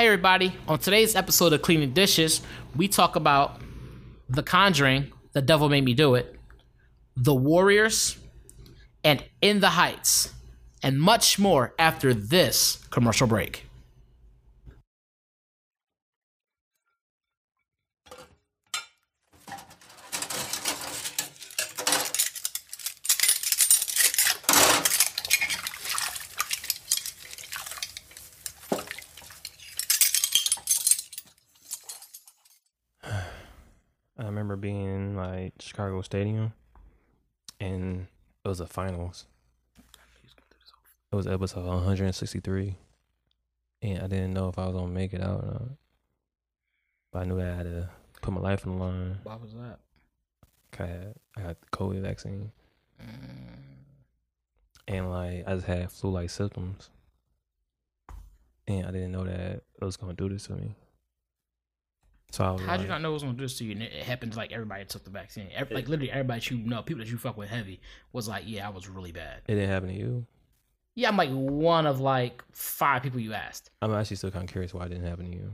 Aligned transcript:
Hey, 0.00 0.06
everybody. 0.06 0.54
On 0.66 0.78
today's 0.78 1.14
episode 1.14 1.52
of 1.52 1.60
Cleaning 1.60 1.92
Dishes, 1.92 2.40
we 2.74 2.88
talk 2.88 3.16
about 3.16 3.60
The 4.30 4.42
Conjuring, 4.42 5.12
The 5.34 5.42
Devil 5.42 5.68
Made 5.68 5.84
Me 5.84 5.92
Do 5.92 6.14
It, 6.14 6.40
The 7.16 7.34
Warriors, 7.34 8.16
and 9.04 9.22
In 9.42 9.60
the 9.60 9.68
Heights, 9.68 10.32
and 10.82 10.98
much 10.98 11.38
more 11.38 11.74
after 11.78 12.14
this 12.14 12.82
commercial 12.88 13.26
break. 13.26 13.66
Remember 34.40 34.56
being 34.56 34.84
in 34.84 35.16
like 35.16 35.52
Chicago 35.60 36.00
Stadium, 36.00 36.54
and 37.60 38.06
it 38.42 38.48
was 38.48 38.58
the 38.58 38.66
finals. 38.66 39.26
It 41.12 41.16
was 41.16 41.26
episode 41.26 41.66
163, 41.66 42.76
and 43.82 44.02
I 44.02 44.06
didn't 44.06 44.32
know 44.32 44.48
if 44.48 44.58
I 44.58 44.64
was 44.64 44.74
gonna 44.74 44.88
make 44.88 45.12
it 45.12 45.22
out 45.22 45.42
or 45.42 45.46
not. 45.46 45.62
But 47.12 47.18
I 47.18 47.24
knew 47.26 47.36
that 47.36 47.52
I 47.52 47.56
had 47.56 47.66
to 47.66 47.90
put 48.22 48.32
my 48.32 48.40
life 48.40 48.66
on 48.66 48.78
the 48.78 48.84
line. 48.84 49.18
Why 49.24 49.36
was 49.36 49.52
that? 49.52 49.78
I 50.78 50.86
had 50.86 51.14
I 51.36 51.40
got 51.42 51.60
the 51.60 51.66
COVID 51.76 52.00
vaccine, 52.00 52.52
mm. 52.98 53.06
and 54.88 55.10
like 55.10 55.44
I 55.46 55.54
just 55.54 55.66
had 55.66 55.92
flu-like 55.92 56.30
symptoms, 56.30 56.88
and 58.66 58.86
I 58.86 58.90
didn't 58.90 59.12
know 59.12 59.24
that 59.24 59.64
it 59.80 59.84
was 59.84 59.98
gonna 59.98 60.14
do 60.14 60.30
this 60.30 60.46
to 60.46 60.54
me. 60.54 60.76
So 62.32 62.44
I 62.44 62.50
was 62.52 62.60
How'd 62.62 62.80
you 62.80 62.84
like- 62.84 62.88
not 62.88 63.02
know 63.02 63.10
it 63.10 63.14
was 63.14 63.22
going 63.22 63.34
to 63.34 63.38
do 63.38 63.44
this 63.44 63.58
to 63.58 63.64
you? 63.64 63.72
And 63.72 63.82
it, 63.82 63.92
it 63.92 64.04
happened 64.04 64.32
to 64.32 64.38
like 64.38 64.52
everybody 64.52 64.82
that 64.82 64.88
took 64.88 65.04
the 65.04 65.10
vaccine. 65.10 65.48
Every, 65.54 65.74
like 65.76 65.88
literally 65.88 66.10
everybody 66.10 66.40
that 66.40 66.50
you 66.50 66.58
know, 66.58 66.82
people 66.82 67.02
that 67.04 67.10
you 67.10 67.18
fuck 67.18 67.36
with 67.36 67.48
heavy, 67.48 67.80
was 68.12 68.28
like, 68.28 68.44
yeah, 68.46 68.66
I 68.66 68.70
was 68.70 68.88
really 68.88 69.12
bad. 69.12 69.42
It 69.48 69.54
didn't 69.54 69.70
happen 69.70 69.88
to 69.88 69.94
you. 69.94 70.26
Yeah, 70.94 71.08
I'm 71.08 71.16
like 71.16 71.30
one 71.30 71.86
of 71.86 72.00
like 72.00 72.42
five 72.52 73.02
people 73.02 73.20
you 73.20 73.32
asked. 73.32 73.70
I'm 73.82 73.92
actually 73.94 74.16
still 74.16 74.30
kind 74.30 74.44
of 74.44 74.50
curious 74.50 74.72
why 74.74 74.86
it 74.86 74.90
didn't 74.90 75.06
happen 75.06 75.30
to 75.30 75.36
you. 75.36 75.52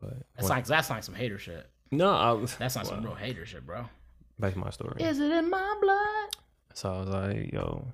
But 0.00 0.14
That's 0.36 0.48
like 0.48 0.66
that's 0.66 0.90
like 0.90 1.04
some 1.04 1.14
hater 1.14 1.38
shit. 1.38 1.68
no, 1.90 2.10
I 2.10 2.32
was, 2.32 2.56
That's 2.56 2.74
not 2.74 2.86
some 2.86 3.02
well, 3.04 3.12
real 3.12 3.14
hater 3.14 3.46
shit, 3.46 3.64
bro. 3.64 3.84
Back 4.38 4.54
to 4.54 4.58
my 4.58 4.70
story. 4.70 5.00
Is 5.02 5.20
it 5.20 5.30
in 5.30 5.48
my 5.48 5.76
blood? 5.80 6.36
So 6.74 6.92
I 6.92 6.98
was 7.00 7.08
like, 7.08 7.52
yo, 7.52 7.86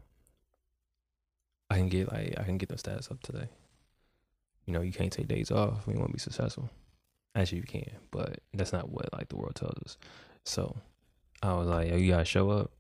I 1.70 1.76
can 1.76 1.88
get 1.88 2.10
like 2.10 2.34
I 2.38 2.44
can 2.44 2.56
get 2.58 2.68
the 2.70 2.76
stats 2.76 3.10
up 3.10 3.20
today. 3.22 3.48
You 4.64 4.72
know, 4.72 4.80
you 4.80 4.92
can't 4.92 5.12
take 5.12 5.28
days 5.28 5.50
off 5.50 5.86
when 5.86 5.96
you 5.96 6.00
want 6.00 6.10
to 6.12 6.16
be 6.16 6.20
successful. 6.20 6.70
Actually, 7.34 7.58
you 7.58 7.64
can, 7.64 7.90
but 8.10 8.40
that's 8.54 8.72
not 8.72 8.88
what 8.90 9.12
like 9.12 9.28
the 9.28 9.36
world 9.36 9.54
tells 9.54 9.76
us. 9.84 9.96
So 10.44 10.76
I 11.42 11.52
was 11.54 11.68
like, 11.68 11.88
yo, 11.88 11.96
you 11.96 12.10
gotta 12.12 12.24
show 12.24 12.50
up. 12.50 12.72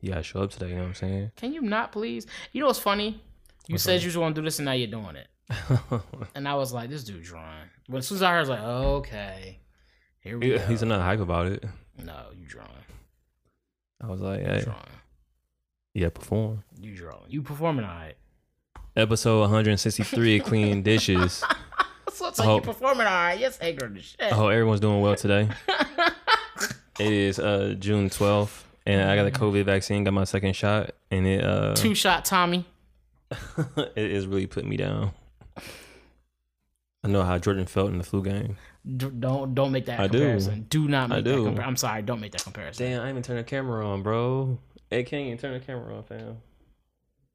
You 0.00 0.10
gotta 0.10 0.22
show 0.22 0.42
up 0.42 0.50
today. 0.50 0.68
You 0.68 0.74
know 0.76 0.82
what 0.82 0.88
I'm 0.88 0.94
saying? 0.94 1.30
Can 1.36 1.52
you 1.52 1.62
not 1.62 1.92
please? 1.92 2.26
You 2.52 2.60
know 2.60 2.66
what's 2.66 2.78
funny? 2.78 3.20
You 3.66 3.74
What's 3.74 3.82
said 3.84 3.92
funny? 3.92 4.02
you 4.02 4.06
was 4.08 4.16
gonna 4.16 4.34
do 4.34 4.42
this 4.42 4.58
and 4.58 4.66
now 4.66 4.72
you're 4.72 4.86
doing 4.88 5.16
it. 5.16 5.28
And 6.34 6.46
I 6.46 6.54
was 6.54 6.72
like, 6.72 6.90
this 6.90 7.02
dude's 7.04 7.28
drawing. 7.28 7.68
But 7.88 7.98
as 7.98 8.06
soon 8.08 8.16
as 8.16 8.22
I 8.22 8.30
heard, 8.30 8.36
I 8.36 8.40
was 8.40 8.48
like, 8.48 8.60
okay, 8.62 9.58
here 10.20 10.38
we 10.38 10.50
go. 10.50 10.58
He's 10.58 10.82
not 10.82 11.00
hype 11.00 11.20
about 11.20 11.46
it. 11.46 11.64
no, 12.04 12.26
you 12.38 12.46
drawing. 12.46 12.68
I 14.00 14.06
was 14.08 14.20
like, 14.20 14.40
hey, 14.40 14.60
drawing. 14.62 14.78
yeah, 15.94 16.10
perform. 16.10 16.62
You 16.80 16.94
drawing. 16.94 17.24
You 17.30 17.42
performing 17.42 17.84
all 17.86 17.90
right. 17.94 18.14
Episode 18.94 19.40
163, 19.40 20.40
clean 20.40 20.82
dishes. 20.82 21.42
So 22.16 22.28
it's 22.28 22.38
like 22.38 22.48
Oh. 22.48 22.54
you 22.56 22.60
performing 22.62 23.06
all 23.06 23.12
right. 23.12 23.38
Yes, 23.38 23.58
anger 23.60 23.88
the 23.92 24.00
shit. 24.00 24.16
I 24.20 24.28
hope 24.30 24.50
everyone's 24.50 24.80
doing 24.80 25.00
well 25.00 25.14
today. 25.16 25.48
It 26.98 27.12
is 27.12 27.38
uh 27.38 27.74
June 27.78 28.08
12th, 28.08 28.62
and 28.86 29.10
I 29.10 29.16
got 29.16 29.24
the 29.24 29.38
COVID 29.38 29.66
vaccine, 29.66 30.02
got 30.04 30.14
my 30.14 30.24
second 30.24 30.56
shot, 30.56 30.92
and 31.10 31.26
it 31.26 31.44
uh 31.44 31.74
Two 31.74 31.94
shot 31.94 32.24
Tommy. 32.24 32.64
it 33.76 33.90
is 34.10 34.26
really 34.26 34.46
putting 34.46 34.70
me 34.70 34.78
down. 34.78 35.10
I 37.04 37.08
know 37.08 37.22
how 37.22 37.36
Jordan 37.36 37.66
felt 37.66 37.90
in 37.90 37.98
the 37.98 38.04
flu 38.04 38.22
game. 38.22 38.56
D- 38.96 39.10
don't 39.18 39.54
don't 39.54 39.72
make 39.72 39.84
that 39.86 40.00
I 40.00 40.06
do. 40.06 40.18
comparison. 40.20 40.66
Do, 40.70 40.88
not 40.88 41.12
I 41.12 41.16
make 41.16 41.24
do. 41.26 41.30
that 41.32 41.36
comparison. 41.36 41.64
I'm 41.68 41.76
sorry. 41.76 42.00
Don't 42.02 42.20
make 42.20 42.32
that 42.32 42.44
comparison. 42.44 42.86
Damn, 42.86 43.02
I 43.02 43.10
even 43.10 43.22
turned 43.22 43.40
the 43.40 43.44
camera 43.44 43.86
on, 43.86 44.02
bro. 44.02 44.58
Hey, 44.88 45.02
can't 45.04 45.26
even 45.26 45.36
turn 45.36 45.52
the 45.52 45.60
camera 45.60 45.94
on, 45.98 46.02
fam. 46.04 46.38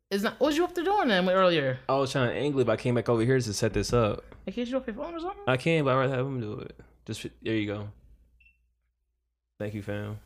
It's 0.10 0.24
not. 0.24 0.40
What 0.40 0.48
was 0.48 0.58
you 0.58 0.64
up 0.64 0.74
to 0.74 0.84
doing 0.84 1.08
then 1.10 1.30
earlier? 1.30 1.78
I 1.88 1.94
was 1.98 2.12
trying 2.12 2.30
to 2.30 2.36
angle 2.36 2.62
it, 2.62 2.66
but 2.66 2.74
I 2.74 2.78
came 2.78 2.96
back 2.96 3.10
over 3.10 3.22
here 3.24 3.40
to 3.40 3.54
set 3.54 3.74
this 3.74 3.94
up. 3.94 4.24
In 4.46 4.54
case 4.54 4.70
you 4.70 4.78
off 4.78 4.88
your 4.88 4.96
phone 4.96 5.14
or 5.16 5.20
something. 5.20 5.44
I 5.48 5.58
can, 5.58 5.84
but 5.84 5.92
I'd 5.94 6.00
rather 6.00 6.16
have 6.16 6.26
him 6.26 6.42
do 6.42 6.54
it. 6.60 6.80
Just 7.06 7.26
there 7.42 7.56
you 7.56 7.68
go. 7.68 7.90
Thank 9.60 9.74
you, 9.76 9.82
fam. 9.82 10.18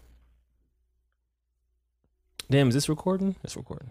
Damn, 2.49 2.67
is 2.69 2.73
this 2.73 2.87
recording? 2.89 3.35
It's 3.43 3.57
recording. 3.57 3.89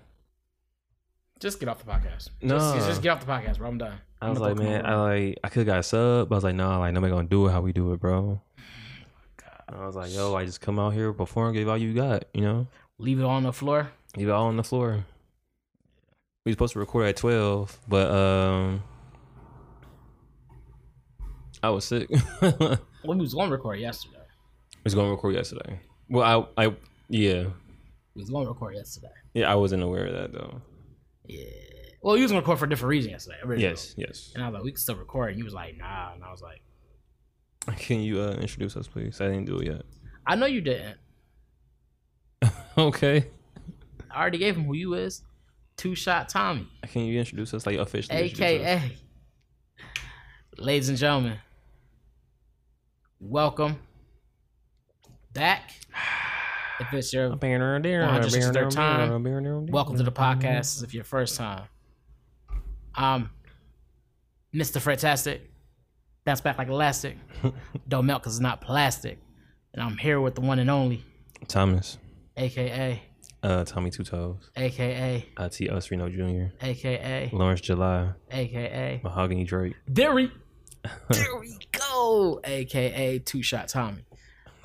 Just 1.41 1.59
get 1.61 1.69
off 1.69 1.85
the 1.85 1.91
podcast. 1.91 2.31
No. 2.41 2.59
Just, 2.59 2.87
just 2.89 3.03
get 3.03 3.11
off 3.11 3.21
the 3.21 3.31
podcast, 3.31 3.59
bro. 3.59 3.69
I'm 3.69 3.79
done. 3.79 3.99
I 4.23 4.27
I'm 4.27 4.31
was 4.31 4.41
like, 4.41 4.57
man, 4.57 4.87
I 4.87 4.95
like, 4.95 5.39
I 5.45 5.49
could 5.49 5.67
got 5.67 5.79
a 5.81 5.83
sub, 5.83 6.29
but 6.29 6.35
I 6.35 6.39
was 6.39 6.45
like, 6.45 6.55
nah, 6.55 6.79
like 6.79 6.95
nobody 6.95 7.13
gonna 7.13 7.29
do 7.29 7.47
it 7.49 7.53
how 7.53 7.61
we 7.61 7.73
do 7.73 7.93
it, 7.93 8.01
bro. 8.01 8.41
God. 9.37 9.77
I 9.81 9.87
was 9.87 9.97
like, 9.97 10.15
yo, 10.15 10.35
I 10.35 10.45
just 10.47 10.61
come 10.61 10.79
out 10.79 10.95
here, 10.95 11.13
perform, 11.13 11.53
give 11.53 11.69
all 11.69 11.77
you 11.77 11.93
got, 11.93 12.25
you 12.33 12.41
know, 12.43 12.67
Leave 12.99 13.19
it 13.19 13.25
all 13.25 13.31
on 13.33 13.43
the 13.43 13.53
floor. 13.53 13.91
leave 14.17 14.29
it 14.29 14.31
all 14.31 14.47
on 14.47 14.57
the 14.57 14.63
floor. 14.63 15.05
We 16.47 16.53
supposed 16.53 16.75
to 16.75 16.79
record 16.79 17.07
at 17.09 17.17
twelve, 17.17 17.77
but 17.89 18.11
um, 18.11 18.83
I 21.65 21.71
was 21.71 21.85
sick. 21.85 22.09
Well, 23.07 23.19
we 23.19 23.21
was 23.21 23.35
going 23.35 23.49
to 23.51 23.53
record 23.57 23.81
yesterday. 23.81 24.17
We 24.77 24.81
was 24.85 24.95
gonna 24.95 25.11
record 25.11 25.35
yesterday. 25.35 25.79
Well, 26.09 26.49
I, 26.57 26.65
I, 26.67 26.75
yeah, 27.11 27.43
We 28.15 28.23
was 28.23 28.31
going 28.31 28.47
to 28.47 28.51
record 28.51 28.75
yesterday. 28.77 29.13
yeah, 29.35 29.53
I 29.53 29.55
wasn't 29.57 29.83
aware 29.83 30.07
of 30.07 30.15
that 30.15 30.33
though. 30.33 30.63
Yeah. 31.27 31.45
Well, 32.03 32.17
you 32.17 32.23
was 32.23 32.33
going 32.33 32.43
to 32.43 32.45
record 32.47 32.59
for 32.61 32.65
a 32.65 32.69
different 32.69 32.89
reason 32.91 33.11
yesterday. 33.11 33.37
originally. 33.45 33.63
Yes, 33.71 33.95
yes. 33.99 34.33
And 34.35 34.43
I 34.43 34.49
was 34.49 34.55
like, 34.55 34.65
we 34.65 34.71
can 34.73 34.79
still 34.79 34.97
record. 34.97 35.31
And 35.31 35.39
you 35.39 35.45
was 35.45 35.53
like, 35.55 35.77
nah. 35.77 36.15
And 36.15 36.25
I 36.25 36.31
was 36.31 36.41
like, 36.43 36.63
Can 37.79 38.01
you 38.01 38.21
uh, 38.21 38.33
introduce 38.41 38.75
us, 38.77 38.87
please? 38.89 39.21
I 39.21 39.27
didn't 39.27 39.45
do 39.47 39.57
it 39.59 39.67
yet. 39.67 39.83
I 40.27 40.35
know 40.37 40.47
you 40.47 40.61
didn't. 40.61 40.97
Okay. 42.79 43.27
I 44.11 44.21
already 44.21 44.39
gave 44.39 44.57
him 44.57 44.65
who 44.65 44.75
you 44.75 44.95
is. 44.95 45.23
Two 45.77 45.95
shot 45.95 46.29
Tommy, 46.29 46.69
Can 46.89 47.03
you 47.03 47.19
introduce 47.19 47.53
us 47.55 47.67
like 47.67 47.77
officially? 47.79 48.19
us? 48.25 48.33
aka. 48.33 48.93
Ladies 50.59 50.89
and 50.89 50.97
gentlemen, 50.99 51.39
welcome 53.21 53.79
back. 55.33 55.71
If 56.81 56.93
it's 56.93 57.13
your 57.13 57.29
welcome 57.31 57.41
to 57.41 57.47
the 60.03 60.13
podcast. 60.13 60.83
If 60.83 60.95
your 60.95 61.05
first 61.05 61.37
time. 61.37 61.63
Um, 62.97 63.31
Mr. 64.55 64.81
Fantastic. 64.81 65.51
Bounce 66.25 66.41
back 66.41 66.59
like 66.59 66.69
elastic. 66.69 67.17
Don't 67.89 68.07
melt 68.07 68.23
because 68.23 68.35
it's 68.35 68.43
not 68.43 68.61
plastic. 68.61 69.19
And 69.75 69.83
I'm 69.83 69.97
here 69.97 70.21
with 70.21 70.37
the 70.37 70.41
one 70.41 70.59
and 70.59 70.71
only, 70.71 71.05
Thomas, 71.49 71.99
aka, 72.37 73.03
uh, 73.43 73.65
Tommy 73.65 73.91
Two 73.91 74.05
Toes, 74.05 74.51
aka, 74.57 75.27
uh, 75.37 75.49
T. 75.49 75.69
Us 75.69 75.91
Reno 75.91 76.09
Jr., 76.09 76.55
aka, 76.65 77.29
Lawrence 77.33 77.61
July, 77.61 78.13
aka. 78.31 79.01
Mahogany 79.03 79.45
Drake. 79.45 79.75
There 79.89 80.15
we, 80.15 80.31
AKA 82.45 83.19
Two 83.21 83.43
Shot 83.43 83.69
Tommy. 83.69 84.05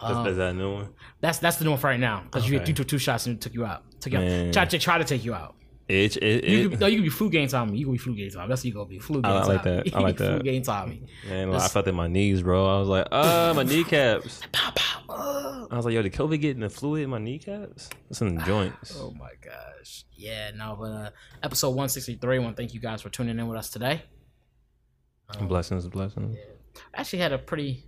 Is, 0.02 0.16
Um, 0.16 0.28
is 0.28 0.38
that 0.38 0.52
a 0.52 0.54
new 0.54 0.74
one? 0.76 0.90
that's 1.20 1.40
that's 1.40 1.58
the 1.58 1.66
new 1.66 1.72
one 1.72 1.80
for 1.80 1.88
right 1.88 2.00
now 2.00 2.22
because 2.24 2.50
you, 2.50 2.58
Okay. 2.58 2.68
you 2.70 2.74
took 2.74 2.88
two 2.88 2.98
shots 2.98 3.26
and 3.26 3.36
it 3.36 3.42
took 3.42 3.54
you 3.54 3.66
out. 3.66 3.84
Took 4.00 4.14
you 4.14 4.20
out. 4.20 4.54
Try 4.54 4.66
to 4.66 4.80
try 4.80 4.98
to 4.98 5.04
take 5.04 5.26
you 5.26 5.34
out. 5.34 5.56
It, 5.90 6.18
it, 6.18 6.44
You 6.44 6.68
it, 6.68 6.70
could, 6.70 6.80
no, 6.82 6.86
you 6.88 6.98
can 6.98 7.04
be 7.04 7.10
flu 7.10 7.32
game 7.32 7.48
Tommy. 7.48 7.78
You 7.80 7.86
can 7.86 7.94
be 7.94 7.98
flu 7.98 8.16
game 8.16 8.30
Tommy. 8.30 8.48
That's 8.48 8.62
what 8.62 8.66
you 8.66 8.74
gonna 8.74 8.86
be. 8.86 9.00
Flu 9.00 9.22
game 9.24 9.32
I 9.32 9.44
like 9.44 9.64
Tommy. 9.64 9.76
that. 9.84 9.96
I 9.96 10.00
like 10.08 10.18
that. 10.18 10.34
flu 10.36 10.40
game 10.44 10.62
Tommy. 10.62 11.02
man, 11.28 11.50
like, 11.52 11.62
I 11.64 11.68
felt 11.68 11.88
in 11.88 11.96
my 11.96 12.08
knees, 12.08 12.44
bro. 12.44 12.66
I 12.66 12.80
was 12.80 12.88
like, 12.88 13.08
ah, 13.12 13.54
my 13.56 13.64
kneecaps. 13.72 14.42
Pow, 14.52 14.72
pow. 14.76 15.02
Oh. 15.10 15.68
I 15.72 15.76
was 15.76 15.86
like, 15.86 15.96
yo, 15.96 16.02
did 16.04 16.14
COVID 16.14 16.40
get 16.40 16.52
in 16.56 16.62
the 16.62 16.70
fluid 16.70 17.02
in 17.04 17.10
my 17.10 17.18
kneecaps? 17.18 17.90
It's 18.12 18.22
in 18.22 18.36
the 18.36 18.42
joints. 18.46 18.96
Oh 19.00 19.12
my 19.20 19.32
gosh. 19.44 20.06
Yeah, 20.16 20.52
no, 20.56 20.78
but 20.80 20.92
uh 20.92 21.10
episode 21.42 21.70
163. 21.70 22.36
I 22.36 22.40
want 22.40 22.56
to 22.56 22.62
thank 22.62 22.74
you 22.76 22.80
guys 22.80 23.02
for 23.02 23.10
tuning 23.10 23.38
in 23.40 23.48
with 23.48 23.58
us 23.58 23.70
today. 23.72 24.04
Blessings, 25.42 25.88
blessings. 25.88 26.38
I 26.38 26.40
actually 26.96 27.20
had 27.20 27.34
a 27.34 27.38
pretty 27.38 27.86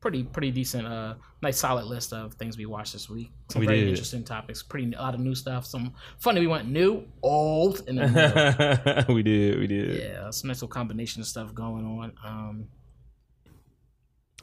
pretty 0.00 0.24
pretty 0.24 0.50
decent 0.50 0.84
uh 0.84 1.14
nice 1.42 1.58
solid 1.58 1.84
list 1.86 2.12
of 2.12 2.34
things 2.34 2.58
we 2.58 2.66
watched 2.66 2.92
this 2.92 3.08
week. 3.08 3.30
Some 3.50 3.60
We 3.60 3.66
very 3.66 3.80
did. 3.80 3.90
interesting 3.90 4.24
topics, 4.24 4.62
pretty 4.62 4.92
a 4.94 5.00
lot 5.00 5.14
of 5.14 5.20
new 5.20 5.34
stuff. 5.34 5.64
Some 5.64 5.94
funny 6.18 6.40
we 6.40 6.48
went 6.48 6.68
new, 6.68 7.06
old, 7.22 7.82
and 7.88 7.98
then 7.98 9.04
we 9.08 9.22
did, 9.22 9.58
we 9.60 9.66
did. 9.68 10.02
yeah, 10.02 10.30
some 10.30 10.48
nice 10.48 10.56
little 10.56 10.68
combination 10.68 11.20
of 11.22 11.28
stuff 11.28 11.54
going 11.54 11.84
on. 11.86 12.12
Um 12.24 12.68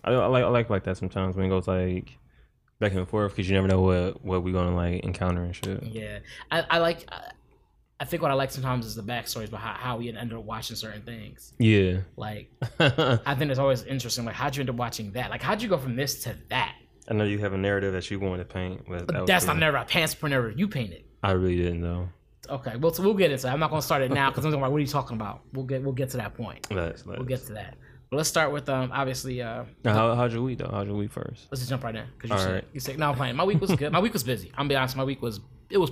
I, 0.03 0.11
I 0.13 0.25
like 0.27 0.43
I 0.43 0.47
like 0.47 0.69
like 0.69 0.83
that 0.85 0.97
sometimes 0.97 1.35
when 1.35 1.45
it 1.45 1.49
goes 1.49 1.67
like 1.67 2.17
back 2.79 2.93
and 2.93 3.07
forth 3.07 3.33
because 3.35 3.49
you 3.49 3.55
never 3.55 3.67
know 3.67 3.81
what 3.81 4.23
what 4.23 4.43
we're 4.43 4.53
gonna 4.53 4.75
like 4.75 5.03
encounter 5.03 5.43
and 5.43 5.55
shit. 5.55 5.83
yeah. 5.83 6.19
I, 6.51 6.63
I 6.69 6.77
like 6.79 7.03
I, 7.11 7.31
I 8.01 8.05
think 8.05 8.21
what 8.21 8.31
I 8.31 8.33
like 8.33 8.49
sometimes 8.51 8.85
is 8.85 8.95
the 8.95 9.03
backstories 9.03 9.49
behind 9.49 9.77
how 9.77 9.97
we 9.97 10.07
ended 10.09 10.37
up 10.37 10.43
watching 10.45 10.75
certain 10.77 11.01
things. 11.01 11.53
Yeah. 11.59 11.97
Like, 12.15 12.49
I 12.79 13.19
I 13.25 13.35
think 13.35 13.51
it's 13.51 13.59
always 13.59 13.83
interesting. 13.83 14.23
Like, 14.25 14.35
how'd 14.35 14.55
you 14.55 14.61
end 14.61 14.69
up 14.69 14.77
watching 14.77 15.11
that? 15.13 15.29
Like, 15.29 15.41
how'd 15.41 15.61
you 15.61 15.67
go 15.67 15.77
from 15.77 15.95
this 15.95 16.23
to 16.23 16.35
that? 16.49 16.75
I 17.09 17.13
know 17.13 17.23
you 17.25 17.39
have 17.39 17.53
a 17.53 17.57
narrative 17.57 17.91
that 17.93 18.09
you 18.09 18.19
wanted 18.19 18.47
to 18.47 18.53
paint, 18.53 18.85
but, 18.87 18.99
that 18.99 19.07
But 19.07 19.27
that's 19.27 19.45
not 19.45 19.57
never 19.57 19.77
a 19.77 19.83
pants 19.85 20.13
for 20.13 20.29
never 20.29 20.51
you 20.51 20.67
painted. 20.67 21.03
I 21.23 21.31
really 21.31 21.57
didn't 21.57 21.81
know. 21.81 22.09
Okay, 22.47 22.77
well, 22.77 22.93
so 22.93 23.03
we'll 23.03 23.13
get 23.15 23.31
into. 23.31 23.47
it. 23.47 23.51
I'm 23.51 23.59
not 23.59 23.69
gonna 23.69 23.81
start 23.81 24.01
it 24.01 24.11
now 24.11 24.29
because 24.29 24.45
I'm 24.45 24.51
like, 24.53 24.71
what 24.71 24.77
are 24.77 24.79
you 24.79 24.87
talking 24.87 25.15
about? 25.17 25.41
We'll 25.53 25.65
get 25.65 25.83
we'll 25.83 25.93
get 25.93 26.09
to 26.11 26.17
that 26.17 26.35
point. 26.35 26.71
Let's, 26.71 27.05
let's. 27.05 27.19
We'll 27.19 27.27
get 27.27 27.45
to 27.47 27.53
that. 27.53 27.75
But 28.09 28.17
let's 28.17 28.29
start 28.29 28.51
with 28.51 28.67
um 28.69 28.91
obviously 28.93 29.41
uh 29.41 29.65
Now, 29.83 29.93
how, 29.93 30.15
how'd 30.15 30.31
your 30.31 30.41
week 30.41 30.57
though? 30.59 30.69
How'd 30.71 30.87
your 30.87 30.95
week 30.95 31.11
first? 31.11 31.47
let's 31.51 31.61
just 31.61 31.69
jump 31.69 31.83
right 31.83 31.95
in 31.95 32.05
because 32.17 32.29
you 32.29 32.35
All 32.35 32.41
said 32.41 32.53
right. 32.53 32.63
you 32.73 32.79
said 32.79 32.97
no 32.97 33.09
I'm 33.09 33.15
playing. 33.15 33.35
My 33.35 33.43
week 33.43 33.61
was 33.61 33.71
good. 33.75 33.91
My 33.91 33.99
week 33.99 34.13
was 34.13 34.23
busy. 34.23 34.49
I'm 34.53 34.61
gonna 34.65 34.69
be 34.69 34.75
honest. 34.77 34.95
My 34.95 35.03
week 35.03 35.21
was 35.21 35.41
it 35.69 35.77
was 35.77 35.91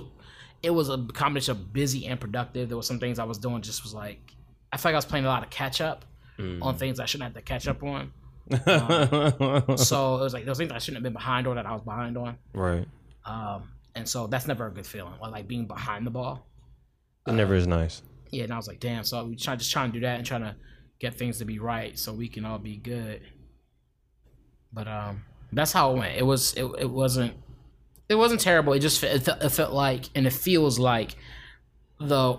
it 0.62 0.70
was 0.70 0.88
a 0.88 0.98
combination 1.12 1.52
of 1.52 1.72
busy 1.72 2.06
and 2.06 2.18
productive. 2.20 2.68
There 2.68 2.76
was 2.76 2.86
some 2.86 2.98
things 2.98 3.18
I 3.18 3.24
was 3.24 3.38
doing 3.38 3.62
just 3.62 3.82
was 3.84 3.94
like 3.94 4.32
I 4.72 4.76
felt 4.76 4.86
like 4.86 4.94
I 4.94 4.98
was 4.98 5.04
playing 5.06 5.24
a 5.24 5.28
lot 5.28 5.42
of 5.42 5.50
catch 5.50 5.80
up 5.80 6.04
Mm. 6.38 6.62
on 6.62 6.76
things 6.76 7.00
I 7.00 7.04
shouldn't 7.04 7.34
have 7.34 7.34
to 7.34 7.42
catch 7.42 7.66
up 7.66 7.82
on. 7.82 8.12
Mm. 8.48 9.78
So 9.78 10.16
it 10.18 10.20
was 10.20 10.32
like 10.32 10.44
those 10.44 10.58
things 10.58 10.70
I 10.70 10.78
shouldn't 10.78 10.98
have 10.98 11.02
been 11.02 11.12
behind 11.12 11.46
on 11.48 11.56
that 11.56 11.66
I 11.66 11.72
was 11.72 11.82
behind 11.82 12.16
on. 12.16 12.36
right. 12.54 12.86
Um, 13.24 13.70
and 13.96 14.08
so 14.08 14.26
that's 14.28 14.46
never 14.46 14.66
a 14.66 14.70
good 14.70 14.86
feeling. 14.86 15.14
Or 15.20 15.28
like 15.30 15.48
being 15.48 15.66
behind 15.66 16.06
the 16.06 16.10
ball. 16.10 16.46
It 17.26 17.32
never 17.32 17.54
is 17.56 17.66
nice. 17.66 18.02
Yeah, 18.30 18.44
and 18.44 18.52
I 18.52 18.56
was 18.56 18.68
like, 18.68 18.78
damn. 18.78 19.02
So 19.04 19.24
we 19.24 19.34
try 19.36 19.56
just 19.56 19.72
trying 19.72 19.90
to 19.90 19.98
do 19.98 20.00
that 20.06 20.16
and 20.18 20.24
trying 20.24 20.42
to 20.42 20.54
get 21.00 21.18
things 21.18 21.38
to 21.38 21.44
be 21.44 21.58
right 21.58 21.98
so 21.98 22.12
we 22.12 22.28
can 22.28 22.44
all 22.44 22.58
be 22.58 22.76
good. 22.76 23.20
But 24.72 24.86
um, 24.86 25.24
that's 25.52 25.72
how 25.72 25.92
it 25.92 25.98
went. 25.98 26.16
It 26.16 26.24
was 26.24 26.54
it, 26.54 26.64
it 26.78 26.88
wasn't 26.90 27.34
it 28.08 28.14
wasn't 28.14 28.40
terrible. 28.40 28.72
It 28.72 28.80
just 28.80 29.02
it 29.02 29.22
felt, 29.22 29.42
it 29.42 29.50
felt 29.50 29.72
like 29.72 30.06
and 30.14 30.26
it 30.26 30.32
feels 30.32 30.78
like 30.78 31.16
the 32.00 32.38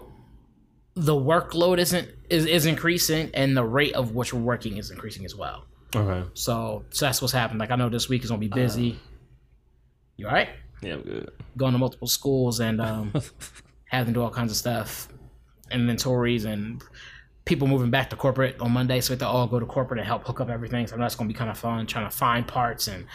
the 0.96 1.14
workload 1.16 1.78
isn't 1.78 2.10
is, 2.30 2.46
is 2.46 2.66
increasing 2.66 3.32
and 3.34 3.56
the 3.56 3.64
rate 3.64 3.94
of 3.94 4.14
which 4.14 4.34
we're 4.34 4.42
working 4.42 4.78
is 4.78 4.92
increasing 4.92 5.26
as 5.26 5.36
well. 5.36 5.66
Okay. 5.96 6.28
So, 6.34 6.86
so 6.92 7.06
that's 7.06 7.22
what's 7.22 7.34
happened. 7.34 7.60
Like 7.60 7.72
I 7.72 7.76
know 7.76 7.90
this 7.90 8.10
week 8.10 8.24
is 8.24 8.30
gonna 8.30 8.40
be 8.40 8.48
busy. 8.48 9.00
You 10.18 10.28
all 10.28 10.34
right? 10.34 10.50
Yeah, 10.82 10.96
I'm 10.96 11.02
good. 11.02 11.32
Going 11.58 11.74
to 11.74 11.80
multiple 11.80 12.08
schools 12.08 12.60
and 12.60 12.82
um, 12.82 13.14
having 13.86 14.14
to 14.14 14.20
do 14.20 14.24
all 14.24 14.30
kinds 14.30 14.52
of 14.52 14.58
stuff, 14.58 15.08
inventories 15.72 16.46
and 16.46 16.84
people 17.46 17.68
moving 17.68 17.90
back 17.90 18.10
to 18.12 18.16
corporate 18.16 18.60
on 18.60 18.72
Monday. 18.72 19.02
So 19.02 19.12
we 19.12 19.14
have 19.14 19.20
to 19.20 19.28
all 19.28 19.48
go 19.48 19.60
to 19.60 19.66
corporate 19.66 20.00
and 20.00 20.08
help 20.08 20.26
hook 20.26 20.42
up 20.42 20.50
everything. 20.50 20.88
So 20.88 20.98
that's 20.98 21.16
gonna 21.16 21.28
be 21.28 21.34
kind 21.34 21.50
of 21.50 21.58
fun, 21.58 21.86
trying 21.88 22.10
to 22.10 22.16
find 22.16 22.48
parts 22.48 22.88
and 22.88 23.06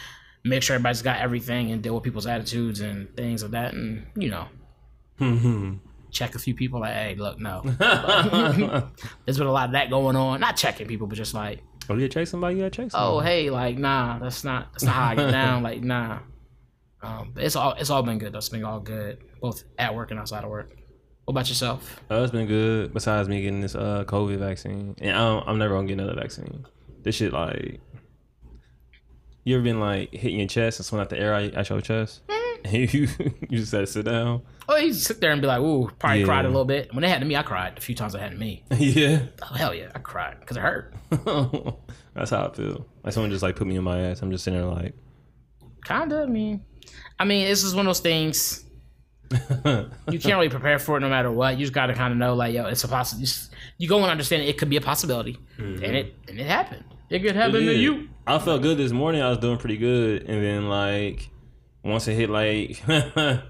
make 0.45 0.63
sure 0.63 0.75
everybody's 0.75 1.01
got 1.01 1.19
everything 1.19 1.71
and 1.71 1.81
deal 1.81 1.95
with 1.95 2.03
people's 2.03 2.27
attitudes 2.27 2.79
and 2.79 3.13
things 3.17 3.41
of 3.43 3.51
that. 3.51 3.73
And 3.73 4.05
you 4.15 4.29
know, 4.29 5.79
check 6.11 6.35
a 6.35 6.39
few 6.39 6.55
people 6.55 6.79
like, 6.79 6.93
hey, 6.93 7.15
look, 7.15 7.39
no. 7.39 7.61
There's 9.25 9.37
been 9.37 9.47
a 9.47 9.51
lot 9.51 9.69
of 9.69 9.71
that 9.73 9.89
going 9.89 10.15
on. 10.15 10.39
Not 10.39 10.55
checking 10.55 10.87
people, 10.87 11.07
but 11.07 11.15
just 11.15 11.33
like, 11.33 11.61
oh, 11.89 11.95
you 11.97 12.07
chase 12.07 12.29
somebody? 12.29 12.55
You 12.55 12.61
gotta 12.61 12.71
chase 12.83 12.91
somebody. 12.93 13.17
oh 13.17 13.19
hey, 13.19 13.49
like 13.49 13.77
nah, 13.77 14.19
that's 14.19 14.43
not 14.43 14.71
that's 14.73 14.83
not 14.83 14.95
how 14.95 15.05
I 15.09 15.15
get 15.15 15.31
down. 15.31 15.63
Like 15.63 15.83
nah. 15.83 16.19
Um, 17.01 17.31
but 17.33 17.43
it's 17.43 17.55
all 17.55 17.73
it's 17.73 17.89
all 17.89 18.03
been 18.03 18.17
good. 18.17 18.31
though. 18.33 18.37
It's 18.37 18.49
been 18.49 18.63
all 18.63 18.79
good, 18.79 19.19
both 19.41 19.63
at 19.77 19.93
work 19.93 20.11
and 20.11 20.19
outside 20.19 20.43
of 20.43 20.49
work. 20.49 20.75
What 21.25 21.33
about 21.33 21.49
yourself? 21.49 22.01
Oh, 22.09 22.23
it's 22.23 22.31
been 22.31 22.47
good. 22.47 22.93
Besides 22.93 23.27
me 23.27 23.41
getting 23.41 23.61
this 23.61 23.75
uh 23.75 24.05
COVID 24.07 24.37
vaccine, 24.37 24.95
and 24.99 25.15
I 25.15 25.39
I'm 25.45 25.57
never 25.57 25.75
gonna 25.75 25.87
get 25.87 25.99
another 25.99 26.19
vaccine. 26.19 26.65
This 27.03 27.15
shit 27.15 27.33
like, 27.33 27.79
you 29.45 29.55
ever 29.55 29.63
been 29.63 29.79
like 29.79 30.11
hitting 30.13 30.39
your 30.39 30.47
chest 30.49 30.79
and 30.79 30.85
swing 30.85 31.01
out 31.01 31.09
the 31.09 31.17
air 31.17 31.33
out 31.33 31.69
your 31.69 31.79
chest, 31.79 32.21
and 32.65 32.73
you 32.93 33.07
you 33.49 33.57
just 33.59 33.71
had 33.71 33.79
to 33.79 33.87
sit 33.87 34.05
down. 34.05 34.41
Oh, 34.67 34.75
you 34.75 34.91
sit 34.93 35.21
there 35.21 35.31
and 35.31 35.39
be 35.41 35.47
like, 35.47 35.61
ooh, 35.61 35.89
probably 35.99 36.21
Yeah. 36.21 36.25
cried 36.25 36.45
a 36.45 36.49
little 36.49 36.65
bit. 36.65 36.93
When 36.93 37.03
it 37.03 37.07
happened 37.07 37.25
to 37.25 37.27
me, 37.27 37.35
I 37.35 37.43
cried 37.43 37.77
a 37.77 37.81
few 37.81 37.93
times. 37.95 38.15
it 38.15 38.19
happened 38.19 38.39
to 38.39 38.45
me. 38.45 38.63
yeah, 38.77 39.27
Oh 39.43 39.53
hell 39.53 39.73
yeah, 39.73 39.91
I 39.95 39.99
cried 39.99 40.39
because 40.39 40.57
it 40.57 40.61
hurt. 40.61 40.93
that's 42.13 42.31
how 42.31 42.47
I 42.47 42.53
feel. 42.53 42.85
Like 43.03 43.13
someone 43.13 43.29
just 43.29 43.43
like 43.43 43.55
put 43.55 43.67
me 43.67 43.75
in 43.77 43.83
my 43.83 43.99
ass. 44.01 44.21
I'm 44.21 44.31
just 44.31 44.43
sitting 44.43 44.59
there 44.59 44.67
like, 44.69 44.93
Kinda. 45.85 46.23
I 46.23 46.25
mean, 46.25 46.65
I 47.19 47.25
mean, 47.25 47.47
this 47.47 47.63
is 47.63 47.75
one 47.75 47.85
of 47.85 47.89
those 47.89 47.99
things 47.99 48.65
you 49.31 50.19
can't 50.19 50.35
really 50.35 50.49
prepare 50.49 50.79
for 50.79 50.97
it 50.97 51.01
no 51.01 51.09
matter 51.09 51.31
what. 51.31 51.57
You 51.57 51.63
just 51.63 51.73
got 51.73 51.87
to 51.87 51.93
kind 51.93 52.11
of 52.11 52.17
know, 52.17 52.35
like, 52.35 52.53
yo, 52.53 52.65
it's 52.65 52.83
a 52.83 52.87
possibility. 52.87 53.31
You 53.77 53.87
go 53.87 53.97
and 53.97 54.05
understand 54.09 54.43
it, 54.43 54.49
it 54.49 54.57
could 54.57 54.69
be 54.69 54.77
a 54.77 54.81
possibility, 54.81 55.37
mm-hmm. 55.57 55.83
and 55.83 55.95
it 55.95 56.15
and 56.27 56.39
it 56.39 56.47
happened. 56.47 56.83
It 57.09 57.19
could 57.19 57.35
happen 57.35 57.65
to 57.65 57.73
you. 57.75 58.09
I 58.27 58.39
felt 58.39 58.61
good 58.61 58.77
this 58.77 58.91
morning. 58.91 59.21
I 59.21 59.29
was 59.29 59.37
doing 59.37 59.57
pretty 59.57 59.77
good, 59.77 60.23
and 60.23 60.43
then 60.43 60.67
like 60.69 61.29
once 61.83 62.07
it 62.07 62.15
hit 62.15 62.29
like 62.29 62.81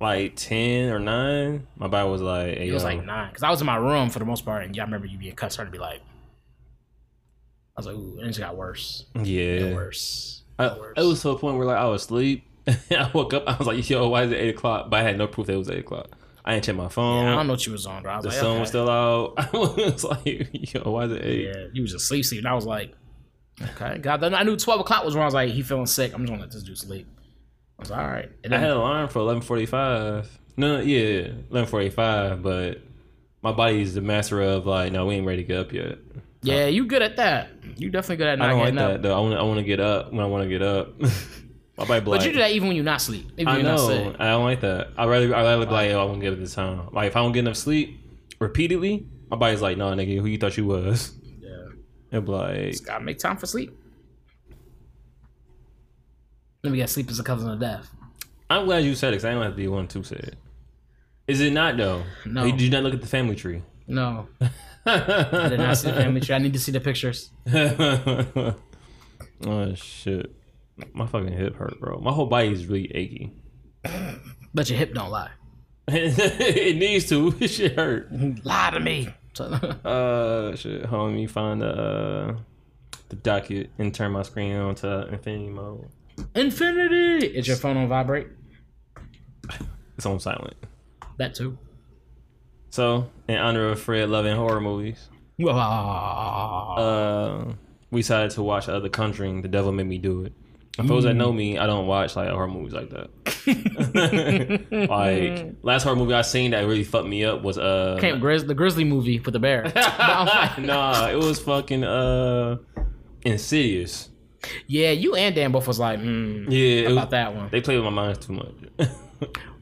like 0.00 0.36
ten 0.36 0.90
or 0.90 0.98
nine, 0.98 1.66
my 1.76 1.88
body 1.88 2.08
was 2.08 2.22
like, 2.22 2.58
hey, 2.58 2.68
It 2.68 2.72
was 2.72 2.82
yo. 2.82 2.88
like 2.90 3.04
nine 3.04 3.28
because 3.30 3.42
I 3.42 3.50
was 3.50 3.60
in 3.60 3.66
my 3.66 3.76
room 3.76 4.10
for 4.10 4.18
the 4.20 4.24
most 4.24 4.44
part, 4.44 4.64
and 4.64 4.74
yeah, 4.76 4.82
I 4.82 4.84
remember 4.86 5.06
you 5.06 5.18
being 5.18 5.34
cut. 5.34 5.52
Started 5.52 5.70
to 5.72 5.76
be 5.76 5.80
like, 5.80 6.00
I 7.76 7.80
was 7.80 7.86
like, 7.86 7.96
ooh, 7.96 8.12
and 8.18 8.22
it 8.22 8.26
just 8.28 8.38
got 8.38 8.56
worse, 8.56 9.04
yeah, 9.22 9.58
got 9.70 9.74
worse. 9.74 10.42
I, 10.58 10.68
got 10.68 10.78
worse. 10.78 10.94
it 10.96 11.02
was 11.02 11.22
to 11.22 11.30
a 11.30 11.38
point 11.38 11.56
where 11.58 11.66
like 11.66 11.78
I 11.78 11.86
was 11.86 12.02
asleep. 12.04 12.44
I 12.90 13.10
woke 13.12 13.34
up. 13.34 13.44
I 13.46 13.56
was 13.56 13.66
like, 13.66 13.88
"Yo, 13.88 14.08
why 14.08 14.22
is 14.24 14.32
it 14.32 14.36
eight 14.36 14.54
o'clock?" 14.56 14.90
But 14.90 15.00
I 15.00 15.02
had 15.02 15.18
no 15.18 15.26
proof 15.26 15.46
that 15.48 15.54
it 15.54 15.56
was 15.58 15.70
eight 15.70 15.80
o'clock. 15.80 16.08
I 16.46 16.52
didn't 16.52 16.64
check 16.64 16.76
my 16.76 16.88
phone. 16.88 17.24
Yeah, 17.24 17.32
I 17.32 17.34
don't 17.36 17.48
know 17.48 17.54
what 17.54 17.66
you 17.66 17.72
was 17.72 17.86
on, 17.86 18.04
bro. 18.04 18.14
Was 18.16 18.22
the 18.22 18.28
like, 18.28 18.38
sun 18.38 18.50
okay. 18.50 18.60
was 18.60 18.68
still 18.68 18.88
out. 18.88 19.34
I 19.36 19.48
was 19.52 20.04
like, 20.04 20.74
"Yo, 20.74 20.90
why 20.92 21.06
is 21.06 21.12
it 21.12 21.24
eight? 21.24 21.44
Yeah, 21.46 21.64
you 21.72 21.82
was 21.82 21.92
asleep, 21.92 22.24
sleep. 22.24 22.38
And 22.38 22.46
I 22.46 22.54
was 22.54 22.64
like, 22.64 22.94
okay. 23.60 23.98
God, 23.98 24.20
then 24.20 24.32
I 24.32 24.44
knew 24.44 24.56
twelve 24.56 24.80
o'clock 24.80 25.04
was 25.04 25.16
wrong. 25.16 25.24
I 25.24 25.26
was 25.26 25.34
like, 25.34 25.50
he 25.50 25.62
feeling 25.62 25.86
sick. 25.86 26.14
I'm 26.14 26.20
just 26.20 26.30
gonna 26.30 26.42
let 26.42 26.52
this 26.52 26.62
dude 26.62 26.78
sleep. 26.78 27.08
I 27.78 27.82
was 27.82 27.90
like, 27.90 27.98
all 27.98 28.06
right. 28.06 28.30
And 28.44 28.54
I 28.54 28.58
had 28.58 28.70
an 28.70 28.76
alarm 28.76 29.08
for 29.08 29.18
eleven 29.18 29.42
forty 29.42 29.66
five. 29.66 30.38
No, 30.56 30.76
no, 30.76 30.82
yeah, 30.82 31.32
eleven 31.50 31.68
forty 31.68 31.90
five. 31.90 32.44
But 32.44 32.80
my 33.42 33.50
body 33.50 33.82
is 33.82 33.94
the 33.94 34.00
master 34.00 34.40
of 34.40 34.66
like, 34.66 34.92
no, 34.92 35.04
we 35.06 35.16
ain't 35.16 35.26
ready 35.26 35.42
to 35.42 35.48
get 35.48 35.58
up 35.58 35.72
yet. 35.72 35.98
yeah, 36.42 36.66
you 36.66 36.86
good 36.86 37.02
at 37.02 37.16
that. 37.16 37.48
You 37.76 37.90
definitely 37.90 38.18
good 38.18 38.28
at 38.28 38.32
I 38.34 38.36
not 38.36 38.48
don't 38.50 38.58
like 38.58 38.66
getting 38.66 38.76
that 38.76 38.90
up. 38.94 39.02
though. 39.02 39.16
I 39.16 39.20
want 39.20 39.34
I 39.34 39.42
want 39.42 39.58
to 39.58 39.64
get 39.64 39.80
up 39.80 40.12
when 40.12 40.20
I 40.20 40.26
want 40.26 40.44
to 40.44 40.48
get 40.48 40.62
up. 40.62 40.94
my 41.76 41.84
body 41.84 42.00
be 42.00 42.10
But 42.10 42.24
you 42.24 42.32
do 42.32 42.38
that 42.38 42.52
even 42.52 42.68
when 42.68 42.76
you're 42.76 42.84
not 42.84 43.00
asleep. 43.00 43.30
Even 43.36 43.48
I 43.48 43.62
know. 43.62 44.14
I 44.18 44.28
don't 44.28 44.44
like 44.44 44.60
that. 44.60 44.88
I 44.96 45.06
rather 45.06 45.34
I 45.34 45.42
rather 45.42 45.66
be 45.66 45.72
like, 45.72 45.90
yo, 45.90 46.00
I 46.00 46.04
won't 46.04 46.20
get 46.20 46.32
up 46.32 46.38
this 46.38 46.54
time. 46.54 46.88
Like 46.92 47.08
if 47.08 47.16
I 47.16 47.20
don't 47.20 47.32
get 47.32 47.40
enough 47.40 47.56
sleep 47.56 48.00
repeatedly, 48.38 49.06
my 49.28 49.36
body's 49.36 49.60
like, 49.60 49.76
no, 49.76 49.90
nigga, 49.90 50.20
who 50.20 50.26
you 50.26 50.38
thought 50.38 50.56
you 50.56 50.66
was? 50.66 51.12
Yeah. 51.40 52.20
Be 52.20 52.32
like, 52.32 52.70
Just 52.70 52.86
gotta 52.86 53.04
make 53.04 53.18
time 53.18 53.36
for 53.36 53.46
sleep. 53.46 53.76
Let 56.62 56.72
me 56.72 56.78
get 56.78 56.88
sleep 56.88 57.10
is 57.10 57.20
a 57.20 57.24
cousin 57.24 57.50
of 57.50 57.60
death. 57.60 57.88
I'm 58.48 58.64
glad 58.64 58.84
you 58.84 58.94
said 58.94 59.12
it. 59.12 59.16
Cause 59.16 59.24
I 59.24 59.32
don't 59.32 59.42
have 59.42 59.52
to 59.52 59.56
be 59.56 59.68
one 59.68 59.86
to 59.88 60.02
say 60.02 60.16
it. 60.16 60.36
Is 61.26 61.40
it 61.40 61.52
not 61.52 61.76
though? 61.76 62.04
No. 62.24 62.44
Did 62.44 62.60
you 62.60 62.70
not 62.70 62.84
look 62.84 62.94
at 62.94 63.00
the 63.00 63.06
family 63.06 63.36
tree? 63.36 63.62
No. 63.86 64.28
I 64.86 65.48
did 65.48 65.58
not 65.58 65.76
see 65.76 65.90
the 65.90 65.96
family 65.96 66.20
tree. 66.20 66.34
I 66.34 66.38
need 66.38 66.52
to 66.52 66.58
see 66.60 66.72
the 66.72 66.80
pictures. 66.80 67.30
oh 69.46 69.74
shit, 69.74 70.32
my 70.92 71.06
fucking 71.06 71.32
hip 71.32 71.56
hurt, 71.56 71.78
bro. 71.80 71.98
My 72.00 72.12
whole 72.12 72.26
body 72.26 72.48
is 72.48 72.66
really 72.66 72.90
achy. 72.94 73.32
But 74.54 74.68
your 74.70 74.78
hip 74.78 74.94
don't 74.94 75.10
lie. 75.10 75.30
it 75.88 76.76
needs 76.76 77.08
to. 77.10 77.34
It 77.40 77.48
shit 77.48 77.76
hurt. 77.76 78.10
Lie 78.44 78.70
to 78.72 78.80
me. 78.80 79.08
Uh, 79.38 80.56
shit. 80.56 80.86
Hold 80.86 81.02
on, 81.02 81.10
let 81.10 81.16
me 81.16 81.26
find 81.26 81.60
the 81.60 81.68
uh, 81.68 82.36
the 83.10 83.16
docket 83.16 83.68
and 83.78 83.94
turn 83.94 84.12
my 84.12 84.22
screen 84.22 84.56
on 84.56 84.74
to 84.76 85.08
infinity 85.08 85.50
mode. 85.50 85.88
Infinity. 86.34 87.26
Is 87.26 87.46
your 87.46 87.58
phone 87.58 87.76
on 87.76 87.86
vibrate? 87.86 88.28
It's 89.98 90.06
on 90.06 90.20
silent. 90.20 90.54
That 91.18 91.34
too. 91.34 91.58
So, 92.70 93.10
in 93.28 93.36
honor 93.36 93.68
of 93.68 93.78
Fred 93.80 94.08
loving 94.08 94.36
horror 94.36 94.60
movies, 94.62 95.08
Uh, 95.38 95.52
uh, 96.74 97.52
we 97.90 98.00
decided 98.00 98.30
to 98.32 98.42
watch 98.42 98.70
uh, 98.70 98.80
The 98.80 98.88
Conjuring. 98.88 99.42
The 99.42 99.48
Devil 99.48 99.72
Made 99.72 99.86
Me 99.86 99.98
Do 99.98 100.24
It. 100.24 100.32
And 100.78 100.86
For 100.86 100.94
those 100.94 101.04
that 101.04 101.14
know 101.14 101.32
me, 101.32 101.56
I 101.58 101.66
don't 101.66 101.86
watch 101.86 102.16
like 102.16 102.28
horror 102.28 102.48
movies 102.48 102.74
like 102.74 102.90
that. 102.90 103.08
like 104.90 105.54
last 105.62 105.84
horror 105.84 105.96
movie 105.96 106.12
I 106.14 106.22
seen 106.22 106.50
that 106.50 106.60
really 106.66 106.84
fucked 106.84 107.08
me 107.08 107.24
up 107.24 107.42
was 107.42 107.56
uh 107.58 107.96
Camp 108.00 108.22
Grizz, 108.22 108.46
the 108.46 108.54
Grizzly 108.54 108.84
movie 108.84 109.18
with 109.20 109.32
the 109.32 109.38
bear. 109.38 109.62
nah, 110.58 111.08
it 111.08 111.16
was 111.16 111.40
fucking 111.40 111.84
uh 111.84 112.58
Insidious. 113.22 114.10
yeah, 114.66 114.90
you 114.90 115.14
and 115.16 115.34
Dan 115.34 115.50
both 115.50 115.66
was 115.66 115.78
like, 115.78 115.98
mm, 115.98 116.46
Yeah, 116.48 116.82
it 116.82 116.88
was, 116.88 116.92
about 116.92 117.10
that 117.10 117.34
one. 117.34 117.48
they 117.50 117.60
play 117.60 117.76
with 117.76 117.84
my 117.84 117.90
mind 117.90 118.20
too 118.20 118.34
much. 118.34 118.88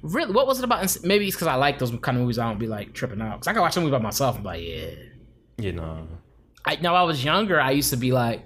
Really, 0.03 0.33
what 0.33 0.47
was 0.47 0.59
it 0.59 0.65
about? 0.65 0.83
Ins- 0.83 1.03
Maybe 1.03 1.27
it's 1.27 1.35
because 1.37 1.47
I 1.47 1.55
like 1.55 1.79
those 1.79 1.91
kind 2.03 2.19
of 2.19 2.23
movies. 2.23 2.39
I 2.39 2.47
don't 2.49 2.59
be 2.59 2.67
like 2.67 2.93
tripping 2.93 3.23
out 3.23 3.37
because 3.37 3.47
I 3.47 3.53
can 3.55 3.63
watch 3.63 3.75
a 3.77 3.81
movie 3.81 3.93
by 3.93 3.99
myself 3.99 4.35
and 4.35 4.45
be 4.45 4.49
like, 4.49 4.63
yeah. 4.63 4.91
you 5.65 5.73
know. 5.73 6.07
I 6.67 6.77
now 6.77 6.95
I 6.95 7.03
was 7.05 7.25
younger. 7.25 7.59
I 7.59 7.71
used 7.71 7.89
to 7.91 7.97
be 7.97 8.13
like, 8.13 8.45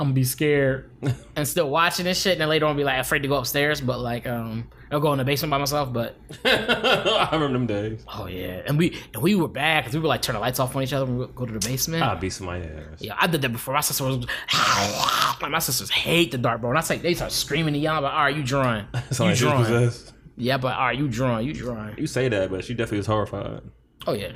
I'm 0.00 0.06
gonna 0.06 0.14
be 0.14 0.24
scared 0.24 0.90
and 1.36 1.46
still 1.48 1.68
watching 1.68 2.04
this 2.04 2.20
shit, 2.20 2.32
and 2.32 2.40
then 2.40 2.48
later 2.48 2.66
on 2.66 2.76
be 2.76 2.84
like 2.84 2.98
afraid 3.00 3.22
to 3.22 3.28
go 3.28 3.34
upstairs. 3.36 3.80
But 3.80 3.98
like, 3.98 4.28
um, 4.28 4.70
I'll 4.92 5.00
go 5.00 5.12
in 5.12 5.18
the 5.18 5.24
basement 5.24 5.50
by 5.50 5.58
myself. 5.58 5.92
But 5.92 6.16
I 6.44 7.28
remember 7.32 7.52
them 7.58 7.66
days. 7.66 8.04
oh 8.06 8.26
yeah, 8.26 8.62
and 8.66 8.78
we 8.78 8.96
and 9.12 9.22
we 9.22 9.34
were 9.34 9.48
bad 9.48 9.82
because 9.82 9.94
we 9.96 10.00
were 10.00 10.06
like 10.06 10.22
turn 10.22 10.34
the 10.34 10.40
lights 10.40 10.60
off 10.60 10.76
on 10.76 10.84
each 10.84 10.92
other 10.92 11.04
when 11.04 11.14
we 11.18 11.26
would 11.26 11.34
go 11.34 11.46
to 11.46 11.52
the 11.52 11.58
basement. 11.66 12.04
I'll 12.04 12.16
beat 12.16 12.30
somebody's 12.30 12.66
ass. 12.70 13.00
Yeah, 13.00 13.16
I 13.18 13.26
did 13.26 13.42
that 13.42 13.48
before. 13.50 13.74
My 13.74 13.80
sister 13.80 14.04
was 14.04 14.18
like, 15.40 15.50
my 15.50 15.58
sisters 15.58 15.90
hate 15.90 16.30
the 16.30 16.38
dark, 16.38 16.60
bro. 16.60 16.70
And 16.70 16.78
I 16.78 16.82
say 16.82 16.98
they 16.98 17.14
start 17.14 17.32
screaming 17.32 17.74
and 17.74 17.82
yelling, 17.82 18.02
but 18.02 18.12
all 18.12 18.24
right, 18.24 18.36
you 18.36 18.44
drawing, 18.44 18.86
you 18.94 19.00
like 19.18 19.36
drawing. 19.36 19.64
possessed. 19.64 20.14
Yeah, 20.36 20.58
but 20.58 20.76
all 20.76 20.86
right, 20.86 20.96
you 20.98 21.08
drawing, 21.08 21.44
you 21.44 21.52
drawing. 21.52 21.98
You 21.98 22.06
say 22.06 22.28
that, 22.28 22.50
but 22.50 22.64
she 22.64 22.72
definitely 22.74 22.98
was 22.98 23.06
horrified. 23.08 23.62
Oh 24.06 24.12
yeah. 24.12 24.30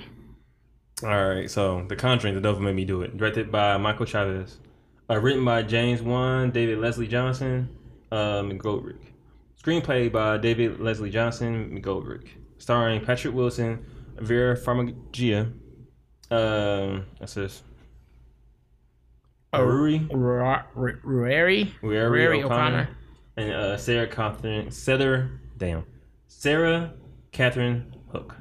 All 1.05 1.09
right, 1.35 1.49
so 1.49 1.85
The 1.89 1.95
Conjuring, 1.97 2.35
The 2.35 2.41
Devil 2.41 2.61
Made 2.63 2.75
Me 2.75 2.85
Do 2.85 3.03
It, 3.03 3.17
directed 3.17 3.51
by 3.53 3.77
Michael 3.77 4.07
Chaves, 4.07 4.57
uh, 5.11 5.19
written 5.19 5.45
by 5.45 5.63
James 5.63 6.03
Wan, 6.03 6.51
David 6.51 6.79
Leslie 6.79 7.09
Johnson, 7.09 7.69
uh, 8.11 8.43
McGoldrick, 8.43 8.99
screenplay 9.63 10.11
by 10.11 10.39
David 10.39 10.81
Leslie 10.81 11.11
Johnson, 11.11 11.71
McGoldrick, 11.71 12.29
starring 12.59 13.05
Patrick 13.05 13.35
Wilson, 13.35 13.85
Vera 14.17 14.57
Farmiga, 14.57 15.53
um, 16.31 17.05
that's 17.21 17.35
this. 17.35 17.63
Aruri, 19.53 20.09
Ruairi 21.83 22.43
O'Connor. 22.43 22.47
O'Connor, 22.47 22.89
and 23.37 23.53
uh, 23.53 23.77
Sarah 23.77 24.07
Catherine, 24.07 24.71
Sarah, 24.71 25.29
damn, 25.59 25.85
Sarah 26.29 26.95
Catherine 27.33 27.95
Hook. 28.13 28.37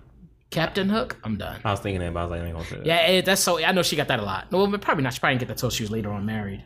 Captain 0.52 0.90
Hook. 0.90 1.18
I'm 1.24 1.38
done. 1.38 1.62
I 1.64 1.72
was 1.72 1.80
thinking 1.80 2.02
that, 2.02 2.14
but 2.14 2.20
I 2.20 2.24
was 2.24 2.32
like, 2.32 2.42
I 2.42 2.46
ain't 2.46 2.54
gonna 2.54 2.66
say 2.68 2.76
that. 2.78 2.86
Yeah, 2.86 3.08
it, 3.08 3.26
that's 3.26 3.42
so. 3.42 3.64
I 3.64 3.72
know 3.72 3.84
she 3.84 3.96
got 3.96 4.10
that 4.10 4.20
a 4.20 4.24
lot. 4.24 4.52
No, 4.52 4.68
but 4.68 4.82
probably 4.82 5.04
not. 5.04 5.14
She 5.14 5.20
probably 5.20 5.36
didn't 5.36 5.48
get 5.48 5.56
that 5.56 5.60
till 5.60 5.70
she 5.70 5.84
was 5.84 5.92
later 5.92 6.12
on 6.12 6.26
married. 6.26 6.64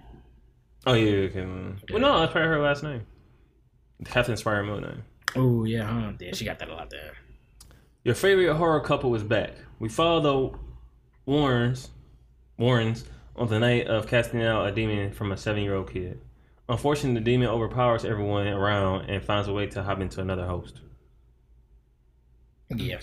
Oh 0.88 0.94
yeah, 0.94 1.30
okay. 1.30 1.46
Well, 1.92 2.02
no, 2.02 2.20
that's 2.20 2.32
probably 2.32 2.50
her 2.50 2.60
last 2.60 2.84
name. 2.84 3.06
Catherine 4.04 4.38
Spire 4.38 4.64
Mill 4.64 4.82
name. 4.82 5.04
Oh 5.36 5.64
yeah, 5.64 5.84
huh? 5.84 6.12
Yeah, 6.20 6.34
she 6.34 6.46
got 6.46 6.60
that 6.60 6.70
a 6.70 6.74
lot 6.74 6.90
there. 6.90 7.14
Your 8.04 8.16
favorite 8.16 8.54
horror 8.56 8.82
couple 8.82 9.14
is 9.16 9.24
back. 9.24 9.52
We 9.80 9.90
follow 9.90 10.52
the 10.52 10.58
Warrens, 11.26 11.90
Warrens 12.58 13.06
on 13.36 13.48
the 13.48 13.60
night 13.60 13.88
of 13.88 14.08
casting 14.08 14.44
out 14.44 14.68
a 14.68 14.72
demon 14.72 15.12
from 15.12 15.32
a 15.32 15.38
seven-year-old 15.38 15.92
kid. 15.92 16.22
Unfortunately, 16.70 17.20
the 17.20 17.26
demon 17.26 17.48
overpowers 17.48 18.06
everyone 18.06 18.48
around 18.48 19.10
and 19.10 19.24
finds 19.24 19.48
a 19.48 19.54
way 19.54 19.68
to 19.68 19.84
hop 19.84 20.00
into 20.00 20.22
another 20.22 20.46
host. 20.46 20.82
Yeah, 22.70 23.00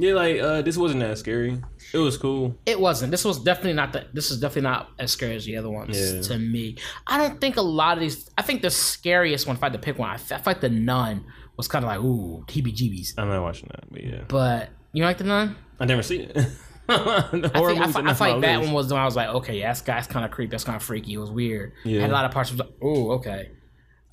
Yeah, 0.00 0.14
like 0.14 0.40
uh, 0.40 0.62
this 0.62 0.78
wasn't 0.78 1.00
that 1.00 1.18
scary. 1.18 1.60
It 1.92 1.98
was 1.98 2.16
cool. 2.16 2.56
it 2.64 2.80
wasn't. 2.80 3.10
This 3.10 3.24
was 3.24 3.38
definitely 3.42 3.74
not 3.74 3.92
the. 3.92 4.06
This 4.14 4.30
is 4.30 4.40
definitely 4.40 4.62
not 4.70 4.88
as 4.98 5.12
scary 5.12 5.36
as 5.36 5.44
the 5.44 5.56
other 5.58 5.68
ones 5.68 5.98
Yeah. 5.98 6.22
to 6.22 6.38
me. 6.38 6.76
I 7.06 7.18
don't 7.18 7.38
think 7.40 7.56
a 7.56 7.62
lot 7.62 7.98
of 7.98 8.00
these. 8.00 8.30
I 8.38 8.42
think 8.42 8.62
the 8.62 8.70
scariest 8.70 9.46
one, 9.46 9.56
if 9.56 9.62
I 9.62 9.66
had 9.66 9.74
to 9.74 9.78
pick 9.78 9.98
one, 9.98 10.08
I, 10.08 10.16
feel 10.16 10.40
like 10.46 10.62
the 10.62 10.70
Nun 10.70 11.26
was 11.58 11.68
kind 11.68 11.84
of 11.84 11.90
like 11.90 12.00
ooh, 12.00 12.44
heebie-jeebies. 12.48 13.14
I'm 13.18 13.28
not 13.28 13.42
watching 13.42 13.68
that, 13.72 13.84
but 13.90 14.02
yeah, 14.02 14.22
But 14.26 14.70
you 14.94 15.04
like 15.04 15.18
the 15.18 15.24
Nun? 15.24 15.56
I 15.78 15.84
never 15.84 16.02
seen 16.02 16.22
it. 16.22 16.36
I 16.88 17.20
think, 17.30 17.54
I, 17.54 17.60
are 17.60 17.70
I 18.08 18.14
feel 18.14 18.28
like 18.32 18.40
that 18.40 18.60
one 18.62 18.72
was 18.72 18.88
the 18.88 18.94
one 18.94 19.02
I 19.02 19.04
was 19.04 19.14
like, 19.14 19.28
okay, 19.28 19.58
yeah, 19.58 19.68
that's 19.68 19.82
guy's 19.82 20.06
kind 20.06 20.24
of 20.24 20.30
creepy. 20.30 20.50
That's 20.50 20.64
kind 20.64 20.76
of 20.76 20.82
freaky. 20.82 21.12
It 21.12 21.18
was 21.18 21.30
weird. 21.30 21.72
Yeah. 21.84 22.00
Had 22.00 22.10
a 22.10 22.12
lot 22.12 22.24
of 22.24 22.32
parts. 22.32 22.50
Was 22.50 22.60
like, 22.60 22.70
oh, 22.82 23.12
okay. 23.12 23.50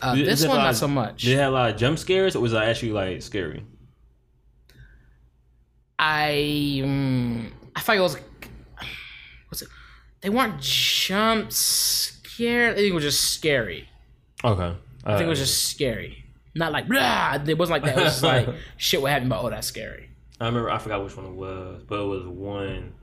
Uh, 0.01 0.13
this 0.15 0.45
one 0.45 0.57
not 0.57 0.75
so 0.75 0.87
much. 0.87 1.23
Did 1.23 1.33
it 1.33 1.37
have 1.37 1.53
a 1.53 1.55
lot 1.55 1.69
of 1.71 1.77
jump 1.77 1.97
scares, 1.97 2.35
or 2.35 2.41
was 2.41 2.53
it 2.53 2.57
actually 2.57 2.91
like 2.91 3.21
scary? 3.21 3.65
I 5.99 6.81
um, 6.83 7.51
I 7.75 7.79
thought 7.79 7.97
it 7.97 8.01
was 8.01 8.17
what's 9.49 9.61
it? 9.61 9.69
They 10.21 10.29
weren't 10.29 10.59
jump 10.61 11.51
scare. 11.51 12.71
I 12.71 12.75
think 12.75 12.87
it 12.87 12.93
was 12.93 13.03
just 13.03 13.31
scary. 13.31 13.89
Okay, 14.43 14.75
I 15.05 15.17
think 15.17 15.25
it 15.25 15.29
was 15.29 15.39
just 15.39 15.69
scary. 15.69 16.23
Not 16.55 16.71
like 16.71 16.87
blah. 16.87 17.37
It 17.45 17.57
wasn't 17.57 17.81
like 17.81 17.83
that. 17.83 17.99
It 17.99 18.03
was 18.03 18.13
just 18.13 18.23
like 18.23 18.47
shit. 18.77 19.01
What 19.01 19.11
happened? 19.11 19.29
But 19.29 19.43
oh, 19.43 19.49
that's 19.49 19.67
scary. 19.67 20.09
I 20.39 20.45
remember 20.45 20.69
I 20.69 20.77
forgot 20.77 21.03
which 21.03 21.15
one 21.17 21.25
it 21.25 21.33
was, 21.33 21.83
but 21.87 21.99
it 21.99 22.07
was 22.07 22.25
one. 22.25 22.93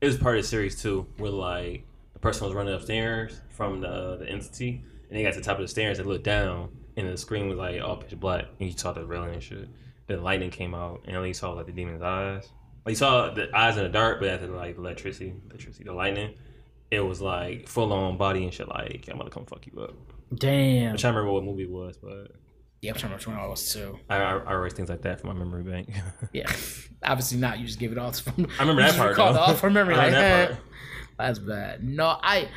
It 0.00 0.06
was 0.06 0.16
part 0.16 0.36
of 0.36 0.42
the 0.42 0.48
series 0.48 0.80
too, 0.80 1.06
where 1.18 1.30
like 1.30 1.84
the 2.12 2.18
person 2.18 2.46
was 2.46 2.54
running 2.54 2.74
upstairs 2.74 3.40
from 3.50 3.80
the 3.80 4.16
the 4.16 4.28
entity, 4.28 4.82
and 5.08 5.18
they 5.18 5.22
got 5.22 5.34
to 5.34 5.38
the 5.40 5.44
top 5.44 5.58
of 5.58 5.62
the 5.62 5.68
stairs 5.68 5.98
and 6.00 6.08
looked 6.08 6.24
down, 6.24 6.70
and 6.96 7.08
the 7.08 7.16
screen 7.16 7.48
was 7.48 7.58
like 7.58 7.80
all 7.80 7.96
pitch 7.96 8.18
black, 8.18 8.46
and 8.58 8.68
you 8.68 8.76
saw 8.76 8.92
the 8.92 9.04
railing 9.06 9.34
and 9.34 9.42
shit. 9.42 9.68
Then 10.06 10.22
lightning 10.22 10.50
came 10.50 10.74
out, 10.74 11.02
and 11.06 11.26
you 11.26 11.34
saw 11.34 11.52
like 11.52 11.66
the 11.66 11.72
demon's 11.72 12.02
eyes. 12.02 12.48
Like 12.84 12.92
you 12.92 12.96
saw 12.96 13.30
the 13.32 13.48
eyes 13.56 13.76
in 13.76 13.84
the 13.84 13.88
dark, 13.88 14.18
but 14.20 14.28
after 14.28 14.48
like 14.48 14.76
electricity, 14.76 15.34
electricity, 15.48 15.84
the 15.84 15.92
lightning, 15.92 16.34
it 16.90 17.00
was 17.00 17.20
like 17.20 17.68
full 17.68 17.92
on 17.92 18.16
body 18.16 18.42
and 18.44 18.52
shit. 18.52 18.68
Like 18.68 19.08
I'm 19.10 19.18
gonna 19.18 19.30
come 19.30 19.46
fuck 19.46 19.66
you 19.66 19.80
up. 19.80 19.94
Damn. 20.34 20.90
I'm 20.92 20.96
trying 20.96 21.12
to 21.14 21.18
remember 21.20 21.32
what 21.32 21.44
movie 21.44 21.62
it 21.64 21.70
was, 21.70 21.96
but 22.02 22.32
Yeah, 22.80 22.92
I'm 22.92 22.96
trying 22.98 23.16
to 23.16 23.16
remember 23.16 23.16
which 23.16 23.26
one 23.28 23.36
I 23.38 23.46
was 23.46 23.72
too. 23.72 23.98
I, 24.10 24.16
I, 24.16 24.36
I 24.38 24.52
erase 24.54 24.72
things 24.72 24.88
like 24.88 25.02
that 25.02 25.20
from 25.20 25.28
my 25.28 25.34
memory 25.34 25.62
bank. 25.62 25.90
Yeah, 26.32 26.50
obviously 27.04 27.38
not. 27.38 27.58
You 27.60 27.66
just 27.66 27.78
give 27.78 27.92
it 27.92 27.98
all 27.98 28.10
from. 28.12 28.48
I 28.58 28.62
remember 28.62 28.82
that 28.82 28.94
part, 28.96 29.10
recall 29.10 29.32
though. 29.34 29.42
it 29.44 29.48
all 29.48 29.54
from 29.54 29.74
memory. 29.74 29.94
I 29.94 29.98
Like 29.98 30.10
that 30.12 30.24
eh, 30.24 30.46
part. 30.46 30.58
that's 31.18 31.38
bad. 31.38 31.84
No, 31.84 32.18
I 32.22 32.48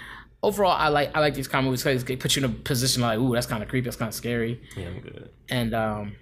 overall 0.41 0.71
I 0.71 0.87
like 0.87 1.15
I 1.15 1.19
like 1.19 1.35
these 1.35 1.47
kind 1.47 1.65
of 1.65 1.69
movies 1.69 1.83
because 1.83 2.03
they 2.03 2.15
put 2.15 2.35
you 2.35 2.43
in 2.43 2.49
a 2.49 2.53
position 2.53 3.01
like, 3.03 3.19
ooh, 3.19 3.33
that's 3.33 3.45
kind 3.45 3.61
of 3.61 3.69
creepy. 3.69 3.85
That's 3.85 3.97
kind 3.97 4.09
of 4.09 4.15
scary. 4.15 4.61
yeah, 4.75 4.87
I'm 4.87 4.99
good. 5.01 5.29
And 5.49 5.73
um, 5.75 6.15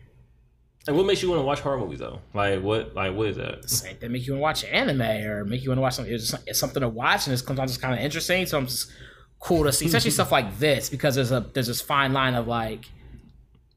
And 0.87 0.97
what 0.97 1.05
makes 1.05 1.21
you 1.21 1.29
want 1.29 1.39
to 1.39 1.45
watch 1.45 1.61
horror 1.61 1.77
movies 1.77 1.99
though? 1.99 2.19
Like 2.33 2.61
what? 2.61 2.93
Like 2.93 3.13
what 3.13 3.29
is 3.29 3.37
that? 3.37 3.69
same 3.69 3.95
thing 3.97 4.11
make 4.11 4.27
you 4.27 4.33
want 4.33 4.39
to 4.61 4.67
watch 4.67 4.73
anime 4.73 5.01
or 5.01 5.45
make 5.45 5.63
you 5.63 5.69
want 5.69 5.77
to 5.77 5.81
watch 5.81 5.93
something. 5.95 6.13
It's, 6.13 6.29
just, 6.31 6.47
it's 6.47 6.59
something 6.59 6.81
to 6.81 6.89
watch 6.89 7.25
and 7.25 7.33
it's 7.33 7.45
sometimes 7.45 7.71
it's 7.71 7.81
kind 7.81 7.93
of 7.93 7.99
interesting. 8.01 8.45
So 8.45 8.57
I'm 8.57 8.67
just 8.67 8.91
cool 9.39 9.63
to 9.63 9.71
see, 9.71 9.85
especially 9.85 10.11
stuff 10.11 10.31
like 10.31 10.57
this 10.59 10.89
because 10.89 11.15
there's 11.15 11.31
a 11.31 11.39
there's 11.53 11.67
this 11.67 11.81
fine 11.81 12.13
line 12.13 12.35
of 12.35 12.47
like. 12.47 12.85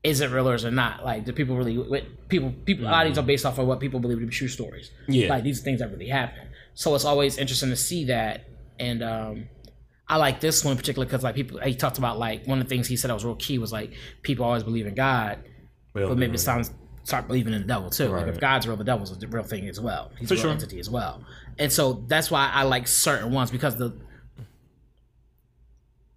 Is 0.03 0.21
it 0.21 0.31
real 0.31 0.49
or 0.49 0.55
is 0.55 0.63
it 0.63 0.71
not? 0.71 1.05
Like, 1.05 1.25
do 1.25 1.33
people 1.33 1.57
really? 1.57 1.75
People, 2.29 2.55
people. 2.65 2.87
A 2.87 2.91
lot 2.91 3.07
of 3.07 3.11
these 3.13 3.19
are 3.19 3.27
based 3.27 3.45
off 3.45 3.59
of 3.59 3.67
what 3.67 3.81
people 3.81 3.99
believe 3.99 4.21
to 4.21 4.27
be 4.27 4.31
true 4.31 4.47
stories. 4.47 4.93
Yeah. 5.09 5.29
like 5.29 5.43
these 5.43 5.59
are 5.61 5.65
things 5.65 5.81
that 5.81 5.91
really 5.91 6.07
happen. 6.07 6.47
So 6.75 6.95
it's 6.95 7.05
always 7.05 7.39
interesting 7.39 7.71
to 7.71 7.77
see 7.77 8.05
that. 8.05 8.45
And 8.79 9.03
um, 9.03 9.49
I 10.09 10.17
like 10.19 10.41
this 10.41 10.65
one 10.65 10.73
in 10.73 10.79
particular 10.79 11.07
because 11.07 11.25
like 11.25 11.35
people, 11.35 11.59
he 11.59 11.75
talked 11.75 11.99
about 11.99 12.19
like 12.19 12.47
one 12.47 12.61
of 12.61 12.67
the 12.67 12.69
things 12.69 12.87
he 12.87 12.97
said 12.97 13.09
that 13.09 13.15
was 13.15 13.25
real 13.25 13.35
key 13.35 13.59
was 13.59 13.73
like 13.73 13.95
people 14.23 14.45
always 14.45 14.63
believe 14.63 14.87
in 14.87 14.95
God, 14.95 15.39
Well, 15.93 16.09
but 16.09 16.19
maybe 16.19 16.35
it 16.35 16.39
to 16.39 16.71
start 17.07 17.27
believing 17.29 17.55
in 17.55 17.61
the 17.63 17.67
devil 17.69 17.89
too. 17.89 18.09
Like 18.09 18.23
if 18.27 18.33
Right. 18.33 18.41
God's 18.41 18.67
real, 18.67 18.77
the 18.77 18.85
devil's 18.85 19.11
a 19.23 19.27
real 19.29 19.45
thing 19.45 19.69
as 19.69 19.81
well. 19.81 20.11
He's 20.19 20.29
For 20.29 20.35
a 20.35 20.37
real 20.37 20.43
sure. 20.43 20.51
entity 20.51 20.81
as 20.81 20.91
well. 20.91 21.23
And 21.59 21.73
so 21.73 22.05
that's 22.09 22.31
why 22.31 22.51
I 22.53 22.65
like 22.65 22.89
certain 22.89 23.31
ones 23.33 23.51
because 23.51 23.77
the 23.77 23.93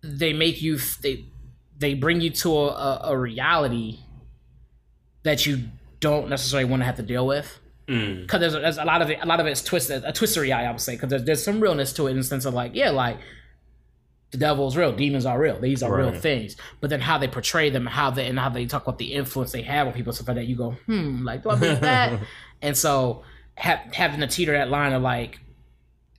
they 0.02 0.34
make 0.34 0.62
you 0.62 0.78
they 1.02 1.26
they 1.78 1.94
bring 1.94 2.22
you 2.22 2.30
to 2.30 2.50
a, 2.58 2.68
a, 2.68 3.00
a 3.12 3.18
reality 3.18 4.00
that 5.24 5.46
you 5.46 5.64
don't 6.00 6.30
necessarily 6.30 6.68
want 6.70 6.82
to 6.82 6.86
have 6.86 6.96
to 6.98 7.04
deal 7.04 7.26
with 7.28 7.60
Mm. 7.88 8.22
because 8.22 8.40
there's, 8.40 8.54
there's 8.54 8.78
a 8.78 8.86
lot 8.86 9.02
of 9.02 9.10
it 9.10 9.18
a 9.20 9.26
lot 9.26 9.40
of 9.40 9.48
it's 9.48 9.64
twisted 9.64 10.04
a 10.06 10.12
twistery 10.12 10.52
eye 10.54 10.66
I 10.68 10.70
would 10.72 10.80
say 10.80 10.94
because 10.94 11.10
there's, 11.10 11.24
there's 11.24 11.44
some 11.44 11.60
realness 11.60 11.92
to 11.94 12.06
it 12.06 12.12
in 12.12 12.18
the 12.18 12.24
sense 12.24 12.46
of 12.46 12.54
like 12.54 12.76
yeah 12.76 12.92
like 12.92 13.18
the 14.32 14.38
devil 14.38 14.68
is 14.68 14.78
real 14.78 14.92
demons 14.92 15.26
are 15.26 15.40
real 15.40 15.60
these 15.60 15.82
are 15.82 15.96
real 15.96 16.12
things 16.14 16.56
but 16.82 16.90
then 16.90 17.02
how 17.02 17.18
they 17.18 17.28
portray 17.28 17.70
them 17.70 17.86
how 17.86 18.12
they 18.12 18.28
and 18.28 18.38
how 18.40 18.50
they 18.50 18.66
talk 18.66 18.84
about 18.84 18.98
the 19.00 19.14
influence 19.14 19.52
they 19.52 19.62
have 19.64 19.88
on 19.88 19.94
people 19.94 20.14
stuff 20.14 20.28
like 20.28 20.36
that 20.38 20.46
you 20.46 20.56
go 20.56 20.72
hmm 20.86 21.26
like 21.26 21.42
do 21.44 21.50
I 21.50 21.56
believe 21.56 21.82
that 21.82 22.20
and 22.62 22.78
so 22.78 23.24
ha- 23.58 23.82
having 23.94 24.20
to 24.20 24.28
teeter 24.28 24.52
that 24.54 24.70
line 24.70 24.94
of 24.94 25.02
like 25.02 25.40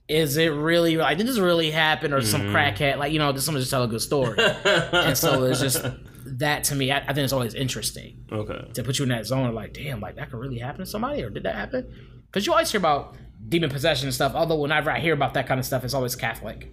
is 0.07 0.35
it 0.35 0.49
really 0.49 0.97
like 0.97 1.17
did 1.17 1.25
this 1.27 1.39
really 1.39 1.71
happen 1.71 2.11
or 2.11 2.21
some 2.21 2.41
Mhm. 2.41 2.51
crackhead 2.51 2.97
like 2.97 3.13
you 3.13 3.19
know 3.19 3.31
did 3.31 3.41
someone 3.41 3.61
just 3.61 3.71
tell 3.71 3.83
a 3.83 3.87
good 3.87 4.01
story 4.01 4.37
and 4.65 5.17
so 5.17 5.43
it's 5.45 5.61
just 5.61 5.85
that 6.25 6.65
to 6.65 6.75
me 6.75 6.91
I, 6.91 6.97
I 6.97 7.05
think 7.13 7.19
it's 7.19 7.33
always 7.33 7.53
interesting 7.53 8.25
okay. 8.31 8.67
to 8.73 8.83
put 8.83 8.99
you 8.99 9.03
in 9.03 9.09
that 9.09 9.25
zone 9.25 9.47
of 9.47 9.53
like, 9.55 9.73
damn, 9.73 9.99
like 10.01 10.15
that 10.17 10.29
could 10.29 10.39
really 10.39 10.59
happen 10.59 10.79
to 10.81 10.85
somebody, 10.85 11.23
or 11.23 11.29
did 11.31 11.43
that 11.43 11.55
happen? 11.55 11.91
Because 12.27 12.45
you 12.45 12.51
always 12.53 12.71
hear 12.71 12.77
about 12.79 13.15
demon 13.49 13.69
possession 13.71 14.05
and 14.07 14.13
stuff. 14.13 14.33
Although 14.35 14.57
whenever 14.57 14.91
I 14.91 14.99
hear 14.99 15.13
about 15.13 15.33
that 15.33 15.47
kind 15.47 15.59
of 15.59 15.65
stuff, 15.65 15.83
it's 15.83 15.95
always 15.95 16.15
Catholic. 16.15 16.71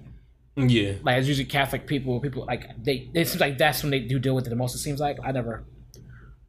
Yeah. 0.59 0.95
Like 1.03 1.19
it's 1.19 1.29
usually 1.29 1.45
Catholic 1.45 1.87
people. 1.87 2.21
People 2.21 2.45
like 2.47 2.83
they. 2.83 3.11
It 3.15 3.29
seems 3.29 3.41
like 3.41 3.59
that's 3.59 3.83
when 3.83 3.91
they 3.91 4.00
do 4.00 4.19
deal 4.19 4.35
with 4.35 4.47
it 4.47 4.50
the 4.50 4.57
most. 4.57 4.75
It 4.75 4.79
seems 4.79 5.00
like 5.00 5.19
I 5.23 5.33
never. 5.33 5.65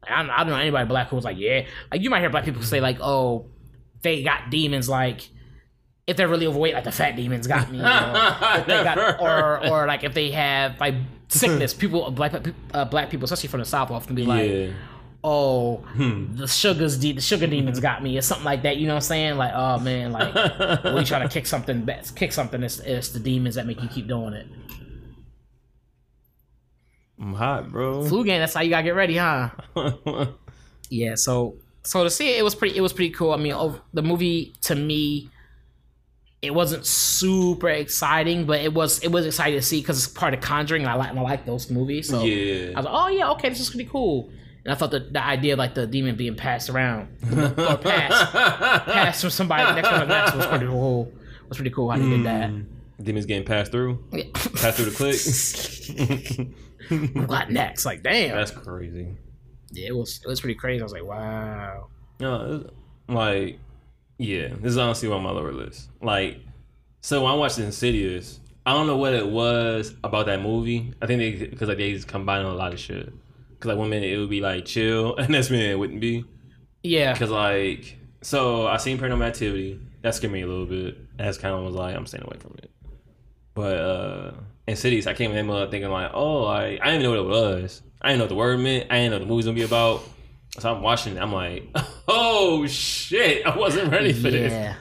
I 0.02 0.22
don't, 0.22 0.30
I 0.30 0.38
don't 0.38 0.48
know 0.48 0.56
anybody 0.56 0.86
black 0.86 1.08
who 1.08 1.16
was 1.16 1.24
like, 1.24 1.38
yeah. 1.38 1.66
Like 1.92 2.02
you 2.02 2.10
might 2.10 2.20
hear 2.20 2.30
black 2.30 2.44
people 2.44 2.62
say 2.62 2.80
like, 2.80 2.98
oh, 3.00 3.46
they 4.02 4.22
got 4.22 4.50
demons. 4.50 4.88
Like 4.88 5.28
if 6.06 6.16
they're 6.16 6.28
really 6.28 6.46
overweight, 6.46 6.74
like 6.74 6.84
the 6.84 6.92
fat 6.92 7.16
demons 7.16 7.46
got 7.46 7.70
me. 7.70 7.78
Or, 7.78 7.84
if 8.58 8.66
they 8.66 8.82
got, 8.82 9.20
or 9.20 9.66
or 9.68 9.86
like 9.86 10.02
if 10.04 10.14
they 10.14 10.30
have 10.30 10.80
like 10.80 10.94
sickness, 11.28 11.72
people 11.74 12.10
black 12.10 12.34
uh, 12.74 12.84
black 12.86 13.10
people, 13.10 13.24
especially 13.24 13.48
from 13.48 13.60
the 13.60 13.66
south, 13.66 13.90
often 13.90 14.14
be 14.14 14.24
like 14.24 14.50
yeah. 14.50 14.70
Oh, 15.22 15.76
Hmm. 15.78 16.34
the 16.36 16.46
sugars, 16.48 16.96
de- 16.98 17.12
the 17.12 17.20
sugar 17.20 17.46
demons 17.46 17.78
got 17.80 18.02
me, 18.02 18.16
or 18.16 18.22
something 18.22 18.44
like 18.44 18.62
that. 18.62 18.76
You 18.78 18.86
know 18.86 18.94
what 18.94 19.04
I'm 19.04 19.08
saying? 19.08 19.36
Like, 19.36 19.52
oh 19.54 19.78
man, 19.78 20.12
like 20.12 20.34
we 20.94 21.04
trying 21.04 21.28
to 21.28 21.32
kick 21.32 21.46
something, 21.46 21.88
kick 22.16 22.32
something. 22.32 22.62
It's, 22.62 22.78
it's 22.80 23.10
the 23.10 23.20
demons 23.20 23.54
that 23.56 23.66
make 23.66 23.82
you 23.82 23.88
keep 23.88 24.06
doing 24.08 24.32
it. 24.34 24.46
I'm 27.20 27.34
hot, 27.34 27.70
bro. 27.70 28.06
Flu 28.06 28.24
game. 28.24 28.40
That's 28.40 28.54
how 28.54 28.62
you 28.62 28.70
gotta 28.70 28.82
get 28.84 28.94
ready, 28.94 29.16
huh? 29.16 29.50
Yeah. 30.92 31.14
So, 31.14 31.54
so 31.84 32.02
to 32.02 32.10
see 32.10 32.34
it, 32.34 32.38
it 32.40 32.42
was 32.42 32.54
pretty. 32.56 32.76
It 32.76 32.80
was 32.80 32.92
pretty 32.92 33.10
cool. 33.12 33.32
I 33.32 33.36
mean, 33.36 33.52
ov- 33.52 33.80
the 33.92 34.02
movie 34.02 34.54
to 34.62 34.74
me, 34.74 35.30
it 36.42 36.52
wasn't 36.52 36.84
super 36.84 37.68
exciting, 37.68 38.44
but 38.44 38.60
it 38.60 38.74
was. 38.74 38.98
It 39.00 39.08
was 39.12 39.24
exciting 39.24 39.56
to 39.60 39.62
see 39.64 39.80
because 39.80 40.02
it's 40.02 40.12
part 40.12 40.34
of 40.34 40.40
Conjuring. 40.40 40.82
And 40.82 40.90
I 40.90 40.94
like. 40.94 41.10
And 41.10 41.18
I 41.20 41.22
like 41.22 41.46
those 41.46 41.70
movies. 41.70 42.08
So 42.08 42.24
yeah. 42.24 42.72
I 42.74 42.76
was 42.80 42.84
like, 42.86 42.94
oh 42.94 43.08
yeah, 43.08 43.30
okay, 43.32 43.50
this 43.50 43.60
is 43.60 43.70
pretty 43.70 43.88
cool. 43.88 44.30
And 44.64 44.72
I 44.72 44.74
thought 44.76 44.90
the, 44.90 45.00
the 45.00 45.24
idea 45.24 45.54
of 45.54 45.58
like 45.58 45.74
the 45.74 45.86
demon 45.86 46.16
being 46.16 46.36
passed 46.36 46.68
around 46.70 47.08
or 47.32 47.76
passed 47.78 48.32
passed 48.32 49.20
from 49.22 49.30
somebody 49.30 49.74
next 49.74 49.88
to 49.88 49.94
the 50.00 50.04
next 50.06 50.34
was 50.34 50.46
pretty 50.46 50.66
cool. 50.66 51.12
Was 51.48 51.56
pretty 51.58 51.70
cool 51.70 51.90
how 51.90 51.96
they 51.98 52.08
did 52.08 52.24
that. 52.24 52.50
Hmm. 52.50 52.62
Demons 53.02 53.26
getting 53.26 53.44
passed 53.46 53.72
through. 53.72 54.04
Yeah. 54.12 54.24
Passed 54.34 54.76
through 54.76 54.90
the 54.90 54.96
click. 54.96 56.48
What 57.28 57.50
next? 57.50 57.84
Like 57.86 58.02
damn. 58.02 58.36
That's 58.36 58.50
crazy. 58.50 59.16
Yeah, 59.72 59.88
it 59.88 59.96
was 59.96 60.20
it 60.24 60.28
was 60.28 60.40
pretty 60.40 60.56
crazy. 60.56 60.80
I 60.80 60.84
was 60.84 60.92
like, 60.92 61.04
wow. 61.04 61.86
No, 62.18 62.54
it's- 62.54 62.70
like, 63.08 63.58
yeah, 64.18 64.48
this 64.60 64.70
is 64.72 64.78
honestly 64.78 65.08
on 65.10 65.22
my 65.22 65.30
lower 65.30 65.52
list. 65.52 65.88
Like, 66.00 66.38
so 67.00 67.22
when 67.22 67.32
I 67.32 67.34
watched 67.34 67.58
Insidious, 67.58 68.38
I 68.66 68.72
don't 68.72 68.86
know 68.86 68.96
what 68.96 69.14
it 69.14 69.26
was 69.26 69.94
about 70.04 70.26
that 70.26 70.40
movie. 70.42 70.92
I 71.00 71.06
think 71.06 71.18
they 71.20 71.46
because 71.46 71.68
like 71.68 71.78
they 71.78 71.92
just 71.92 72.06
combine 72.08 72.44
a 72.44 72.52
lot 72.54 72.72
of 72.72 72.78
shit. 72.80 73.12
Because 73.60 73.68
like 73.68 73.78
one 73.78 73.90
minute 73.90 74.10
it 74.10 74.16
would 74.18 74.30
be 74.30 74.40
like 74.40 74.64
chill, 74.64 75.16
and 75.18 75.28
next 75.28 75.50
minute 75.50 75.70
it 75.70 75.78
wouldn't 75.78 76.00
be. 76.00 76.24
Yeah, 76.82 77.12
Because 77.12 77.30
like, 77.30 77.98
so 78.22 78.66
I 78.66 78.78
seen 78.78 78.96
Paranormal 78.98 79.26
Activity. 79.26 79.78
That 80.00 80.14
scared 80.14 80.32
me 80.32 80.40
a 80.40 80.46
little 80.46 80.64
bit. 80.64 80.96
That's 81.18 81.36
kind 81.36 81.54
of 81.54 81.62
was 81.62 81.74
like 81.74 81.94
I'm 81.94 82.06
staying 82.06 82.24
away 82.24 82.38
from 82.38 82.54
it. 82.62 82.70
But 83.52 83.76
uh 83.76 84.32
Insidious, 84.66 85.06
I 85.06 85.12
came 85.12 85.32
in 85.32 85.50
up 85.50 85.70
thinking 85.70 85.90
like, 85.90 86.10
oh, 86.14 86.46
I 86.46 86.78
I 86.80 86.90
didn't 86.90 87.02
even 87.02 87.02
know 87.02 87.10
what 87.10 87.18
it 87.20 87.60
was. 87.60 87.82
I 88.00 88.08
didn't 88.08 88.18
know 88.20 88.24
what 88.24 88.28
the 88.30 88.34
word 88.36 88.60
meant. 88.60 88.86
I 88.90 88.94
didn't 88.96 89.10
know 89.10 89.16
what 89.18 89.24
the 89.24 89.26
movie's 89.26 89.44
gonna 89.44 89.56
be 89.56 89.62
about. 89.62 90.02
So 90.58 90.74
I'm 90.74 90.80
watching 90.82 91.16
it. 91.16 91.20
I'm 91.20 91.32
like, 91.32 91.64
oh 92.08 92.66
shit! 92.66 93.44
I 93.46 93.56
wasn't 93.58 93.92
ready 93.92 94.14
for 94.14 94.30
this. 94.30 94.52
yeah. 94.52 94.76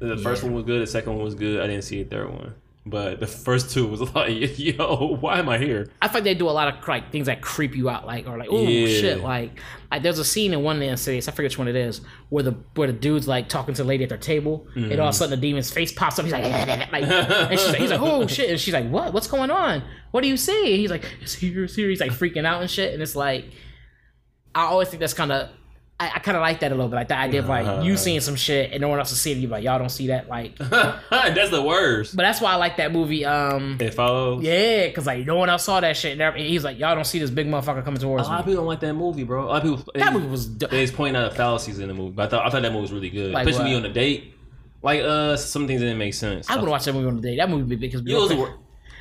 The 0.00 0.16
first 0.16 0.42
one 0.42 0.52
was 0.54 0.64
good. 0.64 0.82
The 0.82 0.86
second 0.88 1.14
one 1.14 1.22
was 1.24 1.36
good. 1.36 1.60
I 1.60 1.68
didn't 1.68 1.84
see 1.84 2.00
a 2.00 2.04
third 2.04 2.28
one, 2.30 2.54
but 2.84 3.20
the 3.20 3.26
first 3.28 3.70
two 3.70 3.86
was 3.86 4.00
like, 4.14 4.58
yo, 4.58 5.16
why 5.20 5.38
am 5.38 5.48
I 5.48 5.58
here? 5.58 5.88
I 6.02 6.08
feel 6.08 6.14
like 6.14 6.24
they 6.24 6.34
do 6.34 6.48
a 6.48 6.50
lot 6.50 6.66
of 6.66 6.88
like 6.88 7.12
things 7.12 7.26
that 7.26 7.40
creep 7.40 7.76
you 7.76 7.88
out, 7.88 8.06
like 8.06 8.26
or 8.26 8.36
like, 8.38 8.48
oh 8.50 8.62
Yeah. 8.66 8.86
shit, 8.86 9.20
like, 9.20 9.60
like 9.90 10.02
there's 10.02 10.18
a 10.18 10.24
scene 10.24 10.52
in 10.52 10.62
one 10.62 10.76
of 10.76 10.80
the 10.80 10.88
Insidious, 10.88 11.28
I 11.28 11.32
forget 11.32 11.50
which 11.52 11.58
one 11.58 11.68
it 11.68 11.76
is, 11.76 12.00
where 12.28 12.42
the 12.42 12.56
where 12.74 12.88
the 12.88 12.92
dude's 12.94 13.28
like 13.28 13.48
talking 13.48 13.72
to 13.74 13.82
the 13.82 13.88
lady 13.88 14.02
at 14.02 14.08
their 14.08 14.18
table, 14.18 14.66
and 14.74 14.84
Mm-hmm. 14.86 15.00
all 15.00 15.08
of 15.08 15.14
a 15.14 15.16
sudden 15.16 15.38
the 15.38 15.48
demon's 15.48 15.70
face 15.70 15.92
pops 15.92 16.18
up. 16.18 16.24
He's 16.24 16.32
like, 16.32 16.42
like 16.92 17.04
and 17.04 17.58
she's 17.60 17.68
like, 17.68 17.78
he's 17.78 17.90
like, 17.90 18.00
oh 18.00 18.26
shit, 18.26 18.50
and 18.50 18.58
she's 18.60 18.74
like, 18.74 18.88
what? 18.88 19.12
What's 19.12 19.28
going 19.28 19.50
on? 19.50 19.82
What 20.10 20.22
do 20.22 20.28
you 20.28 20.36
see? 20.36 20.72
And 20.72 20.80
he's 20.80 20.90
like, 20.90 21.04
it's 21.20 21.34
here, 21.34 21.64
it's 21.64 21.76
here. 21.76 21.88
He's 21.88 22.00
like 22.00 22.10
freaking 22.10 22.44
out 22.44 22.60
and 22.62 22.70
shit, 22.70 22.92
and 22.92 23.02
it's 23.02 23.14
like, 23.16 23.44
I 24.54 24.64
always 24.64 24.88
think 24.88 25.00
that's 25.00 25.14
kind 25.14 25.30
of. 25.32 25.48
I, 26.02 26.16
I 26.16 26.18
kind 26.18 26.36
of 26.36 26.40
like 26.40 26.60
that 26.60 26.72
a 26.72 26.74
little 26.74 26.88
bit, 26.88 26.96
like 26.96 27.08
the 27.08 27.16
idea 27.16 27.40
of 27.40 27.48
like 27.48 27.84
you 27.84 27.96
seeing 27.96 28.20
some 28.20 28.36
shit 28.36 28.72
and 28.72 28.80
no 28.80 28.88
one 28.88 28.98
else 28.98 29.12
is 29.12 29.20
seeing. 29.20 29.40
You 29.40 29.48
like 29.48 29.62
y'all 29.64 29.78
don't 29.78 29.88
see 29.88 30.08
that, 30.08 30.28
like. 30.28 30.56
That's 30.58 31.50
the 31.50 31.62
worst. 31.62 32.16
But 32.16 32.22
that's 32.24 32.40
why 32.40 32.52
I 32.52 32.56
like 32.56 32.76
that 32.76 32.92
movie. 32.92 33.24
Um, 33.24 33.76
It 33.80 33.94
follows. 33.94 34.42
yeah, 34.42 34.86
because 34.88 35.06
like 35.06 35.24
no 35.26 35.36
one 35.36 35.48
else 35.48 35.64
saw 35.64 35.80
that 35.80 35.96
shit. 35.96 36.20
And 36.20 36.36
he's 36.36 36.64
like, 36.64 36.78
y'all 36.78 36.94
don't 36.94 37.06
see 37.06 37.18
this 37.18 37.30
big 37.30 37.46
motherfucker 37.46 37.84
coming 37.84 38.00
towards. 38.00 38.26
A 38.26 38.30
lot 38.30 38.40
of 38.40 38.46
people 38.46 38.60
don't 38.62 38.66
like 38.66 38.80
that 38.80 38.94
movie, 38.94 39.24
bro. 39.24 39.44
A 39.44 39.46
lot 39.46 39.64
of 39.64 39.78
people. 39.78 39.92
That 39.94 40.12
movie 40.12 40.26
was. 40.28 40.56
They 40.58 40.80
was 40.80 40.90
pointing 40.90 41.20
out 41.22 41.30
the 41.30 41.36
fallacies 41.36 41.78
in 41.78 41.88
the 41.88 41.94
movie, 41.94 42.12
but 42.12 42.26
I 42.26 42.28
thought 42.28 42.46
I 42.46 42.50
thought 42.50 42.62
that 42.62 42.72
movie 42.72 42.82
was 42.82 42.92
really 42.92 43.10
good. 43.10 43.32
Like 43.32 43.46
Especially 43.46 43.70
me 43.70 43.76
on 43.76 43.84
a 43.84 43.92
date. 43.92 44.34
Like 44.82 45.00
uh, 45.02 45.36
some 45.36 45.66
things 45.68 45.80
didn't 45.80 45.98
make 45.98 46.14
sense. 46.14 46.50
I 46.50 46.56
would 46.56 46.68
watch 46.68 46.84
that 46.86 46.92
movie 46.92 47.06
on 47.06 47.16
the 47.16 47.22
day. 47.22 47.36
That 47.36 47.48
movie 47.48 47.62
would 47.62 47.68
be 47.68 47.76
because 47.76 48.00
It 48.00 48.14
was 48.14 48.32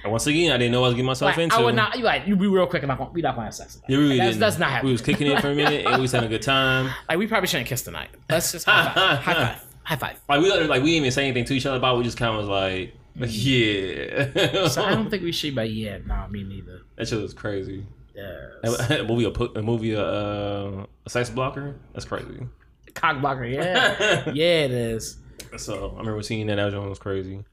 and 0.04 0.12
once 0.12 0.28
again, 0.28 0.52
I 0.52 0.58
didn't 0.58 0.72
know 0.72 0.82
what 0.82 0.88
I 0.88 0.90
was 0.90 0.96
getting 0.96 1.06
myself 1.06 1.30
like, 1.30 1.44
into. 1.44 1.56
I 1.56 1.62
would 1.62 1.76
not. 1.76 1.98
You 1.98 2.04
like 2.04 2.28
you 2.28 2.36
be 2.36 2.48
real 2.48 2.68
quick 2.68 2.84
and 2.84 2.88
not 2.90 2.98
gonna, 2.98 3.12
we 3.12 3.22
not 3.22 3.36
gonna 3.36 3.46
have 3.46 3.56
sex. 3.56 3.76
Tonight. 3.76 3.86
Yeah, 3.90 3.98
we 3.98 4.04
really 4.04 4.18
that's, 4.18 4.30
didn't. 4.30 4.40
that's 4.40 4.60
not 4.60 4.70
happening. 4.70 4.88
We 4.88 4.92
was 4.94 5.02
kicking 5.02 5.28
it 5.28 5.40
for 5.42 5.52
a 5.52 5.56
minute, 5.56 5.86
and 5.86 5.96
we 5.96 6.02
was 6.02 6.12
having 6.12 6.28
a 6.28 6.30
good 6.30 6.42
time. 6.42 6.92
like 7.10 7.18
we 7.18 7.28
probably 7.28 7.48
shouldn't 7.48 7.70
kiss 7.70 7.84
tonight. 7.84 8.10
Let's 8.30 8.52
just 8.52 8.66
high 8.66 8.94
five. 8.94 9.20
high 9.24 9.34
five. 9.34 9.66
High 9.84 9.96
five. 9.96 10.20
Like 10.28 10.42
we 10.42 10.52
like 10.52 10.82
we 10.82 10.92
didn't 10.92 11.04
even 11.04 11.12
say 11.12 11.26
anything 11.26 11.46
to 11.46 11.54
each 11.54 11.66
other 11.66 11.78
about. 11.78 11.96
it. 11.96 11.98
We 12.00 12.04
just 12.06 12.18
kind 12.18 12.32
of 12.32 12.38
was 12.38 12.48
like, 12.48 12.96
yeah. 13.16 14.26
Mm. 14.26 14.70
So 14.70 14.84
I 14.84 14.92
don't 14.92 15.10
think 15.12 15.24
we 15.24 15.32
should. 15.32 15.56
But 15.56 15.72
yeah, 15.72 16.00
nah, 16.06 16.28
me 16.28 16.44
neither. 16.44 16.82
that 16.96 17.08
shit 17.08 17.22
was 17.22 17.34
crazy. 17.34 17.86
Yeah. 18.16 18.48
A 18.64 19.04
movie, 19.04 19.24
a, 19.24 19.32
put- 19.32 19.56
a 19.56 19.62
movie, 19.62 19.96
uh, 19.96 20.02
a 20.02 20.88
sex 21.08 21.30
blocker. 21.30 21.76
That's 21.94 22.06
crazy. 22.06 22.46
Cock 22.94 23.22
blocker. 23.22 23.46
Yeah. 23.46 24.30
yeah, 24.34 24.66
it 24.66 24.72
is. 24.72 25.18
So 25.58 25.94
I 25.96 26.00
remember 26.00 26.22
seeing 26.22 26.48
that. 26.48 26.56
That 26.56 26.78
one 26.78 26.90
was 26.90 27.00
crazy. 27.00 27.44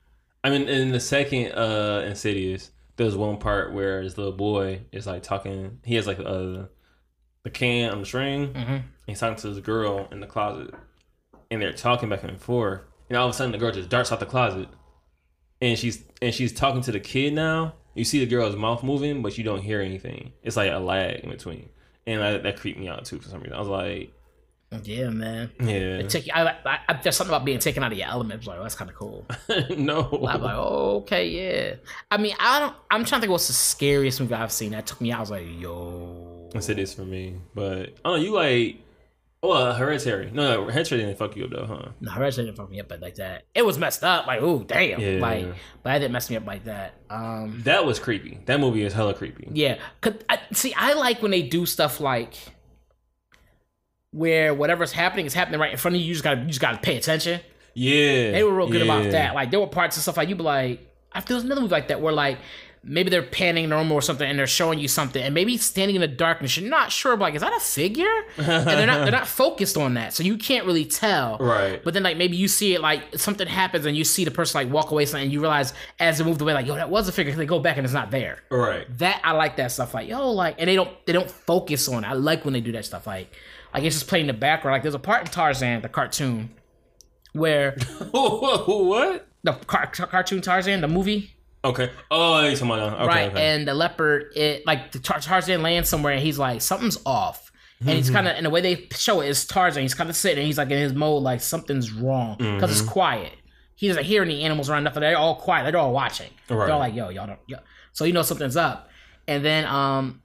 I 0.45 0.50
mean, 0.50 0.68
in 0.68 0.92
the 0.92 1.00
second 1.00 1.52
uh 1.52 2.04
Insidious, 2.07 2.71
there's 2.97 3.16
one 3.16 3.38
part 3.38 3.73
where 3.73 4.02
this 4.02 4.16
little 4.18 4.33
boy 4.33 4.83
is 4.92 5.07
like 5.07 5.23
talking. 5.23 5.80
He 5.85 5.95
has 5.97 6.07
like 6.07 6.18
uh 6.21 6.64
the 7.45 7.50
can 7.52 7.90
on 7.90 8.00
the 8.00 8.07
string. 8.07 8.52
Mhm. 8.52 8.83
He's 9.07 9.21
talking 9.21 9.37
to 9.37 9.50
this 9.50 9.64
girl 9.64 10.09
in 10.12 10.21
the 10.21 10.26
closet, 10.26 10.75
and 11.50 11.62
they're 11.62 11.73
talking 11.73 12.09
back 12.09 12.23
and 12.25 12.40
forth. 12.40 12.83
And 13.09 13.16
all 13.16 13.26
of 13.26 13.30
a 13.35 13.37
sudden, 13.37 13.52
the 13.52 13.59
girl 13.59 13.73
just 13.73 13.88
darts 13.88 14.12
out 14.12 14.21
the 14.21 14.26
closet, 14.26 14.68
and 15.61 15.78
she's 15.78 16.02
and 16.21 16.35
she's 16.35 16.52
talking 16.52 16.83
to 16.83 16.92
the 16.92 17.00
kid 17.00 17.33
now. 17.35 17.75
You 17.95 18.04
see 18.04 18.21
the 18.21 18.26
girl's 18.26 18.54
mouth 18.54 18.83
moving, 18.85 19.23
but 19.23 19.38
you 19.38 19.45
don't 19.45 19.62
hear 19.62 19.80
anything. 19.80 20.33
It's 20.42 20.57
like 20.57 20.71
a 20.71 20.78
lag 20.78 21.21
in 21.21 21.30
between, 21.30 21.69
and 22.06 22.21
that, 22.21 22.43
that 22.45 22.60
creeped 22.60 22.78
me 22.78 22.89
out 22.89 23.04
too 23.06 23.19
for 23.19 23.28
some 23.28 23.41
reason. 23.41 23.54
I 23.56 23.58
was 23.58 23.69
like, 23.69 24.12
Yeah, 24.83 25.09
man. 25.09 25.50
yeah, 25.61 26.02
Take, 26.02 26.28
I, 26.33 26.43
I, 26.65 26.78
I, 26.89 27.00
there's 27.02 27.17
something 27.17 27.35
about 27.35 27.45
being 27.47 27.59
taken 27.59 27.83
out 27.83 27.91
of 27.93 27.99
your 27.99 28.07
element. 28.09 28.45
Like, 28.47 28.59
oh, 28.59 28.63
that's 28.63 28.75
kind 28.75 28.91
of 28.91 28.97
cool. 28.97 29.26
no. 29.76 30.02
I'm 30.28 30.43
like, 30.43 30.54
oh, 30.57 30.97
okay, 30.99 31.28
yeah. 31.28 31.75
I 32.11 32.19
mean, 32.19 32.35
I 32.39 32.61
don't. 32.61 32.75
I'm 32.91 33.04
trying 33.04 33.21
to 33.21 33.23
think 33.23 33.31
what's 33.33 33.47
the 33.49 33.54
scariest 33.54 34.21
movie 34.21 34.35
I've 34.35 34.52
seen 34.52 34.73
that 34.73 34.87
took 34.87 35.00
me 35.00 35.11
out. 35.13 35.19
I 35.19 35.21
was 35.21 35.31
like, 35.31 35.47
yo. 35.59 36.50
Insidious 36.54 36.95
for 36.95 37.02
me, 37.02 37.37
but 37.54 37.95
I 38.04 38.11
don't 38.11 38.17
know. 38.21 38.25
You 38.25 38.33
like, 38.33 38.76
well, 39.43 39.73
Hereditary. 39.75 40.31
No, 40.33 40.43
no, 40.54 40.65
Hereditary 40.71 41.00
didn't 41.02 41.17
fuck 41.19 41.37
you 41.37 41.45
up 41.45 41.50
though, 41.50 41.67
huh? 41.67 41.89
No, 42.00 42.11
Hereditary 42.11 42.47
didn't 42.49 42.57
fuck 42.59 42.71
me 42.71 42.81
up 42.81 42.89
but 42.89 43.00
like 43.00 43.15
that. 43.17 43.45
It 43.54 43.65
was 43.65 43.78
messed 43.78 44.02
up. 44.04 44.26
Like, 44.26 44.43
ooh, 44.43 44.65
damn. 44.65 45.00
Yeah. 45.00 45.19
Like, 45.21 45.47
but 45.83 45.97
it 45.97 45.99
didn't 46.00 46.13
mess 46.13 46.28
me 46.31 46.37
up 46.37 46.47
like 46.47 46.65
that. 46.65 46.95
Um, 47.11 47.61
That 47.65 47.85
was 47.87 47.99
creepy. 47.99 48.39
That 48.47 48.61
movie 48.61 48.83
is 48.83 48.93
hella 48.93 49.15
creepy. 49.15 49.49
yeah. 49.52 49.78
'Cause 50.00 50.15
I, 50.28 50.41
see, 50.52 50.75
I 50.75 50.93
like 50.95 51.23
when 51.23 51.31
they 51.31 51.43
do 51.43 51.65
stuff 51.67 52.00
like 52.00 52.35
where 54.12 54.54
whatever's 54.54 54.92
happening 54.92 55.26
is 55.26 55.34
happening 55.34 55.60
right 55.60 55.73
in 55.73 55.78
front 55.78 55.94
of 55.97 56.00
you. 56.00 56.08
You 56.08 56.14
just 56.14 56.25
gotta, 56.25 56.40
you 56.40 56.47
just 56.47 56.60
gotta 56.60 56.78
pay 56.78 56.97
attention. 56.97 57.40
Yeah, 57.75 58.32
They 58.32 58.42
were 58.42 58.54
real 58.54 58.68
good 58.68 58.82
about 58.82 59.10
that. 59.12 59.34
Like, 59.34 59.50
there 59.50 59.60
were 59.60 59.66
parts 59.68 59.97
and 59.97 60.02
stuff 60.02 60.16
like 60.16 60.28
you 60.28 60.34
be 60.34 60.42
like, 60.42 60.80
I 61.12 61.21
there 61.21 61.36
was 61.36 61.44
another 61.44 61.60
movie 61.60 61.73
like 61.73 61.88
that 61.88 62.00
where 62.00 62.12
like. 62.12 62.38
Maybe 62.84 63.10
they're 63.10 63.25
panning 63.25 63.68
normal 63.68 63.97
or 63.97 64.00
something, 64.00 64.26
and 64.26 64.38
they're 64.38 64.47
showing 64.47 64.78
you 64.78 64.86
something, 64.86 65.21
and 65.21 65.34
maybe 65.34 65.56
standing 65.56 65.97
in 65.97 66.00
the 66.00 66.06
darkness, 66.06 66.56
you're 66.56 66.71
not 66.71 66.92
sure. 66.92 67.16
But 67.16 67.25
like, 67.25 67.34
is 67.34 67.42
that 67.42 67.52
a 67.52 67.58
figure? 67.58 68.06
And 68.36 68.66
they're 68.68 68.86
not 68.86 69.00
they're 69.02 69.10
not 69.10 69.26
focused 69.42 69.76
on 69.76 69.94
that, 69.94 70.14
so 70.14 70.23
you 70.23 70.38
can't 70.38 70.64
really 70.64 70.84
tell. 70.84 71.38
Right. 71.38 71.82
But 71.82 71.92
then 71.92 72.04
like 72.04 72.16
maybe 72.16 72.36
you 72.36 72.47
see 72.47 72.75
it 72.75 72.80
like 72.80 73.18
something 73.18 73.49
happens 73.49 73.84
and 73.84 73.97
you 73.97 74.04
see 74.04 74.25
the 74.25 74.30
person 74.30 74.60
like 74.60 74.73
walk 74.73 74.92
away 74.92 75.06
something 75.06 75.25
and 75.25 75.32
you 75.32 75.40
realize 75.40 75.75
as 75.99 76.18
they 76.18 76.25
moved 76.25 76.40
away 76.40 76.54
like 76.54 76.66
yo 76.66 76.76
that 76.76 76.88
was 76.88 77.08
a 77.08 77.12
figure. 77.12 77.34
They 77.34 77.47
go 77.47 77.58
back 77.58 77.78
and 77.78 77.84
it's 77.84 77.92
not 77.92 78.12
there. 78.12 78.38
Right. 78.49 78.86
That 78.99 79.23
I 79.25 79.32
like 79.32 79.56
that 79.56 79.73
stuff 79.73 79.92
like 79.92 80.08
yo 80.08 80.30
like 80.30 80.54
and 80.58 80.68
they 80.68 80.76
don't 80.76 80.90
they 81.04 81.12
don't 81.12 81.30
focus 81.30 81.88
on 81.88 82.04
it. 82.04 82.06
I 82.08 82.12
like 82.12 82.44
when 82.44 82.54
they 82.54 82.60
do 82.60 82.71
that 82.73 82.84
stuff 82.84 83.08
like 83.08 83.34
like 83.75 83.85
it's 83.85 83.97
just 83.97 84.09
playing 84.09 84.25
in 84.25 84.26
the 84.28 84.33
background. 84.41 84.75
Like 84.75 84.83
there's 84.83 84.95
a 84.95 84.99
part 84.99 85.23
in 85.23 85.26
Tarzan 85.28 85.83
the 85.83 85.89
cartoon 85.89 86.50
where 87.33 87.73
what? 88.11 89.28
the 89.45 89.52
car- 89.52 89.87
cartoon 89.87 90.41
Tarzan 90.41 90.81
the 90.81 90.89
movie 90.89 91.35
Okay. 91.65 91.91
Oh, 92.11 92.54
talking 92.54 92.71
okay, 92.71 93.07
right 93.07 93.31
okay. 93.31 93.54
and 93.54 93.67
the 93.67 93.75
leopard 93.75 94.33
it 94.37 94.65
like 94.65 94.93
the 94.93 95.00
Tar- 95.00 95.21
Tarzan 95.21 95.61
lands 95.63 95.89
somewhere 95.89 96.13
and 96.13 96.23
he's 96.23 96.39
like 96.39 96.61
something's 96.61 96.99
off. 97.04 97.50
And 97.81 97.91
he's 97.91 98.11
kind 98.11 98.26
of, 98.26 98.35
and 98.35 98.45
the 98.45 98.50
way 98.50 98.61
they 98.61 98.89
show 98.91 99.21
it 99.21 99.28
is 99.28 99.47
Tarzan. 99.47 99.83
He's 99.83 99.95
kind 99.95 100.11
of 100.11 100.17
sitting, 100.17 100.39
and 100.39 100.47
he's 100.47 100.59
like 100.59 100.69
in 100.69 100.78
his 100.78 100.93
mode, 100.95 101.23
like 101.23 101.41
something's 101.41 101.93
wrong 101.93 102.37
because 102.37 102.73
it's 102.73 102.89
quiet. 102.89 103.33
He 103.76 103.87
doesn't 103.87 104.02
hear 104.02 104.23
any 104.23 104.43
animals 104.43 104.69
around 104.69 104.83
nothing. 104.83 105.00
They're 105.00 105.17
all 105.17 105.37
quiet. 105.37 105.71
They're 105.71 105.81
all 105.81 105.93
watching. 105.93 106.31
Right. 106.50 106.67
They're 106.67 106.73
all 106.73 106.81
like, 106.81 106.97
"Yo, 106.97 107.11
y'all 107.11 107.28
don't." 107.28 107.39
Yo. 107.47 107.59
So 107.93 108.04
you 108.04 108.13
know 108.13 108.23
something's 108.23 108.57
up. 108.57 108.91
And 109.28 109.45
then, 109.45 109.65
um, 109.67 110.23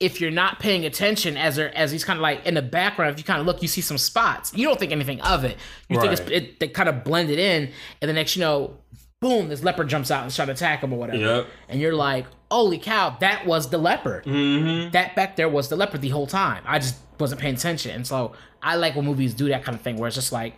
if 0.00 0.20
you're 0.20 0.30
not 0.30 0.60
paying 0.60 0.84
attention, 0.84 1.36
as 1.36 1.58
as 1.58 1.90
he's 1.90 2.04
kind 2.04 2.18
of 2.18 2.22
like 2.22 2.46
in 2.46 2.54
the 2.54 2.62
background, 2.62 3.12
if 3.12 3.18
you 3.18 3.24
kind 3.24 3.40
of 3.40 3.46
look, 3.46 3.62
you 3.62 3.68
see 3.68 3.80
some 3.80 3.98
spots. 3.98 4.52
You 4.54 4.66
don't 4.66 4.78
think 4.78 4.92
anything 4.92 5.20
of 5.22 5.44
it. 5.44 5.56
You 5.88 6.00
think 6.00 6.12
it's 6.12 6.20
it, 6.30 6.60
they 6.60 6.68
kind 6.68 6.88
of 6.88 7.02
blended 7.04 7.38
in, 7.38 7.70
and 8.00 8.08
the 8.08 8.12
next 8.12 8.36
you 8.36 8.40
know, 8.40 8.78
boom, 9.20 9.48
this 9.48 9.64
leopard 9.64 9.88
jumps 9.88 10.10
out 10.10 10.22
and 10.22 10.32
tries 10.32 10.46
to 10.46 10.52
attack 10.52 10.82
him 10.82 10.92
or 10.92 10.98
whatever. 10.98 11.18
Yep. 11.18 11.46
And 11.68 11.80
you're 11.80 11.94
like, 11.94 12.26
"Holy 12.50 12.78
cow, 12.78 13.16
that 13.20 13.44
was 13.44 13.70
the 13.70 13.78
leopard." 13.78 14.24
Mm-hmm. 14.24 14.92
that 14.92 15.16
back 15.16 15.34
there 15.34 15.48
was 15.48 15.68
the 15.68 15.76
leopard 15.76 16.00
the 16.00 16.10
whole 16.10 16.28
time. 16.28 16.62
I 16.64 16.78
just 16.78 16.96
wasn't 17.18 17.40
paying 17.40 17.54
attention. 17.54 17.90
And 17.90 18.06
so 18.06 18.34
I 18.62 18.76
like 18.76 18.94
when 18.94 19.04
movies 19.04 19.34
do 19.34 19.48
that 19.48 19.64
kind 19.64 19.74
of 19.74 19.82
thing 19.82 19.96
where 19.96 20.06
it's 20.06 20.14
just 20.14 20.30
like 20.32 20.54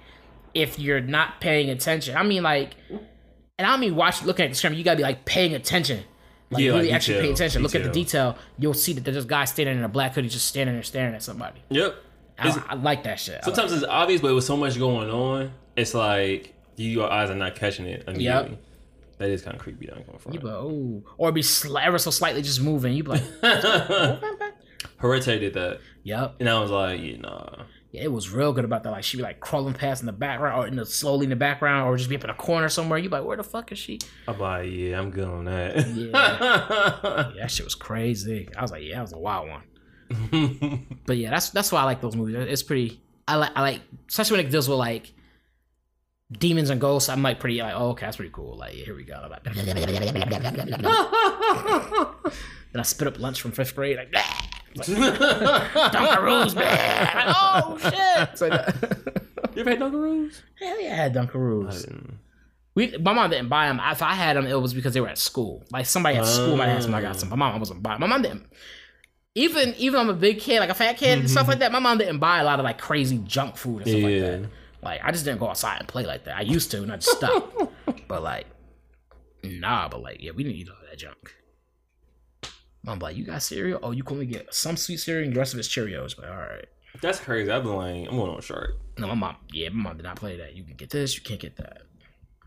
if 0.53 0.79
you're 0.79 1.01
not 1.01 1.41
paying 1.41 1.71
attention. 1.71 2.17
I 2.17 2.23
mean 2.23 2.43
like 2.43 2.75
and 3.59 3.67
I 3.67 3.77
mean 3.79 3.97
watch 3.97 4.23
looking 4.23 4.45
at 4.45 4.51
the 4.51 4.55
screen, 4.55 4.75
you 4.75 4.85
gotta 4.85 4.99
be 4.99 5.03
like 5.03 5.25
paying 5.25 5.55
attention. 5.55 6.05
Like 6.51 6.63
Yeah, 6.65 6.73
like 6.73 6.81
really 6.83 6.93
actually 6.93 7.15
detail, 7.15 7.27
pay 7.29 7.33
attention. 7.33 7.63
Look 7.63 7.75
at 7.75 7.83
the 7.85 7.91
detail. 7.91 8.33
detail. 8.33 8.45
You'll 8.59 8.75
see 8.75 8.93
that 8.95 9.05
there's 9.05 9.17
this 9.17 9.25
guy 9.25 9.45
standing 9.45 9.79
in 9.79 9.85
a 9.85 9.89
black 9.89 10.15
hoodie 10.15 10.29
just 10.29 10.47
standing 10.47 10.75
there 10.75 10.83
staring 10.83 11.15
at 11.15 11.23
somebody. 11.23 11.63
Yep. 11.71 11.95
I, 12.39 12.65
I 12.71 12.75
like 12.75 13.05
that 13.05 13.21
shit. 13.21 13.35
I 13.35 13.37
like- 13.37 13.45
Sometimes 13.45 13.73
it's 13.73 13.85
obvious, 13.85 14.21
but 14.21 14.35
with 14.35 14.45
so 14.45 14.57
much 14.57 14.79
going 14.79 15.11
on, 15.11 15.53
it's 15.77 15.95
like 15.95 16.55
your 16.77 17.11
eyes 17.11 17.31
are 17.31 17.35
not 17.35 17.55
catching 17.55 17.87
it 17.87 18.05
immediately. 18.09 18.51
Yep. 18.51 18.63
That 19.19 19.29
is 19.29 19.43
kind 19.43 19.55
of 19.55 19.61
creepy. 19.63 19.87
Down 19.87 20.03
going 20.07 20.19
for 20.19 20.33
you 20.33 20.41
be 20.41 20.47
like, 20.47 20.55
oh, 20.57 21.03
or 21.19 21.31
be 21.31 21.43
sli- 21.43 21.85
ever 21.85 21.99
so 21.99 22.11
slightly 22.11 22.41
just 22.41 22.61
moving. 22.63 22.95
You 22.95 23.05
be 23.05 23.11
like, 23.11 23.23
Hereditary 24.97 25.39
did 25.41 25.55
that, 25.55 25.81
yep. 26.03 26.37
and 26.41 26.49
I 26.49 26.59
was 26.61 26.71
like, 26.71 27.01
yeah, 27.03 27.17
nah. 27.19 27.65
Yeah, 27.93 28.05
it 28.05 28.13
was 28.13 28.31
real 28.31 28.53
good 28.53 28.65
about 28.65 28.85
that. 28.85 28.91
Like 28.91 29.03
she'd 29.03 29.17
be 29.17 29.23
like 29.25 29.41
crawling 29.41 29.75
past 29.75 30.01
in 30.01 30.07
the 30.07 30.13
background, 30.13 30.63
or 30.63 30.67
in 30.69 30.77
the 30.77 30.87
slowly 30.87 31.25
in 31.25 31.31
the 31.31 31.37
background, 31.37 31.89
or 31.89 31.97
just 31.97 32.09
be 32.09 32.15
up 32.17 32.23
in 32.23 32.31
a 32.31 32.35
corner 32.35 32.69
somewhere. 32.69 32.99
You 32.99 33.09
be 33.09 33.17
like, 33.17 33.25
where 33.25 33.37
the 33.37 33.43
fuck 33.43 33.73
is 33.73 33.79
she? 33.79 33.99
I'm 34.29 34.39
like, 34.39 34.71
yeah, 34.71 34.99
I'm 34.99 35.11
good 35.11 35.27
on 35.27 35.45
that. 35.47 35.89
Yeah, 35.89 37.33
that 37.41 37.51
shit 37.51 37.65
was 37.65 37.75
crazy. 37.75 38.49
I 38.57 38.63
was 38.63 38.71
like, 38.71 38.85
yeah, 38.85 38.97
that 38.97 39.03
was 39.03 39.13
a 39.13 39.19
wild 39.19 39.49
one. 39.49 39.63
But 41.07 41.17
yeah, 41.17 41.31
that's 41.31 41.51
that's 41.51 41.73
why 41.73 41.81
I 41.81 41.85
like 41.85 42.01
those 42.01 42.15
movies. 42.15 42.37
It's 42.37 42.63
pretty. 42.63 43.01
I 43.27 43.37
like 43.37 43.51
I 43.57 43.63
like 43.63 43.81
especially 44.09 44.39
when 44.39 44.47
it 44.47 44.51
deals 44.51 44.69
with 44.69 44.79
like 44.79 45.13
demons 46.31 46.71
and 46.71 46.81
ghosts. 46.81 47.09
I'm 47.09 47.23
like 47.23 47.41
pretty 47.41 47.61
like, 47.61 47.75
oh 47.77 47.91
okay, 47.91 48.07
that's 48.07 48.17
pretty 48.17 48.33
cool. 48.33 48.57
Like 48.57 48.77
yeah, 48.77 48.85
here 48.85 48.97
we 48.97 49.03
go. 49.05 49.15
I'm 49.15 49.31
like, 49.31 49.45
and 52.73 52.81
I 52.81 52.83
spit 52.83 53.09
up 53.09 53.19
lunch 53.19 53.41
from 53.41 53.51
fifth 53.53 53.75
grade. 53.75 53.97
Like, 53.97 54.15
Dunkaroos, 54.77 56.55
man. 56.55 57.35
Oh 57.37 57.79
shit. 57.79 58.29
It's 58.33 58.41
like 58.41 58.53
that. 58.53 59.23
You 59.55 59.63
ever 59.63 59.71
had 59.71 59.81
Dunkaroos? 59.81 60.43
Hell 60.61 60.81
yeah, 60.81 60.93
I 60.93 60.95
had 60.95 61.15
Dunkaroos. 61.15 61.81
didn't. 61.81 62.19
We, 62.77 62.97
my 62.99 63.13
mom 63.13 63.31
didn't 63.31 63.49
buy 63.49 63.67
them. 63.67 63.81
If 63.83 64.01
I 64.01 64.15
had 64.15 64.37
them, 64.37 64.47
it 64.47 64.55
was 64.55 64.73
because 64.73 64.95
they 64.95 65.01
were 65.01 65.09
at 65.09 65.19
school. 65.19 65.65
Like 65.73 65.87
somebody 65.87 66.17
at 66.17 66.27
school 66.27 66.57
might 66.57 66.69
have 66.69 66.85
some. 66.85 66.95
I 66.95 67.03
got 67.03 67.19
some. 67.19 67.29
My 67.31 67.37
mom 67.37 67.59
wasn't 67.59 67.83
buying. 67.83 67.99
My 67.99 68.07
mom 68.07 68.23
didn't. 68.23 68.47
Even 69.35 69.75
even 69.77 70.01
I'm 70.01 70.09
a 70.09 70.15
big 70.15 70.39
kid, 70.39 70.61
like 70.61 70.71
a 70.71 70.75
fat 70.75 70.97
kid 70.97 71.19
and 71.19 71.29
stuff 71.29 71.43
mm-hmm. 71.43 71.51
like 71.51 71.59
that. 71.61 71.73
My 71.73 71.79
mom 71.81 71.99
didn't 71.99 72.19
buy 72.19 72.39
a 72.39 72.45
lot 72.45 72.61
of 72.61 72.65
like 72.65 72.79
crazy 72.79 73.19
junk 73.19 73.57
food 73.57 73.83
and 73.83 73.91
stuff 73.91 74.03
like 74.03 74.21
that. 74.21 74.51
Like 74.83 75.01
I 75.05 75.11
just 75.11 75.25
didn't 75.25 75.41
go 75.41 75.49
outside 75.49 75.81
and 75.81 75.89
play 75.89 76.07
like 76.07 76.25
that. 76.25 76.37
I 76.37 76.43
used 76.43 76.71
to, 76.71 76.83
and 76.83 76.93
I 76.93 76.97
just 76.97 77.17
stopped. 77.17 77.57
but 78.09 78.23
like, 78.23 78.47
nah. 79.43 79.89
But 79.89 80.03
like, 80.03 80.23
yeah, 80.23 80.31
we 80.31 80.45
didn't 80.45 80.57
eat 80.57 80.69
all 80.69 80.77
that 80.89 80.99
junk. 80.99 81.35
Mom 82.83 82.99
be 82.99 83.05
like, 83.05 83.17
you 83.17 83.25
got 83.25 83.43
cereal? 83.43 83.79
Oh, 83.83 83.91
you 83.91 84.03
can 84.03 84.15
only 84.15 84.27
get 84.27 84.55
some 84.55 84.77
sweet 84.77 84.99
cereal, 84.99 85.27
and 85.27 85.35
the 85.35 85.39
rest 85.39 85.53
of 85.53 85.59
it's 85.59 85.69
Cheerios. 85.69 86.17
But 86.17 86.29
all 86.29 86.37
right. 86.37 86.67
That's 87.01 87.21
crazy. 87.21 87.51
I've 87.51 87.63
been 87.63 87.77
like, 87.77 88.09
I'm 88.09 88.17
going 88.17 88.31
on 88.31 88.41
shark. 88.41 88.77
No, 88.99 89.07
my 89.09 89.15
mom. 89.15 89.37
Yeah, 89.53 89.69
my 89.69 89.91
mom 89.91 89.97
did 89.97 90.05
not 90.05 90.17
play 90.17 90.37
that. 90.39 90.55
You 90.55 90.65
can 90.65 90.77
get 90.77 90.91
this, 90.91 91.15
you 91.15 91.23
can't 91.23 91.41
get 91.41 91.57
that. 91.57 91.83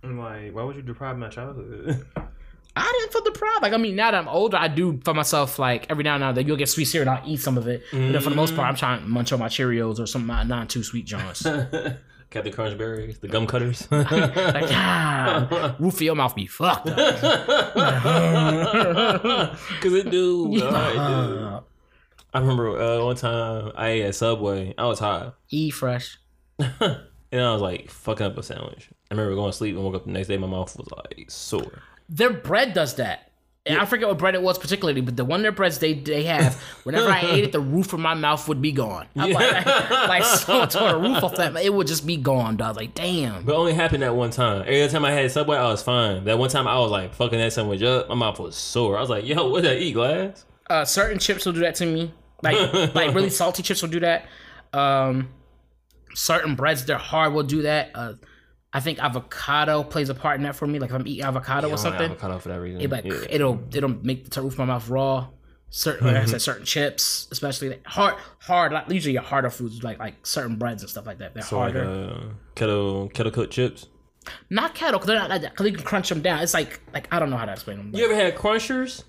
I'm 0.04 0.20
like, 0.20 0.54
why 0.54 0.64
would 0.64 0.76
you 0.76 0.82
deprive 0.82 1.18
my 1.18 1.30
childhood? 1.30 2.06
I 2.76 2.92
didn't 3.00 3.14
feel 3.14 3.24
deprived. 3.24 3.62
Like 3.62 3.74
I 3.74 3.78
mean, 3.78 3.96
now 3.96 4.12
that 4.12 4.18
I'm 4.18 4.28
older, 4.28 4.58
I 4.58 4.68
do 4.68 5.00
for 5.04 5.14
myself. 5.14 5.60
Like 5.60 5.88
every 5.90 6.04
now 6.04 6.16
and 6.16 6.38
then, 6.38 6.48
you'll 6.48 6.58
get 6.58 6.70
sweet 6.70 6.86
cereal, 6.86 7.10
and 7.10 7.20
I'll 7.20 7.30
eat 7.30 7.38
some 7.38 7.58
of 7.58 7.68
it. 7.68 7.84
But 7.92 8.12
then 8.12 8.22
for 8.22 8.30
the 8.30 8.36
most 8.36 8.56
part, 8.56 8.68
I'm 8.68 8.76
trying 8.76 9.02
to 9.02 9.08
munch 9.08 9.32
on 9.32 9.40
my 9.40 9.48
Cheerios 9.48 10.00
or 10.00 10.08
some 10.08 10.22
of 10.22 10.28
my 10.28 10.44
non 10.44 10.68
too 10.68 10.84
sweet 10.84 11.06
Johns. 11.06 11.46
like, 11.46 11.70
Captain 12.32 12.52
Crunch 12.52 12.76
berries, 12.80 13.20
the 13.20 13.28
gum 13.28 13.46
cutters. 13.46 13.88
ah, 13.92 15.76
roof 15.78 15.94
of 15.94 16.02
your 16.02 16.16
mouth 16.16 16.36
be 16.36 16.48
fucked 16.48 16.90
up. 16.90 16.98
Cause 19.82 19.94
it 19.94 20.10
do. 20.10 20.58
Do. 20.58 20.66
I 20.66 21.62
remember 22.40 22.82
uh, 22.82 23.06
one 23.06 23.16
time 23.16 23.72
I 23.76 23.90
ate 23.90 24.06
at 24.06 24.16
Subway. 24.16 24.74
I 24.80 24.88
was 24.88 24.98
high. 24.98 25.32
E 25.50 25.70
fresh. 25.70 26.18
and 26.58 26.72
I 27.32 27.54
was 27.54 27.62
like 27.62 27.92
fucking 27.92 28.26
up 28.26 28.36
a 28.40 28.42
sandwich. 28.42 28.90
I 29.12 29.14
remember 29.14 29.36
going 29.36 29.52
to 29.52 29.58
sleep 29.58 29.76
and 29.76 29.84
woke 29.84 29.94
up 29.94 30.06
the 30.06 30.12
next 30.12 30.30
day. 30.30 30.38
My 30.38 30.48
mouth 30.48 30.76
was 30.76 30.88
like 30.92 31.30
sore. 31.30 31.84
Their 32.10 32.32
bread 32.32 32.74
does 32.74 32.96
that. 32.96 33.30
And 33.66 33.80
I 33.80 33.86
forget 33.86 34.10
what 34.10 34.18
bread 34.18 34.36
it 34.36 34.42
was 34.42 34.60
particularly, 34.60 35.00
but 35.00 35.16
the 35.16 35.24
their 35.24 35.54
breads 35.54 35.80
they 35.80 35.94
they 35.94 36.24
have, 36.24 36.56
whenever 36.84 37.10
I 37.10 37.22
ate 37.22 37.46
it, 37.46 37.52
the 37.54 37.62
roof 37.62 37.94
of 37.94 38.02
my 38.02 38.14
mouth 38.14 38.46
would 38.50 38.62
be 38.62 38.74
gone. 38.74 39.08
I'm 39.16 39.32
like, 39.32 39.66
like 39.90 40.24
so 40.26 40.66
tore 40.66 40.92
the 40.92 40.98
roof 40.98 41.24
off 41.24 41.38
that, 41.38 41.56
it 41.56 41.74
would 41.74 41.88
just 41.88 42.06
be 42.06 42.18
gone. 42.18 42.58
Dog. 42.58 42.76
Like, 42.76 42.94
damn. 42.94 43.46
But 43.46 43.54
it 43.54 43.58
only 43.58 43.74
happened 43.74 44.04
that 44.04 44.18
one 44.18 44.32
time. 44.32 44.64
Every 44.68 44.90
time 44.90 45.06
I 45.06 45.12
had 45.12 45.32
Subway, 45.32 45.56
I 45.56 45.68
was 45.68 45.82
fine. 45.82 46.26
That 46.26 46.38
one 46.38 46.50
time 46.50 46.68
I 46.68 46.78
was 46.78 46.92
like 46.92 47.14
fucking 47.14 47.40
that 47.40 47.54
sandwich 47.54 47.82
up. 47.84 48.10
My 48.10 48.16
mouth 48.16 48.38
was 48.38 48.58
sore. 48.58 48.98
I 48.98 49.00
was 49.00 49.10
like, 49.10 49.26
yo, 49.26 49.48
what 49.50 49.64
did 49.64 49.72
I 49.72 49.76
eat, 49.76 49.94
glass? 49.94 50.44
uh, 50.70 50.86
certain 50.86 51.20
chips 51.20 51.46
will 51.46 51.54
do 51.54 51.60
that 51.62 51.76
to 51.76 51.86
me. 51.86 52.12
Like 52.42 52.74
like 52.96 53.14
really 53.14 53.30
salty 53.30 53.64
chips 53.64 53.82
will 53.82 53.90
do 53.90 54.02
that. 54.02 54.26
Um, 54.74 55.30
certain 56.16 56.56
breads 56.56 56.86
they're 56.86 56.98
hard 56.98 57.34
will 57.34 57.44
do 57.44 57.62
that. 57.64 57.92
Uh, 57.96 58.14
I 58.76 58.80
think 58.80 58.98
avocado 59.00 59.84
plays 59.84 60.10
a 60.10 60.16
part 60.16 60.38
in 60.38 60.44
that 60.44 60.56
for 60.56 60.66
me. 60.68 60.80
Like 60.80 60.90
if 60.90 60.96
I'm 60.96 61.08
eating 61.08 61.24
avocado 61.24 61.70
or 61.70 61.78
something, 61.78 62.12
avocado 62.12 62.40
for 62.40 62.50
that 62.50 62.60
reason. 62.60 62.82
it 62.82 62.90
like 62.90 63.06
Yeah. 63.06 63.14
it'll 63.30 63.62
it'll 63.74 63.90
make 64.04 64.30
the 64.30 64.42
roof 64.42 64.54
of 64.54 64.60
my 64.60 64.66
mouth 64.66 64.90
raw. 64.90 65.28
Certain 65.70 66.08
like 66.08 66.16
I 66.18 66.26
said, 66.26 66.42
certain 66.50 66.66
chips, 66.66 67.28
especially 67.32 67.70
like 67.70 67.86
hard 67.86 68.16
hard. 68.40 68.72
Like 68.72 68.90
usually 68.90 69.14
your 69.14 69.22
harder 69.24 69.50
foods 69.50 69.84
like 69.84 70.00
like 70.00 70.26
certain 70.26 70.56
breads 70.58 70.82
and 70.84 70.90
stuff 70.90 71.06
like 71.06 71.20
that. 71.20 71.34
They're 71.34 71.44
So 71.44 71.60
like 71.60 71.74
harder. 71.76 72.10
uh, 72.16 72.34
kettle 72.56 73.10
kettle 73.10 73.32
cooked 73.32 73.54
chips. 73.54 73.88
Not 74.50 74.74
kettle 74.74 75.00
because 75.00 75.08
they're 75.08 75.20
not 75.20 75.30
like 75.30 75.42
that. 75.42 75.52
Because 75.52 75.66
you 75.68 75.74
can 75.74 75.84
crunch 75.84 76.10
them 76.10 76.22
down. 76.22 76.42
It's 76.42 76.54
like 76.54 76.80
like 76.94 77.08
I 77.14 77.20
don't 77.20 77.30
know 77.30 77.38
how 77.38 77.46
to 77.46 77.52
explain 77.52 77.78
them. 77.78 77.92
Like, 77.92 78.00
You 78.00 78.06
ever 78.12 78.16
had 78.16 78.36
Crunchers? 78.36 79.04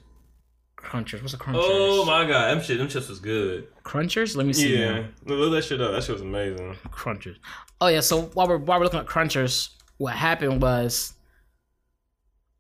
Crunchers. 0.85 1.23
What's 1.23 1.35
a 1.35 1.39
crunchers? 1.39 1.55
Oh 1.57 2.05
my 2.05 2.27
god, 2.27 2.51
them 2.51 2.63
shit, 2.63 2.79
them 2.79 2.89
chips 2.89 3.09
was 3.09 3.19
good. 3.19 3.67
Crunchers. 3.85 4.37
Let 4.37 4.47
me 4.47 4.53
see. 4.53 4.77
Yeah, 4.79 5.01
now. 5.25 5.35
look 5.35 5.53
that 5.53 5.63
shit 5.65 5.81
up. 5.81 5.93
That 5.93 6.03
shit 6.05 6.13
was 6.13 6.23
amazing. 6.23 6.77
crunchers. 6.91 7.37
Oh 7.81 7.89
yeah, 7.89 8.01
so 8.01 8.23
while 8.35 8.47
we're 8.47 8.59
while 8.59 8.79
we're 8.79 8.85
looking 8.85 9.01
at 9.01 9.07
crunchers, 9.07 9.71
what 9.99 10.15
happened 10.15 10.61
was, 10.63 11.15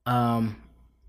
um, 0.06 0.56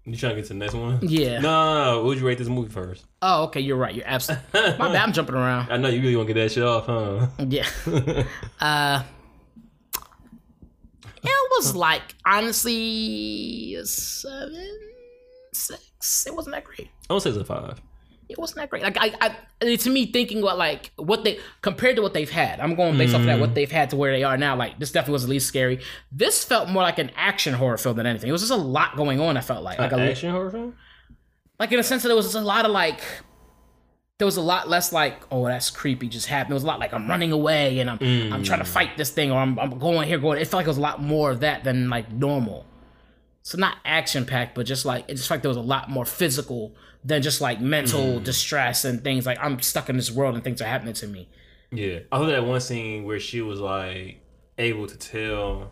You 0.05 0.15
trying 0.15 0.35
to 0.35 0.41
get 0.41 0.47
to 0.47 0.53
the 0.53 0.59
next 0.59 0.73
one? 0.73 0.99
yeah. 1.01 1.39
No. 1.39 2.03
Would 2.05 2.19
you 2.19 2.27
rate 2.27 2.37
this 2.37 2.47
movie 2.47 2.69
first? 2.71 3.05
Oh, 3.21 3.43
okay, 3.45 3.59
you're 3.61 3.77
right. 3.77 3.95
You're 3.95 4.05
absolutely. 4.07 4.45
My 4.53 4.77
bad. 4.77 4.95
I'm 4.97 5.13
jumping 5.13 5.35
around. 5.35 5.71
I 5.71 5.77
know 5.77 5.89
you 5.89 6.01
really 6.01 6.15
want 6.15 6.27
to 6.27 6.33
get 6.33 6.41
that 6.41 6.51
shit 6.51 6.63
off, 6.63 6.85
huh? 6.85 7.27
Yeah. 7.47 7.65
uh, 8.59 9.03
it 11.23 11.49
was 11.57 11.75
like 11.75 12.03
honestly 12.25 13.75
a 13.75 13.85
seven, 13.85 14.79
six. 15.55 16.25
It 16.27 16.35
wasn't 16.35 16.55
that 16.55 16.63
great. 16.63 16.89
I 17.09 17.13
would 17.13 17.23
say 17.23 17.29
it's 17.29 17.39
a 17.39 17.45
five. 17.45 17.81
It 18.27 18.39
wasn't 18.39 18.57
that 18.57 18.69
great. 18.71 18.81
Like 18.81 18.97
I, 18.99 19.35
I, 19.61 19.75
to 19.75 19.89
me, 19.89 20.07
thinking 20.07 20.39
about 20.39 20.57
like 20.57 20.91
what 20.95 21.23
they 21.23 21.39
compared 21.61 21.95
to 21.97 22.01
what 22.01 22.13
they've 22.13 22.29
had. 22.29 22.59
I'm 22.59 22.73
going 22.73 22.97
based 22.97 23.13
off 23.13 23.21
of 23.21 23.27
that 23.27 23.39
what 23.39 23.51
mm. 23.51 23.55
they've 23.55 23.71
had 23.71 23.91
to 23.91 23.95
where 23.95 24.11
they 24.11 24.23
are 24.23 24.35
now. 24.35 24.55
Like 24.55 24.79
this 24.79 24.91
definitely 24.91 25.13
was 25.13 25.23
the 25.23 25.29
least 25.29 25.47
scary. 25.47 25.81
This 26.11 26.43
felt 26.43 26.69
more 26.69 26.81
like 26.81 26.97
an 26.97 27.11
action 27.15 27.53
horror 27.53 27.77
film 27.77 27.97
than 27.97 28.07
anything. 28.07 28.29
It 28.29 28.31
was 28.31 28.41
just 28.41 28.51
a 28.51 28.55
lot 28.55 28.95
going 28.95 29.19
on. 29.19 29.37
I 29.37 29.41
felt 29.41 29.63
like 29.63 29.77
like 29.77 29.91
An 29.91 29.99
a, 29.99 30.09
action 30.09 30.31
horror 30.31 30.49
film? 30.49 30.75
like 31.59 31.71
in 31.71 31.79
a 31.79 31.83
sense 31.83 32.01
that 32.01 32.09
there 32.09 32.15
was 32.15 32.25
just 32.25 32.35
a 32.35 32.41
lot 32.41 32.65
of 32.65 32.71
like 32.71 33.01
there 34.17 34.25
was 34.25 34.37
a 34.37 34.41
lot 34.41 34.69
less 34.69 34.91
like 34.91 35.21
oh 35.31 35.45
that's 35.45 35.69
creepy 35.69 36.07
just 36.07 36.25
happened. 36.25 36.51
It 36.51 36.55
was 36.55 36.63
a 36.63 36.67
lot 36.67 36.79
like 36.79 36.93
I'm 36.93 37.07
running 37.07 37.31
away 37.31 37.79
and 37.79 37.89
I'm 37.89 37.99
I'm 38.01 38.43
trying 38.43 38.59
to 38.59 38.65
mm. 38.65 38.69
fight 38.69 38.97
this 38.97 39.11
thing 39.11 39.31
or 39.31 39.39
I'm, 39.39 39.59
I'm 39.59 39.77
going 39.77 40.07
here 40.07 40.17
going. 40.17 40.41
It 40.41 40.45
felt 40.45 40.59
like 40.59 40.65
it 40.65 40.69
was 40.69 40.77
a 40.77 40.81
lot 40.81 40.99
more 41.01 41.29
of 41.29 41.41
that 41.41 41.63
than 41.63 41.89
like 41.89 42.11
normal. 42.11 42.65
So 43.45 43.59
not 43.59 43.77
action 43.85 44.25
packed, 44.25 44.55
but 44.55 44.65
just 44.65 44.85
like 44.85 45.05
it 45.07 45.13
just 45.17 45.29
like 45.29 45.43
there 45.43 45.49
was 45.49 45.55
a 45.57 45.61
lot 45.61 45.87
more 45.87 46.03
physical 46.03 46.75
than 47.03 47.21
just 47.21 47.41
like 47.41 47.61
mental 47.61 48.19
distress 48.19 48.83
and 48.85 49.03
things 49.03 49.27
like 49.27 49.37
I'm 49.39 49.61
stuck 49.61 49.87
in 49.87 49.97
this 49.97 50.09
world 50.09 50.33
and 50.33 50.43
things 50.43 50.63
are 50.63 50.65
happening 50.65 50.95
to 50.95 51.05
me. 51.07 51.29
Yeah, 51.71 51.99
I 52.11 52.17
thought 52.17 52.25
that 52.25 52.43
one 52.43 52.59
scene 52.59 53.03
where 53.03 53.19
she 53.19 53.41
was 53.41 53.59
like 53.59 54.19
able 54.57 54.87
to 54.87 54.97
tell, 54.97 55.69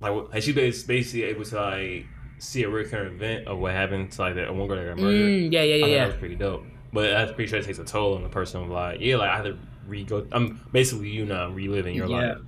like, 0.00 0.32
like 0.32 0.42
she 0.42 0.52
bas- 0.52 0.82
basically 0.82 1.22
able 1.24 1.44
to 1.44 1.60
like 1.60 2.06
see 2.38 2.64
a 2.64 2.68
recurrent 2.68 3.14
event 3.14 3.46
of 3.46 3.58
what 3.60 3.72
happened 3.72 4.10
to 4.10 4.22
like 4.22 4.34
that 4.34 4.52
one 4.52 4.66
girl 4.66 4.76
that 4.76 4.88
got 4.96 4.98
murdered. 4.98 5.28
Mm, 5.28 5.52
yeah, 5.52 5.62
yeah, 5.62 5.74
yeah, 5.76 5.80
thought 5.84 5.90
yeah. 5.90 5.98
that 5.98 6.06
was 6.08 6.16
pretty 6.16 6.34
dope. 6.34 6.64
But 6.92 7.14
I'm 7.14 7.34
pretty 7.34 7.46
sure 7.46 7.60
it 7.60 7.64
takes 7.66 7.78
a 7.78 7.84
toll 7.84 8.16
on 8.16 8.24
the 8.24 8.28
person. 8.28 8.64
Of 8.64 8.68
like, 8.68 8.98
yeah, 8.98 9.14
like 9.14 9.30
I 9.30 9.36
had 9.36 9.44
to 9.44 9.56
re 9.86 10.02
go. 10.02 10.26
I'm 10.32 10.60
basically 10.72 11.10
you 11.10 11.24
now 11.24 11.50
reliving 11.50 11.94
your 11.94 12.08
Yeah. 12.08 12.16
life. 12.32 12.38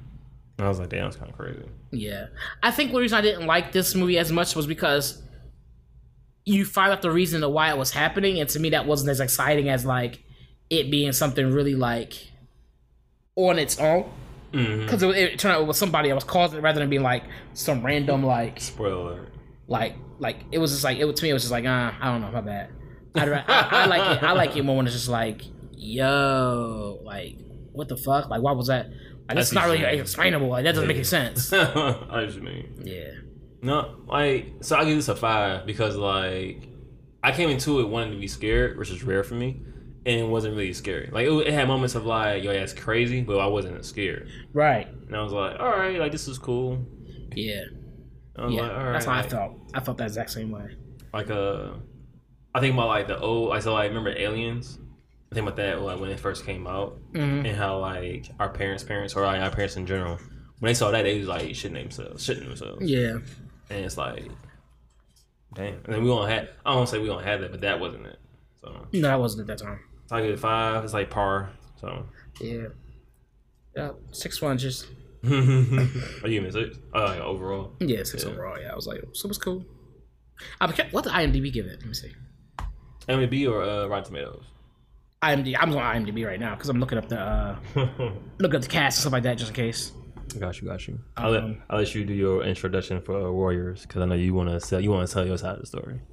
I 0.58 0.68
was 0.68 0.78
like, 0.78 0.90
damn, 0.90 1.04
that's 1.04 1.16
kind 1.16 1.30
of 1.30 1.36
crazy. 1.36 1.64
Yeah. 1.90 2.26
I 2.62 2.70
think 2.70 2.92
the 2.92 3.00
reason 3.00 3.18
I 3.18 3.22
didn't 3.22 3.46
like 3.46 3.72
this 3.72 3.94
movie 3.94 4.18
as 4.18 4.30
much 4.30 4.54
was 4.54 4.66
because 4.66 5.22
you 6.44 6.64
find 6.64 6.92
out 6.92 7.02
the 7.02 7.10
reason 7.10 7.42
of 7.42 7.52
why 7.52 7.70
it 7.70 7.78
was 7.78 7.90
happening, 7.90 8.40
and 8.40 8.48
to 8.50 8.60
me 8.60 8.70
that 8.70 8.86
wasn't 8.86 9.10
as 9.10 9.20
exciting 9.20 9.68
as 9.68 9.84
like 9.84 10.22
it 10.70 10.90
being 10.90 11.12
something 11.12 11.52
really 11.52 11.74
like 11.74 12.14
on 13.36 13.58
its 13.58 13.78
own. 13.78 14.10
Mm-hmm. 14.52 14.82
Because 14.82 15.02
it, 15.02 15.16
it 15.16 15.38
turned 15.38 15.54
out 15.54 15.62
it 15.62 15.66
was 15.66 15.78
somebody 15.78 16.08
that 16.08 16.14
was 16.14 16.24
causing 16.24 16.58
it 16.58 16.62
rather 16.62 16.80
than 16.80 16.90
being 16.90 17.02
like 17.02 17.24
some 17.54 17.84
random 17.84 18.24
like 18.24 18.60
Spoiler 18.60 19.12
alert. 19.14 19.32
like 19.66 19.94
like 20.18 20.36
it 20.52 20.58
was 20.58 20.72
just 20.72 20.84
like 20.84 20.98
it 20.98 21.16
to 21.16 21.22
me 21.22 21.30
it 21.30 21.32
was 21.32 21.42
just 21.42 21.52
like 21.52 21.64
uh, 21.64 21.92
I 22.00 22.12
don't 22.12 22.20
know 22.20 22.30
my 22.30 22.40
bad. 22.42 22.70
I'd, 23.14 23.28
I, 23.32 23.44
I 23.48 23.86
like 23.86 24.16
it. 24.18 24.22
I 24.22 24.32
like 24.32 24.56
it 24.56 24.64
more 24.64 24.76
when 24.76 24.86
it's 24.86 24.94
just 24.94 25.08
like 25.08 25.42
yo 25.74 27.00
like 27.02 27.36
what 27.72 27.88
the 27.88 27.96
fuck 27.96 28.28
like 28.28 28.42
why 28.42 28.52
was 28.52 28.66
that? 28.66 28.88
It's 29.40 29.50
see 29.50 29.56
not 29.56 29.66
really 29.66 29.82
explainable. 29.98 30.48
Like 30.48 30.64
that 30.64 30.72
doesn't 30.74 30.88
make 30.88 30.96
any 30.96 31.04
sense. 31.04 31.52
I 31.52 32.24
just 32.26 32.40
mean. 32.40 32.82
Yeah. 32.84 33.10
No, 33.62 33.96
like 34.06 34.52
so 34.60 34.76
I 34.76 34.84
give 34.84 34.96
this 34.96 35.08
a 35.08 35.14
five 35.16 35.66
because 35.66 35.96
like 35.96 36.68
I 37.22 37.32
came 37.32 37.48
into 37.48 37.80
it 37.80 37.88
wanting 37.88 38.12
to 38.12 38.18
be 38.18 38.26
scared, 38.28 38.76
which 38.78 38.90
is 38.90 39.04
rare 39.04 39.22
for 39.22 39.34
me, 39.34 39.60
and 40.04 40.20
it 40.20 40.26
wasn't 40.26 40.56
really 40.56 40.72
scary. 40.72 41.08
Like 41.12 41.26
it, 41.26 41.32
it 41.46 41.52
had 41.52 41.68
moments 41.68 41.94
of 41.94 42.04
like, 42.04 42.42
yo, 42.42 42.52
that's 42.52 42.72
crazy, 42.72 43.20
but 43.22 43.38
I 43.38 43.46
wasn't 43.46 43.84
scared, 43.84 44.28
Right. 44.52 44.88
and 44.88 45.14
I 45.14 45.22
was 45.22 45.32
like, 45.32 45.60
all 45.60 45.70
right, 45.70 45.96
like 46.00 46.10
this 46.10 46.26
is 46.26 46.38
cool. 46.38 46.84
Yeah. 47.36 47.62
I 48.36 48.48
Yeah. 48.48 48.62
like, 48.62 48.72
all 48.72 48.76
right, 48.84 48.92
That's 48.94 49.04
how 49.04 49.12
I 49.12 49.22
felt. 49.22 49.52
I 49.74 49.80
felt 49.80 49.98
that 49.98 50.08
exact 50.08 50.30
same 50.30 50.50
way. 50.50 50.74
like 51.14 51.30
uh, 51.30 51.68
I 52.54 52.58
think 52.60 52.74
about 52.74 52.88
like 52.88 53.06
the 53.06 53.20
old, 53.20 53.52
I 53.54 53.60
saw 53.60 53.74
like 53.74 53.88
remember 53.90 54.10
Aliens. 54.10 54.78
I 55.32 55.34
think 55.34 55.46
about 55.46 55.56
that 55.56 55.80
like 55.80 55.98
when 55.98 56.10
it 56.10 56.20
first 56.20 56.44
came 56.44 56.66
out, 56.66 56.98
Mhm. 57.14 57.46
and 57.48 57.56
how 57.56 57.78
like 57.78 58.28
our 58.38 58.50
parents' 58.50 58.84
parents 58.84 59.14
or 59.16 59.24
like 59.24 59.40
our 59.40 59.50
parents 59.50 59.76
in 59.76 59.86
general, 59.86 60.18
when 60.58 60.68
they 60.68 60.74
saw 60.74 60.90
that, 60.90 61.02
they 61.04 61.18
was 61.18 61.26
like 61.26 61.48
shitting 61.50 61.72
themselves, 61.72 62.26
shitting 62.26 62.44
themselves. 62.44 62.82
Yeah. 62.88 63.16
And 63.70 63.84
it's 63.86 63.96
like, 63.96 64.24
damn. 65.54 65.74
And 65.84 65.94
then 65.94 66.02
we 66.02 66.08
don't 66.08 66.28
have. 66.28 66.48
I 66.66 66.74
don't 66.74 66.86
say 66.86 66.98
we 66.98 67.06
don't 67.06 67.24
have 67.24 67.40
that, 67.40 67.50
but 67.50 67.62
that 67.62 67.80
wasn't 67.80 68.06
it. 68.06 68.18
So, 68.60 68.86
No, 68.92 69.00
that 69.08 69.18
wasn't 69.18 69.40
at 69.40 69.46
that 69.58 69.64
time. 69.66 69.80
so 70.06 70.16
I 70.16 70.20
give 70.22 70.30
it 70.32 70.38
five. 70.38 70.84
It's 70.84 70.92
like 70.92 71.08
par. 71.08 71.50
So, 71.80 72.06
Yeah. 72.40 72.68
Yeah. 73.74 73.92
Six 74.10 74.38
just. 74.56 74.86
are 75.24 75.28
you 75.32 76.40
giving 76.40 76.50
six? 76.52 76.76
Uh, 76.94 77.04
like, 77.04 77.20
overall, 77.20 77.72
Yeah, 77.80 78.02
six 78.02 78.24
Yeah. 78.24 78.30
overall. 78.30 78.60
Yeah, 78.60 78.72
I 78.72 78.74
was 78.74 78.86
like, 78.86 79.00
so 79.12 79.26
it 79.26 79.28
was 79.28 79.38
cool. 79.38 79.64
I 80.60 80.66
what 80.90 81.04
did 81.04 81.12
IMDb 81.14 81.50
give 81.52 81.66
it? 81.66 81.78
Let 81.78 81.86
me 81.86 81.94
see. 81.94 82.12
IMDb 83.08 83.48
or 83.50 83.62
uh, 83.62 83.86
Rotten 83.86 84.04
Tomatoes? 84.04 84.44
IMDb. 85.22 85.56
I'm 85.58 85.72
on 85.74 86.04
IMDb 86.04 86.26
right 86.26 86.40
now 86.40 86.54
because 86.54 86.68
I'm 86.68 86.80
looking 86.80 86.98
up 86.98 87.08
the 87.08 87.18
uh, 87.20 87.56
looking 88.38 88.56
up 88.56 88.62
the 88.62 88.68
cast 88.68 88.98
and 88.98 89.00
stuff 89.02 89.12
like 89.12 89.22
that 89.22 89.38
just 89.38 89.50
in 89.50 89.54
case. 89.54 89.92
got 90.38 90.60
you, 90.60 90.68
got 90.68 90.86
you. 90.88 90.98
I'll 91.16 91.30
let 91.30 91.44
Um, 91.44 91.62
I'll 91.70 91.78
let 91.78 91.94
you 91.94 92.04
do 92.04 92.12
your 92.12 92.42
introduction 92.42 93.00
for 93.00 93.28
uh, 93.28 93.30
Warriors 93.30 93.82
because 93.82 94.02
I 94.02 94.06
know 94.06 94.14
you 94.14 94.34
want 94.34 94.48
to 94.50 94.60
sell. 94.60 94.80
You 94.80 94.90
want 94.90 95.06
to 95.08 95.12
tell 95.14 95.26
your 95.26 95.38
side 95.38 95.54
of 95.54 95.60
the 95.60 95.66
story. 95.66 96.00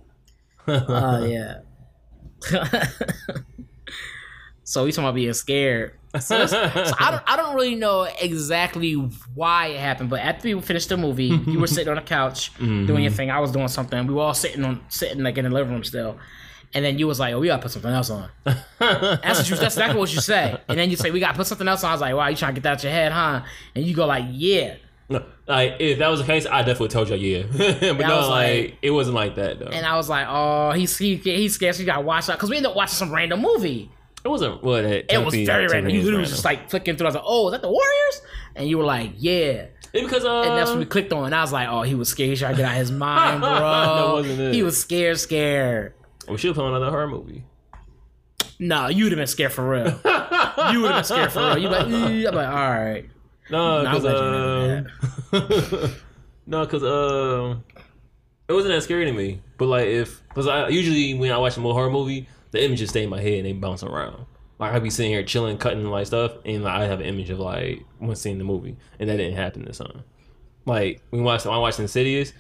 Uh, 0.67 1.25
yeah. 1.25 1.59
So 4.69 4.85
we 4.85 4.91
talking 4.91 5.05
about 5.05 5.15
being 5.15 5.33
scared. 5.33 5.93
So, 6.19 6.45
so 6.45 6.59
I 6.61 7.09
don't 7.09 7.23
I 7.25 7.35
don't 7.37 7.55
really 7.55 7.73
know 7.73 8.07
exactly 8.21 8.93
why 9.33 9.67
it 9.69 9.79
happened, 9.79 10.11
but 10.11 10.19
after 10.19 10.55
we 10.55 10.61
finished 10.61 10.89
the 10.89 10.97
movie, 10.97 11.25
you 11.47 11.59
were 11.59 11.65
sitting 11.65 11.89
on 11.89 11.95
the 11.95 12.03
couch 12.03 12.55
doing 12.59 13.01
your 13.01 13.11
thing. 13.11 13.31
I 13.31 13.39
was 13.39 13.51
doing 13.51 13.67
something. 13.67 14.05
We 14.05 14.13
were 14.13 14.21
all 14.21 14.35
sitting 14.35 14.63
on 14.63 14.83
sitting 14.89 15.23
like 15.23 15.39
in 15.39 15.45
the 15.45 15.49
living 15.49 15.73
room 15.73 15.83
still. 15.83 16.19
And 16.73 16.85
then 16.85 16.99
you 16.99 17.07
was 17.07 17.19
like, 17.19 17.33
"Oh, 17.33 17.39
we 17.39 17.47
gotta 17.47 17.61
put 17.63 17.71
something 17.71 17.91
else 17.91 18.09
on." 18.11 18.29
That's 18.45 19.39
what 19.39 19.49
you, 19.49 19.55
that's 19.55 19.75
exactly 19.75 19.99
what 19.99 20.13
you 20.13 20.21
say. 20.21 20.55
And 20.67 20.77
then 20.77 20.89
you 20.91 20.95
say, 20.97 21.09
"We 21.11 21.19
gotta 21.19 21.35
put 21.37 21.47
something 21.47 21.67
else 21.67 21.83
on." 21.83 21.89
I 21.89 21.93
was 21.93 22.01
like, 22.01 22.13
"Wow, 22.15 22.27
you 22.27 22.35
trying 22.35 22.53
to 22.53 22.61
get 22.61 22.63
that 22.63 22.73
out 22.77 22.83
your 22.83 22.91
head, 22.91 23.11
huh?" 23.11 23.41
And 23.75 23.85
you 23.85 23.95
go 23.95 24.05
like, 24.05 24.25
"Yeah." 24.29 24.75
No, 25.09 25.25
like 25.47 25.77
if 25.79 25.97
that 25.97 26.07
was 26.09 26.19
the 26.19 26.25
case, 26.27 26.45
I 26.45 26.59
definitely 26.59 26.89
told 26.89 27.09
you 27.09 27.15
yeah. 27.15 27.43
but 27.51 28.05
I 28.05 28.07
no, 28.09 28.17
was 28.17 28.29
like, 28.29 28.61
like- 28.61 28.77
it 28.83 28.91
wasn't 28.91 29.15
like 29.15 29.35
that 29.37 29.57
though. 29.57 29.65
And 29.65 29.83
I 29.83 29.95
was 29.97 30.07
like, 30.09 30.27
"Oh, 30.29 30.71
he's 30.73 30.95
he, 30.97 31.15
he's 31.15 31.55
scared. 31.55 31.73
So 31.73 31.79
you 31.81 31.87
gotta 31.87 32.01
watch 32.01 32.29
out." 32.29 32.37
Because 32.37 32.51
we 32.51 32.57
ended 32.57 32.69
up 32.69 32.75
watching 32.75 32.93
some 32.93 33.11
random 33.11 33.41
movie. 33.41 33.89
it 34.23 34.27
wasn't 34.27 34.61
what 34.61 34.85
it, 34.85 35.07
It 35.09 35.17
was 35.25 35.33
very 35.33 35.65
random. 35.67 35.91
You 35.91 36.01
literally 36.03 36.21
was 36.21 36.29
just 36.29 36.45
like 36.45 36.69
flicking 36.69 36.95
through. 36.97 37.07
I 37.07 37.09
was 37.09 37.15
like, 37.15 37.23
"Oh, 37.25 37.47
is 37.47 37.53
that 37.53 37.63
the 37.63 37.71
Warriors?" 37.71 38.21
And 38.55 38.69
you 38.69 38.77
were 38.77 38.85
like, 38.85 39.13
"Yeah." 39.17 39.65
It 39.91 40.03
because 40.03 40.23
uh, 40.23 40.41
And 40.41 40.55
that's 40.55 40.69
when 40.69 40.77
we 40.77 40.85
clicked 40.85 41.11
on. 41.13 41.25
And 41.25 41.33
I 41.33 41.41
was 41.41 41.51
like, 41.51 41.67
"Oh, 41.67 41.81
he 41.81 41.95
was 41.95 42.09
scared. 42.09 42.29
He 42.29 42.35
tried 42.35 42.51
to 42.51 42.57
get 42.57 42.65
out 42.69 42.75
his 42.75 42.91
mind, 43.07 43.41
bro. 43.41 43.49
That 43.49 44.13
wasn't 44.13 44.39
it. 44.39 44.53
He 44.53 44.61
was 44.61 44.79
scared, 44.79 45.17
scared." 45.19 45.93
We 46.29 46.37
should 46.37 46.57
on 46.57 46.73
another 46.73 46.89
horror 46.89 47.07
movie. 47.07 47.43
Nah, 48.59 48.87
you'd 48.87 49.11
have 49.11 49.17
been 49.19 49.27
scared 49.27 49.51
for 49.51 49.67
real. 49.67 49.85
you 50.71 50.81
would 50.81 50.91
have 50.91 50.97
been 50.97 51.03
scared 51.03 51.31
for 51.31 51.39
real. 51.39 51.57
You'd 51.57 51.69
be 51.69 51.75
like, 51.75 51.87
"Eh." 51.87 52.27
I'm 52.27 52.35
like, 52.35 52.47
all 52.47 52.69
right. 52.69 53.09
No, 53.49 53.83
because 53.83 54.03
you 54.03 54.09
um, 54.09 55.91
no, 56.45 56.65
because 56.65 56.83
um, 56.83 57.63
it 58.47 58.53
wasn't 58.53 58.73
that 58.75 58.83
scary 58.83 59.05
to 59.05 59.11
me. 59.11 59.41
But 59.57 59.65
like 59.67 59.87
if 59.87 60.21
because 60.29 60.47
I 60.47 60.69
usually 60.69 61.15
when 61.15 61.31
I 61.31 61.37
watch 61.37 61.57
a 61.57 61.59
more 61.59 61.73
horror 61.73 61.89
movie, 61.89 62.27
the 62.51 62.63
images 62.63 62.89
stay 62.89 63.03
in 63.03 63.09
my 63.09 63.21
head 63.21 63.33
and 63.33 63.45
they 63.45 63.53
bounce 63.53 63.83
around. 63.83 64.25
Like 64.59 64.73
I'd 64.73 64.83
be 64.83 64.89
sitting 64.89 65.11
here 65.11 65.23
chilling, 65.23 65.57
cutting 65.57 65.85
like 65.85 66.05
stuff, 66.07 66.33
and 66.45 66.63
like, 66.63 66.73
I 66.75 66.85
have 66.85 66.99
an 66.99 67.05
image 67.05 67.29
of 67.29 67.39
like 67.39 67.83
when 67.97 68.15
seeing 68.15 68.37
the 68.37 68.43
movie, 68.43 68.77
and 68.99 69.09
that 69.09 69.17
didn't 69.17 69.37
happen 69.37 69.65
this 69.65 69.79
time. 69.79 70.03
Like 70.65 71.01
we 71.11 71.21
watched, 71.21 71.45
when 71.45 71.55
I 71.55 71.59
watched 71.59 71.79
Insidious, 71.79 72.33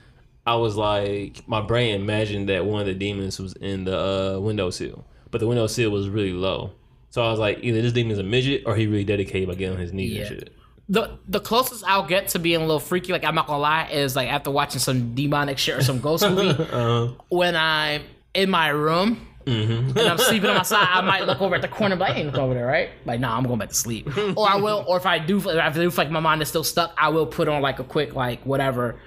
I 0.49 0.55
was 0.55 0.75
like, 0.75 1.47
my 1.47 1.61
brain 1.61 1.93
imagined 2.01 2.49
that 2.49 2.65
one 2.65 2.81
of 2.81 2.87
the 2.87 2.93
demons 2.95 3.39
was 3.39 3.53
in 3.53 3.83
the 3.83 3.97
uh, 3.97 4.39
windowsill, 4.39 5.05
but 5.31 5.39
the 5.41 5.47
windowsill 5.47 5.91
was 5.91 6.09
really 6.09 6.33
low. 6.33 6.71
So 7.11 7.23
I 7.23 7.29
was 7.29 7.39
like, 7.39 7.59
either 7.63 7.81
this 7.81 7.93
demon's 7.93 8.19
a 8.19 8.23
midget 8.23 8.63
or 8.65 8.75
he 8.75 8.87
really 8.87 9.03
dedicated 9.03 9.47
by 9.47 9.55
getting 9.55 9.75
on 9.75 9.79
his 9.81 9.93
knees 9.93 10.11
Yeah. 10.13 10.19
and 10.21 10.29
shit. 10.29 10.55
The 10.91 11.19
the 11.27 11.39
closest 11.39 11.83
I'll 11.85 12.07
get 12.07 12.29
to 12.29 12.39
being 12.39 12.57
a 12.61 12.65
little 12.65 12.79
freaky, 12.79 13.11
like 13.11 13.23
I'm 13.23 13.35
not 13.35 13.45
gonna 13.45 13.59
lie, 13.59 13.89
is 13.91 14.15
like 14.15 14.27
after 14.27 14.49
watching 14.49 14.79
some 14.79 15.13
demonic 15.13 15.59
shit 15.59 15.75
or 15.77 15.83
some 15.83 15.99
ghost 16.01 16.23
movie. 16.27 16.49
Uh, 16.71 17.09
when 17.29 17.55
I'm 17.55 18.01
in 18.33 18.49
my 18.49 18.69
room 18.69 19.27
mhm. 19.45 19.89
and 19.89 19.99
I'm 19.99 20.17
sleeping 20.17 20.49
on 20.49 20.57
my 20.57 20.63
side, 20.63 20.87
I 20.89 21.01
might 21.01 21.27
look 21.27 21.41
over 21.41 21.53
at 21.55 21.61
the 21.61 21.67
corner, 21.67 21.95
but 21.95 22.09
I 22.09 22.15
ain't 22.15 22.25
look 22.27 22.37
over 22.41 22.55
there, 22.55 22.65
right? 22.65 22.89
Like, 23.05 23.19
nah, 23.19 23.37
I'm 23.37 23.43
going 23.43 23.59
back 23.59 23.69
to 23.69 23.75
sleep. 23.75 24.07
or 24.35 24.49
I 24.49 24.55
will, 24.55 24.83
or 24.87 24.97
if 24.97 25.05
I 25.05 25.19
do, 25.19 25.37
if 25.37 25.45
I 25.45 25.69
do 25.69 25.91
feel 25.91 26.05
like 26.05 26.11
my 26.11 26.19
mind 26.19 26.41
is 26.41 26.47
still 26.49 26.63
stuck, 26.63 26.91
I 26.97 27.09
will 27.09 27.27
put 27.27 27.47
on 27.47 27.61
like 27.61 27.77
a 27.79 27.83
quick, 27.83 28.15
like 28.15 28.43
whatever, 28.43 28.99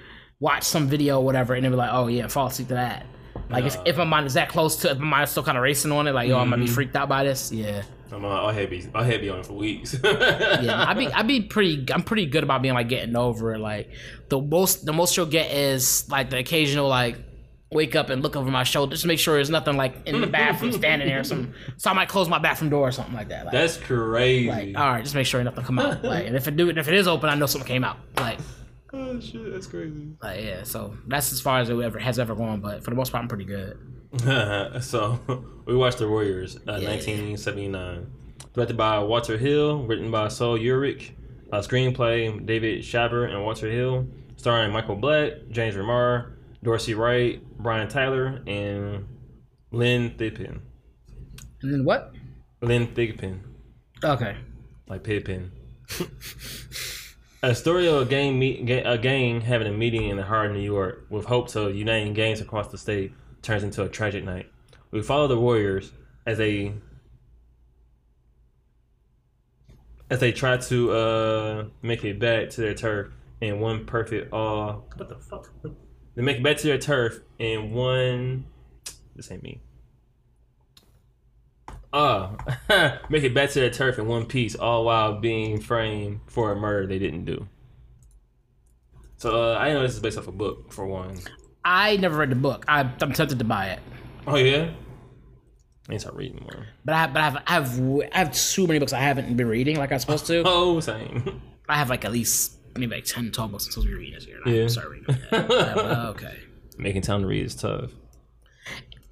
watch 0.43 0.63
some 0.63 0.87
video, 0.87 1.19
or 1.19 1.25
whatever, 1.25 1.53
and 1.53 1.63
then 1.63 1.71
be 1.71 1.77
like, 1.77 1.91
oh 1.93 2.07
yeah, 2.07 2.27
fall 2.27 2.47
asleep 2.47 2.67
to 2.67 2.73
that. 2.73 3.05
Like 3.49 3.63
if, 3.63 3.77
if 3.85 3.97
my 3.97 4.03
mind 4.03 4.27
is 4.27 4.33
that 4.33 4.49
close 4.49 4.75
to, 4.77 4.91
if 4.91 4.97
my 4.99 5.05
mind 5.05 5.23
is 5.23 5.29
still 5.29 5.43
kind 5.43 5.57
of 5.57 5.63
racing 5.63 5.91
on 5.91 6.07
it, 6.07 6.11
like 6.11 6.27
yo, 6.27 6.37
I'm 6.37 6.49
gonna 6.49 6.65
be 6.65 6.69
freaked 6.69 6.95
out 6.95 7.07
by 7.07 7.23
this. 7.23 7.51
Yeah, 7.51 7.83
I'm, 8.11 8.25
uh, 8.25 8.27
I'll 8.27 8.51
have 8.51 8.69
be 8.69 8.85
I'll 8.93 9.03
have 9.03 9.21
be 9.21 9.29
on 9.29 9.39
it 9.39 9.45
for 9.45 9.53
weeks. 9.53 9.95
yeah. 10.03 10.85
I 10.87 10.93
be 10.93 11.07
I 11.07 11.21
be 11.23 11.41
pretty. 11.41 11.85
I'm 11.93 12.03
pretty 12.03 12.25
good 12.25 12.43
about 12.43 12.61
being 12.61 12.73
like 12.73 12.89
getting 12.89 13.15
over 13.15 13.53
it. 13.53 13.59
Like 13.59 13.91
the 14.29 14.41
most 14.41 14.85
the 14.85 14.93
most 14.93 15.15
you'll 15.15 15.25
get 15.27 15.51
is 15.51 16.09
like 16.09 16.29
the 16.29 16.37
occasional 16.37 16.87
like 16.87 17.17
wake 17.71 17.95
up 17.95 18.09
and 18.09 18.21
look 18.21 18.35
over 18.35 18.51
my 18.51 18.63
shoulder 18.63 18.91
just 18.91 19.01
to 19.01 19.07
make 19.07 19.19
sure 19.19 19.35
there's 19.35 19.49
nothing 19.49 19.77
like 19.77 19.95
in 20.05 20.21
the 20.21 20.27
bathroom 20.27 20.71
standing 20.83 21.07
there 21.07 21.21
or 21.21 21.23
something. 21.23 21.53
So 21.77 21.89
I 21.89 21.93
might 21.93 22.09
close 22.09 22.29
my 22.29 22.39
bathroom 22.39 22.69
door 22.69 22.87
or 22.87 22.91
something 22.91 23.15
like 23.15 23.29
that. 23.29 23.45
Like, 23.45 23.53
That's 23.53 23.77
crazy. 23.77 24.49
like 24.49 24.77
all 24.77 24.91
right, 24.91 25.03
just 25.03 25.15
make 25.15 25.25
sure 25.25 25.43
nothing 25.43 25.63
come 25.63 25.79
out. 25.79 26.03
Like 26.03 26.27
and 26.27 26.35
if 26.35 26.47
it 26.47 26.55
do 26.55 26.69
if 26.69 26.87
it 26.87 26.93
is 26.93 27.07
open, 27.07 27.29
I 27.29 27.35
know 27.35 27.45
something 27.45 27.67
came 27.67 27.83
out. 27.83 27.97
Like 28.17 28.39
oh 28.93 29.19
shit, 29.19 29.51
that's 29.51 29.67
crazy. 29.67 30.13
like 30.21 30.41
yeah. 30.41 30.63
So 30.63 30.95
that's 31.07 31.31
as 31.33 31.41
far 31.41 31.59
as 31.59 31.69
it 31.69 31.79
ever 31.79 31.99
has 31.99 32.19
ever 32.19 32.35
gone. 32.35 32.61
But 32.61 32.83
for 32.83 32.89
the 32.91 32.95
most 32.95 33.11
part, 33.11 33.21
I'm 33.23 33.27
pretty 33.27 33.45
good. 33.45 33.77
so 34.83 35.19
we 35.65 35.75
watched 35.75 35.97
The 35.97 36.07
Warriors, 36.07 36.55
uh, 36.67 36.79
1979, 36.79 38.07
directed 38.53 38.77
by 38.77 38.99
Walter 38.99 39.37
Hill, 39.37 39.83
written 39.83 40.11
by 40.11 40.27
Sol 40.27 40.57
Yurick, 40.57 41.11
uh, 41.51 41.57
screenplay 41.57 42.45
David 42.45 42.81
Shaber 42.83 43.29
and 43.29 43.43
Walter 43.43 43.69
Hill, 43.69 44.07
starring 44.35 44.71
Michael 44.71 44.95
Black, 44.97 45.31
James 45.49 45.75
Remar, 45.75 46.33
Dorsey 46.61 46.93
Wright, 46.93 47.41
Brian 47.57 47.87
Tyler, 47.89 48.41
and 48.45 49.07
Lynne 49.71 50.11
Thigpen. 50.11 50.59
And 51.63 51.73
then 51.73 51.83
what? 51.83 52.13
Lynne 52.61 52.87
Thigpen. 52.87 53.39
Okay. 54.03 54.35
like 54.87 55.03
Pippin. 55.03 55.51
a 57.43 57.53
story 57.53 57.87
of 57.87 58.01
a 58.01 58.05
gang, 58.05 58.39
meet, 58.39 58.65
gang 58.65 59.41
having 59.41 59.67
a 59.67 59.71
meeting 59.71 60.07
in 60.07 60.15
the 60.15 60.23
heart 60.23 60.47
of 60.47 60.53
New 60.53 60.63
York 60.63 61.05
with 61.09 61.25
hopes 61.25 61.55
of 61.57 61.75
uniting 61.75 62.13
gangs 62.13 62.39
across 62.39 62.69
the 62.69 62.77
state 62.77 63.11
turns 63.41 63.63
into 63.63 63.83
a 63.83 63.89
tragic 63.89 64.23
night. 64.23 64.49
We 64.91 65.01
follow 65.01 65.27
the 65.27 65.37
Warriors 65.37 65.91
as 66.25 66.37
they 66.37 66.73
as 70.09 70.19
they 70.19 70.31
try 70.31 70.57
to 70.57 70.91
uh, 70.91 71.65
make 71.81 72.05
it 72.05 72.17
back 72.17 72.49
to 72.51 72.61
their 72.61 72.73
turf 72.73 73.11
in 73.41 73.59
one 73.59 73.85
perfect 73.85 74.31
uh 74.31 74.73
what 74.95 75.09
the 75.09 75.15
fuck? 75.15 75.49
They 76.15 76.21
make 76.21 76.37
it 76.37 76.43
back 76.43 76.57
to 76.57 76.67
their 76.67 76.77
turf 76.77 77.19
in 77.39 77.73
one 77.73 78.45
this 79.15 79.31
ain't 79.31 79.43
me 79.43 79.61
uh, 81.93 82.35
make 83.09 83.23
it 83.23 83.33
back 83.33 83.51
to 83.51 83.59
the 83.59 83.69
turf 83.69 83.99
in 83.99 84.07
one 84.07 84.25
piece, 84.25 84.55
all 84.55 84.83
while 84.85 85.19
being 85.19 85.59
framed 85.61 86.21
for 86.27 86.51
a 86.51 86.55
murder 86.55 86.87
they 86.87 86.99
didn't 86.99 87.25
do. 87.25 87.47
So 89.17 89.53
uh, 89.53 89.57
I 89.57 89.71
know 89.71 89.81
this 89.83 89.93
is 89.93 89.99
based 89.99 90.17
off 90.17 90.27
a 90.27 90.31
book 90.31 90.73
for 90.73 90.85
one. 90.85 91.19
I 91.63 91.95
never 91.97 92.17
read 92.17 92.29
the 92.31 92.35
book. 92.35 92.65
I, 92.67 92.81
I'm 92.81 93.13
tempted 93.13 93.39
to 93.39 93.45
buy 93.45 93.67
it. 93.67 93.79
Oh 94.27 94.35
yeah, 94.35 94.71
I 95.87 95.91
need 95.91 95.97
to 95.97 95.99
start 95.99 96.15
reading 96.15 96.41
more. 96.41 96.65
But 96.83 96.95
I 96.95 96.97
have, 96.97 97.13
but 97.13 97.21
I 97.21 97.23
have, 97.23 97.43
I 97.47 97.51
have, 97.53 97.81
I 98.13 98.17
have 98.17 98.33
too 98.33 98.67
many 98.67 98.79
books 98.79 98.91
I 98.91 98.99
haven't 98.99 99.35
been 99.37 99.47
reading 99.47 99.77
like 99.77 99.91
I'm 99.91 99.99
supposed 99.99 100.25
to. 100.27 100.43
Oh, 100.45 100.79
same. 100.79 101.41
I 101.69 101.77
have 101.77 101.89
like 101.89 102.03
at 102.05 102.11
least 102.11 102.57
maybe 102.75 102.95
like 102.95 103.05
10, 103.05 103.31
12 103.31 103.51
books 103.51 103.65
I'm 103.67 103.71
supposed 103.71 103.87
to 103.87 103.93
be 103.93 103.97
reading 103.99 104.15
this 104.15 104.25
year. 104.25 104.39
Yeah. 104.45 104.53
haven't 104.53 104.69
started 104.69 104.89
reading 104.89 105.17
yet. 105.31 105.51
I'm 105.51 105.77
like, 105.77 105.97
okay. 106.15 106.39
Making 106.77 107.01
time 107.03 107.21
to 107.21 107.27
read 107.27 107.45
is 107.45 107.55
tough. 107.55 107.91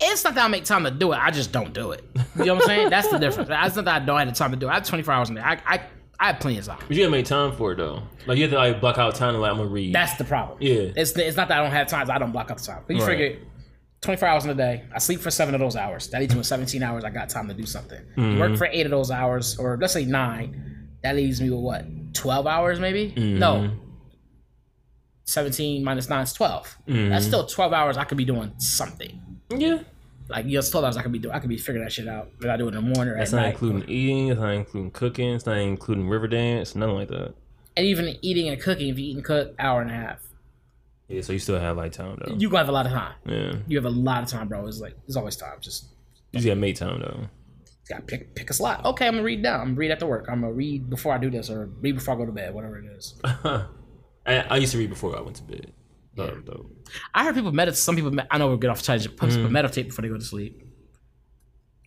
It's 0.03 0.23
not 0.23 0.35
that 0.35 0.45
I 0.45 0.47
make 0.47 0.65
time 0.65 0.83
to 0.85 0.91
do 0.91 1.11
it. 1.13 1.19
I 1.21 1.29
just 1.31 1.51
don't 1.51 1.73
do 1.73 1.91
it. 1.91 2.03
You 2.37 2.45
know 2.45 2.55
what 2.55 2.63
I'm 2.63 2.67
saying? 2.67 2.89
That's 2.89 3.07
the 3.09 3.19
difference. 3.19 3.49
It's 3.51 3.75
not 3.75 3.85
that 3.85 4.01
I 4.01 4.05
don't 4.05 4.17
have 4.17 4.27
the 4.27 4.33
time 4.33 4.51
to 4.51 4.57
do 4.57 4.67
it. 4.67 4.71
I 4.71 4.75
have 4.75 4.85
24 4.87 5.13
hours 5.13 5.29
in 5.29 5.35
there. 5.35 5.45
I, 5.45 5.59
I, 5.65 5.81
I 6.19 6.27
have 6.27 6.39
plenty 6.39 6.57
of 6.57 6.65
time. 6.65 6.79
But 6.87 6.91
you 6.97 7.03
gotta 7.03 7.11
make 7.11 7.25
time 7.25 7.51
for 7.55 7.73
it 7.73 7.75
though. 7.77 8.01
Like 8.25 8.37
you 8.37 8.43
have 8.43 8.51
to 8.51 8.57
like 8.57 8.81
block 8.81 8.97
out 8.97 9.13
time 9.15 9.33
to 9.33 9.39
like 9.39 9.51
I'm 9.51 9.57
gonna 9.57 9.69
read. 9.69 9.93
That's 9.93 10.15
the 10.15 10.23
problem. 10.23 10.57
Yeah. 10.61 10.91
It's 10.95 11.11
it's 11.17 11.37
not 11.37 11.47
that 11.49 11.59
I 11.59 11.63
don't 11.63 11.71
have 11.71 11.87
time. 11.87 12.09
I 12.09 12.17
don't 12.17 12.31
block 12.31 12.49
out 12.51 12.57
the 12.57 12.63
time. 12.65 12.83
But 12.87 12.95
you 12.95 13.01
Right. 13.03 13.17
figure 13.17 13.39
24 14.01 14.27
hours 14.27 14.43
in 14.45 14.49
a 14.49 14.55
day. 14.55 14.83
I 14.93 14.97
sleep 14.99 15.19
for 15.19 15.29
seven 15.29 15.53
of 15.53 15.61
those 15.61 15.75
hours. 15.75 16.07
That 16.09 16.21
leaves 16.21 16.33
me 16.33 16.39
with 16.39 16.47
17 16.47 16.81
hours. 16.81 17.03
I 17.03 17.11
got 17.11 17.29
time 17.29 17.47
to 17.49 17.53
do 17.53 17.67
something. 17.67 17.99
Mm-hmm. 18.17 18.39
Work 18.39 18.57
for 18.57 18.65
eight 18.65 18.85
of 18.87 18.91
those 18.91 19.11
hours, 19.11 19.59
or 19.59 19.77
let's 19.79 19.93
say 19.93 20.05
nine. 20.05 20.89
That 21.03 21.15
leaves 21.15 21.39
me 21.41 21.49
with 21.51 21.59
what? 21.59 21.85
12 22.15 22.47
hours 22.47 22.79
maybe? 22.79 23.11
Mm-hmm. 23.15 23.37
No. 23.39 23.71
17 25.25 25.83
minus 25.83 26.09
9 26.09 26.23
is 26.23 26.33
12. 26.33 26.77
Mm-hmm. 26.87 27.09
That's 27.09 27.25
still 27.25 27.45
12 27.45 27.73
hours 27.73 27.97
I 27.97 28.03
could 28.03 28.17
be 28.17 28.25
doing 28.25 28.53
something. 28.57 29.21
yeah. 29.55 29.79
Like, 30.31 30.45
yes, 30.47 30.69
12 30.69 30.85
hours 30.85 30.97
I 30.97 31.03
could 31.03 31.11
be 31.11 31.19
doing. 31.19 31.35
I 31.35 31.39
could 31.39 31.49
be 31.49 31.57
figuring 31.57 31.83
that 31.83 31.91
shit 31.91 32.07
out. 32.07 32.29
If 32.39 32.49
I 32.49 32.57
do 32.57 32.65
it 32.67 32.75
in 32.75 32.75
the 32.75 32.81
morning 32.81 33.13
or 33.13 33.17
That's 33.17 33.31
at 33.33 33.35
not 33.35 33.41
night. 33.43 33.51
including 33.53 33.89
eating. 33.89 34.27
It's 34.29 34.39
not 34.39 34.49
including 34.53 34.91
cooking. 34.91 35.33
It's 35.35 35.45
not 35.45 35.57
including 35.57 36.07
river 36.09 36.27
dance. 36.27 36.75
Nothing 36.75 36.95
like 36.95 37.09
that. 37.09 37.33
And 37.77 37.85
even 37.85 38.17
eating 38.21 38.49
and 38.49 38.59
cooking, 38.61 38.89
if 38.89 38.97
you 38.99 39.05
eat 39.11 39.15
and 39.15 39.23
cook, 39.25 39.53
hour 39.59 39.81
and 39.81 39.89
a 39.91 39.93
half. 39.93 40.19
Yeah. 41.07 41.21
So 41.21 41.33
you 41.33 41.39
still 41.39 41.59
have 41.59 41.77
like 41.77 41.91
time 41.91 42.17
though. 42.25 42.33
You 42.35 42.49
gonna 42.49 42.59
have 42.59 42.69
a 42.69 42.71
lot 42.71 42.85
of 42.85 42.91
time. 42.91 43.13
yeah. 43.25 43.53
You 43.67 43.77
have 43.77 43.85
a 43.85 43.89
lot 43.89 44.23
of 44.23 44.29
time, 44.29 44.47
bro. 44.47 44.65
It's 44.67 44.79
like, 44.79 44.95
there's 45.05 45.17
always 45.17 45.35
time. 45.35 45.57
Just 45.61 45.85
You 46.31 46.39
just 46.39 46.45
gotta 46.47 46.59
make 46.59 46.75
time 46.77 46.99
though. 47.01 47.27
gotta 47.89 48.01
pick 48.03 48.33
pick 48.35 48.49
a 48.49 48.53
slot. 48.53 48.85
Okay, 48.85 49.07
I'm 49.07 49.13
gonna 49.13 49.23
read 49.23 49.41
now. 49.41 49.55
I'm 49.59 49.67
gonna 49.69 49.75
read 49.75 49.91
after 49.91 50.05
work. 50.07 50.27
I'm 50.29 50.41
gonna 50.41 50.53
read 50.53 50.89
before 50.89 51.13
I 51.13 51.17
do 51.17 51.29
this, 51.29 51.49
or 51.49 51.65
read 51.81 51.95
before 51.95 52.15
I 52.15 52.17
go 52.17 52.25
to 52.25 52.31
bed, 52.31 52.53
whatever 52.53 52.77
it 52.79 52.85
is. 52.85 53.15
I, 53.23 53.65
I 54.25 54.57
used 54.57 54.71
to 54.73 54.77
read 54.77 54.89
before 54.89 55.17
I 55.17 55.21
went 55.21 55.35
to 55.37 55.43
bed. 55.43 55.71
But, 56.27 56.45
though. 56.45 56.69
I 57.13 57.23
heard 57.23 57.35
people 57.35 57.51
meditate. 57.51 57.77
Some 57.77 57.95
people, 57.95 58.11
me- 58.11 58.23
I 58.29 58.37
know 58.37 58.47
we're 58.49 58.57
good 58.57 58.69
off 58.69 58.81
tangent. 58.81 59.17
Some 59.19 59.29
Mm. 59.29 59.51
meditate 59.51 59.87
before 59.89 60.01
they 60.03 60.09
go 60.09 60.17
to 60.17 60.23
sleep. 60.23 60.61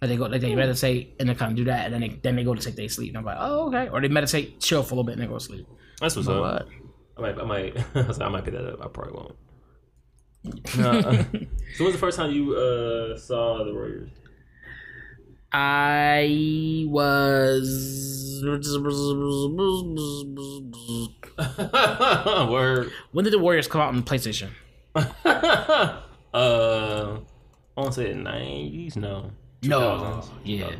Like 0.00 0.08
they 0.10 0.16
go, 0.16 0.26
like 0.26 0.40
they 0.40 0.54
meditate 0.54 1.16
and 1.20 1.28
they 1.28 1.34
kind 1.34 1.52
of 1.52 1.56
do 1.56 1.64
that, 1.64 1.86
and 1.86 1.94
then 1.94 2.00
they 2.02 2.08
then 2.22 2.36
they 2.36 2.44
go 2.44 2.54
to 2.54 2.60
take 2.60 2.76
their 2.76 2.88
sleep. 2.88 3.10
And 3.10 3.18
I'm 3.18 3.24
like, 3.24 3.38
oh 3.40 3.68
okay. 3.68 3.88
Or 3.88 4.00
they 4.00 4.08
meditate, 4.08 4.60
chill 4.60 4.82
for 4.82 4.94
a 4.94 4.96
little 4.96 5.04
bit, 5.04 5.12
and 5.12 5.22
they 5.22 5.26
go 5.26 5.38
to 5.38 5.44
sleep. 5.44 5.66
That's 6.00 6.14
what's 6.16 6.28
But 6.28 6.42
up. 6.42 6.66
what? 6.66 6.68
I 7.16 7.20
might, 7.32 7.40
I 7.40 7.44
might, 7.44 7.76
I, 8.22 8.28
might 8.28 8.44
pick 8.44 8.54
that 8.54 8.66
up. 8.72 8.84
I 8.84 8.88
probably 8.88 9.12
won't. 9.14 9.36
No, 10.76 10.90
uh, 10.90 11.02
so, 11.76 11.84
when's 11.84 11.92
the 11.94 11.98
first 11.98 12.18
time 12.18 12.30
you 12.32 12.54
uh, 12.54 13.16
saw 13.16 13.64
the 13.64 13.72
Warriors? 13.72 14.10
I 15.56 16.84
was. 16.88 18.42
Word. 22.50 22.90
When 23.12 23.24
did 23.24 23.32
the 23.32 23.38
Warriors 23.38 23.68
come 23.68 23.80
out 23.80 23.94
on 23.94 24.02
PlayStation? 24.02 24.48
uh, 24.96 26.00
I 26.34 27.20
want 27.76 27.86
to 27.86 27.92
say 27.92 28.08
the 28.12 28.16
nineties. 28.16 28.96
No. 28.96 29.30
No. 29.62 30.24
Yeah. 30.42 30.72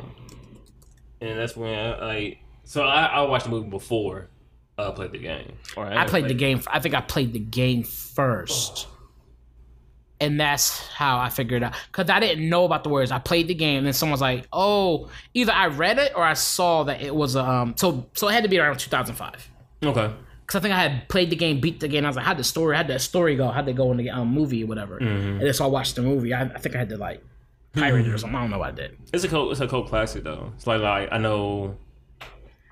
and 1.21 1.39
that's 1.39 1.55
when 1.55 1.73
I 1.73 2.05
like. 2.05 2.39
So 2.65 2.83
I, 2.83 3.05
I 3.05 3.21
watched 3.21 3.45
the 3.45 3.51
movie 3.51 3.69
before 3.69 4.27
I 4.77 4.91
played 4.91 5.13
the 5.13 5.19
game. 5.19 5.53
Or 5.77 5.85
I 5.85 6.05
played 6.05 6.27
the 6.27 6.33
game. 6.33 6.59
I 6.67 6.81
think 6.81 6.95
I 6.95 7.01
played 7.01 7.31
the 7.31 7.39
game 7.39 7.83
first. 7.83 8.87
And 10.19 10.39
that's 10.39 10.87
how 10.87 11.19
I 11.19 11.29
figured 11.29 11.61
out. 11.61 11.73
Because 11.87 12.09
I 12.09 12.19
didn't 12.21 12.47
know 12.47 12.63
about 12.63 12.83
the 12.83 12.89
words. 12.89 13.11
I 13.11 13.19
played 13.19 13.47
the 13.47 13.53
game, 13.53 13.79
and 13.79 13.85
then 13.85 13.93
someone's 13.93 14.21
like, 14.21 14.47
oh, 14.53 15.09
either 15.33 15.51
I 15.51 15.67
read 15.67 15.99
it 15.99 16.13
or 16.15 16.23
I 16.23 16.33
saw 16.33 16.83
that 16.83 17.01
it 17.01 17.13
was, 17.13 17.35
um, 17.35 17.75
so 17.77 18.05
so 18.13 18.29
it 18.29 18.33
had 18.33 18.43
to 18.43 18.49
be 18.49 18.57
around 18.57 18.77
2005. 18.77 19.51
Okay. 19.83 20.13
Because 20.41 20.59
I 20.59 20.61
think 20.61 20.73
I 20.73 20.81
had 20.81 21.09
played 21.09 21.31
the 21.31 21.35
game, 21.35 21.59
beat 21.59 21.79
the 21.79 21.87
game. 21.87 22.05
I 22.05 22.07
was 22.07 22.15
like, 22.15 22.25
how'd 22.25 22.37
the 22.37 22.43
story, 22.43 22.77
how'd 22.77 22.87
the 22.87 22.99
story 22.99 23.35
go? 23.35 23.49
How'd 23.49 23.65
they 23.65 23.73
go 23.73 23.91
in 23.91 23.97
the 23.97 24.09
um, 24.09 24.29
movie 24.29 24.63
or 24.63 24.67
whatever? 24.67 24.97
And 24.99 25.41
then 25.41 25.53
so 25.53 25.65
I 25.65 25.67
watched 25.67 25.95
the 25.95 26.01
movie. 26.01 26.33
I, 26.33 26.43
I 26.43 26.59
think 26.59 26.75
I 26.75 26.79
had 26.79 26.89
to, 26.89 26.97
like, 26.97 27.21
pirate 27.73 28.07
it 28.07 28.13
or 28.13 28.17
something. 28.17 28.37
I 28.37 28.41
don't 28.41 28.51
know 28.51 28.59
what 28.59 28.69
I 28.69 28.71
did. 28.71 28.97
It's 29.11 29.23
a 29.23 29.27
cult, 29.27 29.51
it's 29.51 29.59
a 29.59 29.67
cult 29.67 29.89
classic 29.89 30.23
though. 30.23 30.53
It's 30.55 30.65
like 30.65 30.81
like 30.81 31.09
I 31.11 31.17
know 31.17 31.77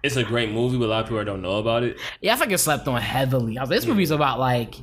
it's 0.04 0.18
a 0.18 0.24
great 0.24 0.52
movie, 0.52 0.78
but 0.78 0.86
a 0.86 0.88
lot 0.88 1.04
of 1.04 1.10
people 1.10 1.24
don't 1.24 1.42
know 1.42 1.58
about 1.58 1.84
it. 1.84 1.98
Yeah, 2.22 2.34
I 2.34 2.36
think 2.36 2.52
it 2.52 2.58
slept 2.58 2.88
on 2.88 3.02
heavily. 3.02 3.58
I 3.58 3.62
was 3.62 3.70
like, 3.70 3.80
this 3.80 3.88
movie's 3.88 4.12
about, 4.12 4.38
like, 4.38 4.76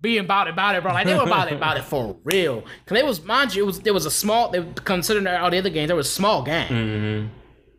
being 0.00 0.20
about 0.20 0.46
it, 0.48 0.54
about 0.54 0.76
it, 0.76 0.82
bro. 0.82 0.92
Like 0.92 1.06
they 1.06 1.14
were 1.14 1.22
about 1.22 1.52
it, 1.52 1.54
about 1.54 1.76
it 1.76 1.84
for 1.84 2.16
real. 2.24 2.62
Cause 2.86 2.98
it 2.98 3.04
was, 3.04 3.22
mind 3.24 3.54
you, 3.54 3.64
it 3.64 3.66
was 3.66 3.80
there 3.80 3.94
was 3.94 4.06
a 4.06 4.10
small. 4.10 4.50
They 4.50 4.64
considering 4.84 5.26
all 5.26 5.50
the 5.50 5.58
other 5.58 5.70
games, 5.70 5.88
there 5.88 5.96
was 5.96 6.08
a 6.08 6.12
small 6.12 6.42
gang 6.42 7.30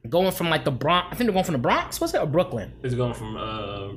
going 0.10 0.31
from 0.31 0.49
like 0.49 0.65
the 0.65 0.71
Bronx. 0.71 1.07
I 1.12 1.15
think 1.15 1.27
they're 1.27 1.34
going 1.34 1.45
from 1.45 1.53
the 1.53 1.60
Bronx, 1.60 2.01
was 2.01 2.13
it 2.13 2.21
or 2.21 2.27
Brooklyn? 2.27 2.73
It's 2.84 2.95
going 2.95 3.13
from 3.13 3.38
uh 3.38 3.93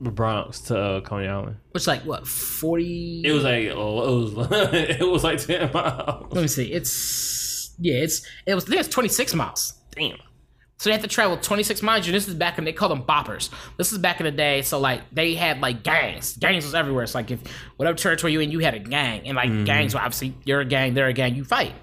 the 0.00 0.10
Bronx 0.10 0.60
to 0.62 0.78
uh, 0.78 1.00
Coney 1.02 1.28
Island. 1.28 1.56
Which 1.72 1.86
like 1.86 2.02
what 2.02 2.26
forty? 2.26 3.22
It 3.24 3.32
was 3.32 3.44
like 3.44 3.68
oh, 3.68 4.02
it 4.02 4.36
was 4.36 4.48
it 4.72 5.08
was 5.08 5.24
like 5.24 5.38
ten 5.44 5.70
miles. 5.72 6.32
Let 6.32 6.42
me 6.42 6.48
see. 6.48 6.72
It's 6.72 7.74
yeah. 7.78 7.94
It's 7.96 8.26
it 8.46 8.54
was. 8.54 8.64
I 8.64 8.68
think 8.68 8.80
it's 8.80 8.88
twenty 8.88 9.08
six 9.08 9.34
miles. 9.34 9.74
Damn. 9.94 10.16
So 10.80 10.88
they 10.88 10.92
have 10.92 11.02
to 11.02 11.08
travel 11.08 11.36
26 11.36 11.82
miles. 11.82 12.06
And 12.06 12.14
this 12.14 12.26
is 12.26 12.32
back 12.32 12.56
in 12.56 12.64
they 12.64 12.72
call 12.72 12.88
them 12.88 13.02
boppers. 13.02 13.50
This 13.76 13.92
is 13.92 13.98
back 13.98 14.18
in 14.18 14.24
the 14.24 14.32
day. 14.32 14.62
So 14.62 14.80
like 14.80 15.02
they 15.12 15.34
had 15.34 15.60
like 15.60 15.82
gangs. 15.82 16.38
Gangs 16.38 16.64
was 16.64 16.74
everywhere. 16.74 17.02
It's 17.04 17.14
like 17.14 17.30
if 17.30 17.38
whatever 17.76 17.98
territory 17.98 18.32
you 18.32 18.40
in, 18.40 18.50
you 18.50 18.60
had 18.60 18.72
a 18.72 18.78
gang, 18.78 19.26
and 19.26 19.36
like 19.36 19.50
mm-hmm. 19.50 19.64
gangs. 19.64 19.92
Were 19.92 20.00
obviously, 20.00 20.34
you're 20.46 20.60
a 20.60 20.64
gang. 20.64 20.94
They're 20.94 21.08
a 21.08 21.12
gang. 21.12 21.34
You 21.34 21.44
fight. 21.44 21.74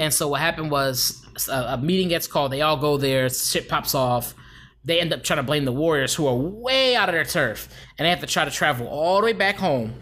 And 0.00 0.12
so 0.12 0.26
what 0.26 0.40
happened 0.40 0.72
was 0.72 1.24
a, 1.48 1.74
a 1.74 1.78
meeting 1.78 2.08
gets 2.08 2.26
called. 2.26 2.50
They 2.50 2.62
all 2.62 2.76
go 2.76 2.96
there. 2.96 3.28
Shit 3.28 3.68
pops 3.68 3.94
off. 3.94 4.34
They 4.84 5.00
end 5.00 5.12
up 5.12 5.22
trying 5.22 5.36
to 5.36 5.44
blame 5.44 5.64
the 5.64 5.72
Warriors, 5.72 6.12
who 6.12 6.26
are 6.26 6.34
way 6.34 6.96
out 6.96 7.08
of 7.08 7.14
their 7.14 7.24
turf, 7.24 7.68
and 7.96 8.04
they 8.04 8.10
have 8.10 8.20
to 8.20 8.26
try 8.26 8.44
to 8.44 8.50
travel 8.50 8.88
all 8.88 9.20
the 9.20 9.26
way 9.26 9.32
back 9.32 9.56
home 9.56 9.94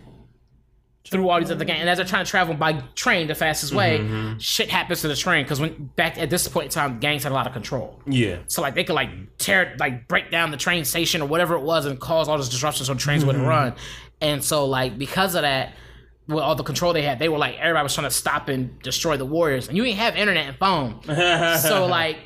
through 1.08 1.28
all 1.28 1.40
these 1.40 1.50
other 1.50 1.64
gangs. 1.64 1.80
And 1.80 1.90
as 1.90 1.98
they're 1.98 2.06
trying 2.06 2.24
to 2.24 2.30
travel 2.30 2.54
by 2.54 2.74
train 2.94 3.26
the 3.26 3.34
fastest 3.34 3.74
way, 3.74 3.98
mm-hmm. 3.98 4.38
shit 4.38 4.70
happens 4.70 5.00
to 5.00 5.08
the 5.08 5.16
train 5.16 5.44
because 5.44 5.60
when 5.60 5.90
back 5.96 6.16
at 6.16 6.30
this 6.30 6.46
point 6.48 6.66
in 6.66 6.70
time, 6.70 7.00
gangs 7.00 7.24
had 7.24 7.32
a 7.32 7.34
lot 7.34 7.46
of 7.46 7.52
control. 7.52 8.00
Yeah. 8.06 8.38
So 8.46 8.62
like 8.62 8.74
they 8.74 8.84
could 8.84 8.94
like 8.94 9.10
tear 9.38 9.76
like 9.80 10.06
break 10.06 10.30
down 10.30 10.50
the 10.50 10.56
train 10.56 10.84
station 10.84 11.20
or 11.20 11.26
whatever 11.26 11.54
it 11.54 11.62
was 11.62 11.86
and 11.86 11.98
cause 11.98 12.28
all 12.28 12.38
this 12.38 12.48
disruption 12.48 12.86
so 12.86 12.94
trains 12.94 13.24
wouldn't 13.24 13.42
mm-hmm. 13.42 13.50
run. 13.50 13.74
And 14.20 14.44
so 14.44 14.66
like 14.66 14.96
because 14.96 15.34
of 15.34 15.42
that, 15.42 15.74
with 16.28 16.38
all 16.38 16.54
the 16.54 16.62
control 16.62 16.92
they 16.92 17.02
had, 17.02 17.18
they 17.18 17.28
were 17.28 17.38
like 17.38 17.56
everybody 17.58 17.82
was 17.82 17.94
trying 17.94 18.06
to 18.06 18.14
stop 18.14 18.48
and 18.48 18.80
destroy 18.82 19.16
the 19.16 19.26
Warriors. 19.26 19.66
And 19.66 19.76
you 19.76 19.84
didn't 19.84 19.98
have 19.98 20.16
internet 20.16 20.46
and 20.46 20.56
phone. 20.56 21.02
so 21.58 21.86
like 21.86 22.18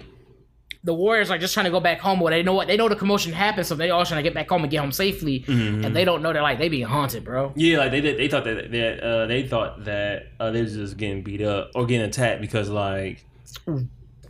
the 0.87 0.95
Warriors 0.95 1.31
are 1.33 1.37
just 1.37 1.53
trying 1.53 1.65
to 1.65 1.71
go 1.71 1.81
back 1.81 1.99
home. 1.99 2.21
Where 2.21 2.31
they 2.31 2.43
know 2.45 2.55
what 2.55 2.69
they 2.69 2.77
know 2.77 2.89
the 2.89 2.97
commotion 2.97 3.33
happened, 3.33 3.67
so 3.67 3.75
they 3.75 3.91
all 3.91 4.07
trying 4.07 4.19
to 4.19 4.23
get 4.23 4.35
back 4.35 4.49
home 4.49 4.63
and 4.63 4.71
get 4.71 4.79
home 4.79 4.93
safely. 4.93 5.45
And 5.49 5.95
they 5.95 6.05
don't 6.05 6.23
know 6.23 6.33
they're 6.33 6.43
like 6.43 6.59
they 6.59 6.69
being 6.69 6.87
haunted, 6.87 7.25
bro. 7.25 7.53
Yeah, 7.57 7.79
like 7.79 7.91
they 7.91 8.01
did. 8.01 8.19
They 8.19 8.29
thought 8.29 8.45
that 8.45 8.71
that 8.71 9.01
uh, 9.03 9.27
they 9.27 9.47
thought 9.47 9.85
that 9.85 10.29
uh, 10.41 10.53
they 10.53 10.63
was 10.63 10.75
just 10.75 10.97
getting 10.97 11.23
beat 11.23 11.43
up 11.43 11.73
or 11.75 11.85
getting 11.87 12.07
attacked 12.07 12.41
because 12.41 12.71
like 12.71 13.25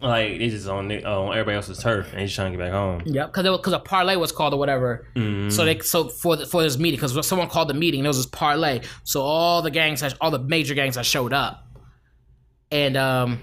like 0.00 0.38
they 0.38 0.48
just 0.48 0.66
on 0.66 0.90
on 1.04 1.32
everybody 1.32 1.56
else's 1.56 1.78
turf 1.78 2.12
and 2.12 2.22
just 2.22 2.34
trying 2.34 2.52
to 2.52 2.58
get 2.58 2.64
back 2.64 2.72
home. 2.72 3.02
Yep, 3.04 3.32
because 3.32 3.58
because 3.58 3.72
a 3.74 3.78
parlay 3.78 4.16
was 4.16 4.32
called 4.32 4.54
or 4.54 4.58
whatever. 4.58 5.06
So 5.50 5.66
they 5.66 5.78
so 5.80 6.08
for 6.08 6.36
the, 6.36 6.46
for 6.46 6.62
this 6.62 6.78
meeting 6.78 6.98
because 6.98 7.26
someone 7.26 7.48
called 7.48 7.68
the 7.68 7.74
meeting, 7.74 8.02
it 8.04 8.08
was 8.08 8.16
this 8.16 8.26
parlay. 8.26 8.80
So 9.04 9.20
all 9.20 9.60
the 9.60 9.70
gangs, 9.70 10.02
all 10.22 10.30
the 10.30 10.38
major 10.38 10.74
gangs, 10.74 10.96
had 10.96 11.04
showed 11.04 11.32
up, 11.34 11.66
and 12.70 12.96
um, 12.96 13.40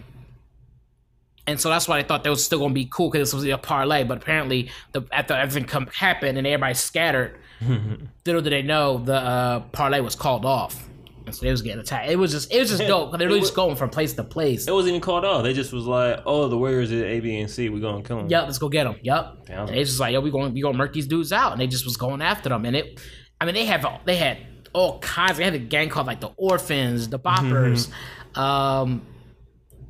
and 1.47 1.59
so 1.59 1.69
that's 1.69 1.87
why 1.87 2.01
they 2.01 2.07
thought 2.07 2.23
that 2.23 2.29
was 2.29 2.43
still 2.43 2.59
gonna 2.59 2.73
be 2.73 2.85
cool 2.85 3.09
because 3.09 3.29
this 3.29 3.33
was 3.33 3.45
a 3.45 3.57
parlay. 3.57 4.03
But 4.03 4.17
apparently, 4.17 4.71
the 4.91 5.03
after 5.11 5.33
everything 5.33 5.65
come, 5.67 5.87
happened 5.87 6.37
and 6.37 6.47
everybody 6.47 6.73
scattered, 6.73 7.37
little 8.25 8.41
did 8.41 8.51
they 8.53 8.61
know 8.61 8.97
the 8.99 9.15
uh, 9.15 9.59
parlay 9.71 9.99
was 9.99 10.15
called 10.15 10.45
off, 10.45 10.87
and 11.25 11.35
so 11.35 11.45
they 11.45 11.51
was 11.51 11.61
getting 11.61 11.79
attacked. 11.81 12.09
It 12.09 12.15
was 12.17 12.31
just 12.31 12.51
it 12.53 12.59
was 12.59 12.69
just 12.69 12.83
dope. 12.87 13.11
'cause 13.11 13.19
They're 13.19 13.27
really 13.27 13.41
just 13.41 13.55
going 13.55 13.75
from 13.75 13.89
place 13.89 14.13
to 14.13 14.23
place. 14.23 14.67
It 14.67 14.71
wasn't 14.73 14.91
even 14.91 15.01
called 15.01 15.25
off. 15.25 15.43
They 15.43 15.53
just 15.53 15.73
was 15.73 15.85
like, 15.85 16.21
"Oh, 16.25 16.47
the 16.47 16.57
Warriors 16.57 16.91
is 16.91 17.01
A, 17.03 17.19
B, 17.19 17.39
and 17.39 17.49
C. 17.49 17.67
We're 17.69 17.79
gonna 17.81 18.03
kill 18.03 18.17
them." 18.17 18.29
Yep, 18.29 18.43
let's 18.45 18.57
go 18.57 18.69
get 18.69 18.85
them. 18.85 18.95
Yep. 19.01 19.45
Damn. 19.47 19.59
And 19.67 19.69
they 19.69 19.83
just 19.83 19.99
like, 19.99 20.13
yo, 20.13 20.21
we 20.21 20.31
going, 20.31 20.53
we 20.53 20.61
gonna 20.61 20.77
murk 20.77 20.93
these 20.93 21.07
dudes 21.07 21.33
out, 21.33 21.51
and 21.51 21.59
they 21.61 21.67
just 21.67 21.83
was 21.85 21.97
going 21.97 22.21
after 22.21 22.49
them. 22.49 22.63
And 22.65 22.75
it, 22.75 23.01
I 23.41 23.45
mean, 23.45 23.55
they 23.55 23.65
have, 23.65 23.85
they 24.05 24.15
had 24.15 24.37
all 24.71 24.99
kinds. 24.99 25.37
They 25.37 25.43
had 25.43 25.53
a 25.53 25.59
gang 25.59 25.89
called 25.89 26.07
like 26.07 26.21
the 26.21 26.31
Orphans, 26.37 27.09
the 27.09 27.19
Boppers. 27.19 27.89
Um, 28.35 29.03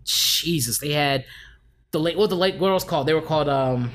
Jesus, 0.04 0.80
they 0.80 0.92
had 0.92 1.24
the 1.93 1.99
late, 1.99 2.17
what 2.17 2.29
the 2.29 2.36
late 2.36 2.60
girls 2.60 2.84
called? 2.84 3.08
They 3.08 3.13
were 3.13 3.21
called 3.21 3.47
um 3.47 3.91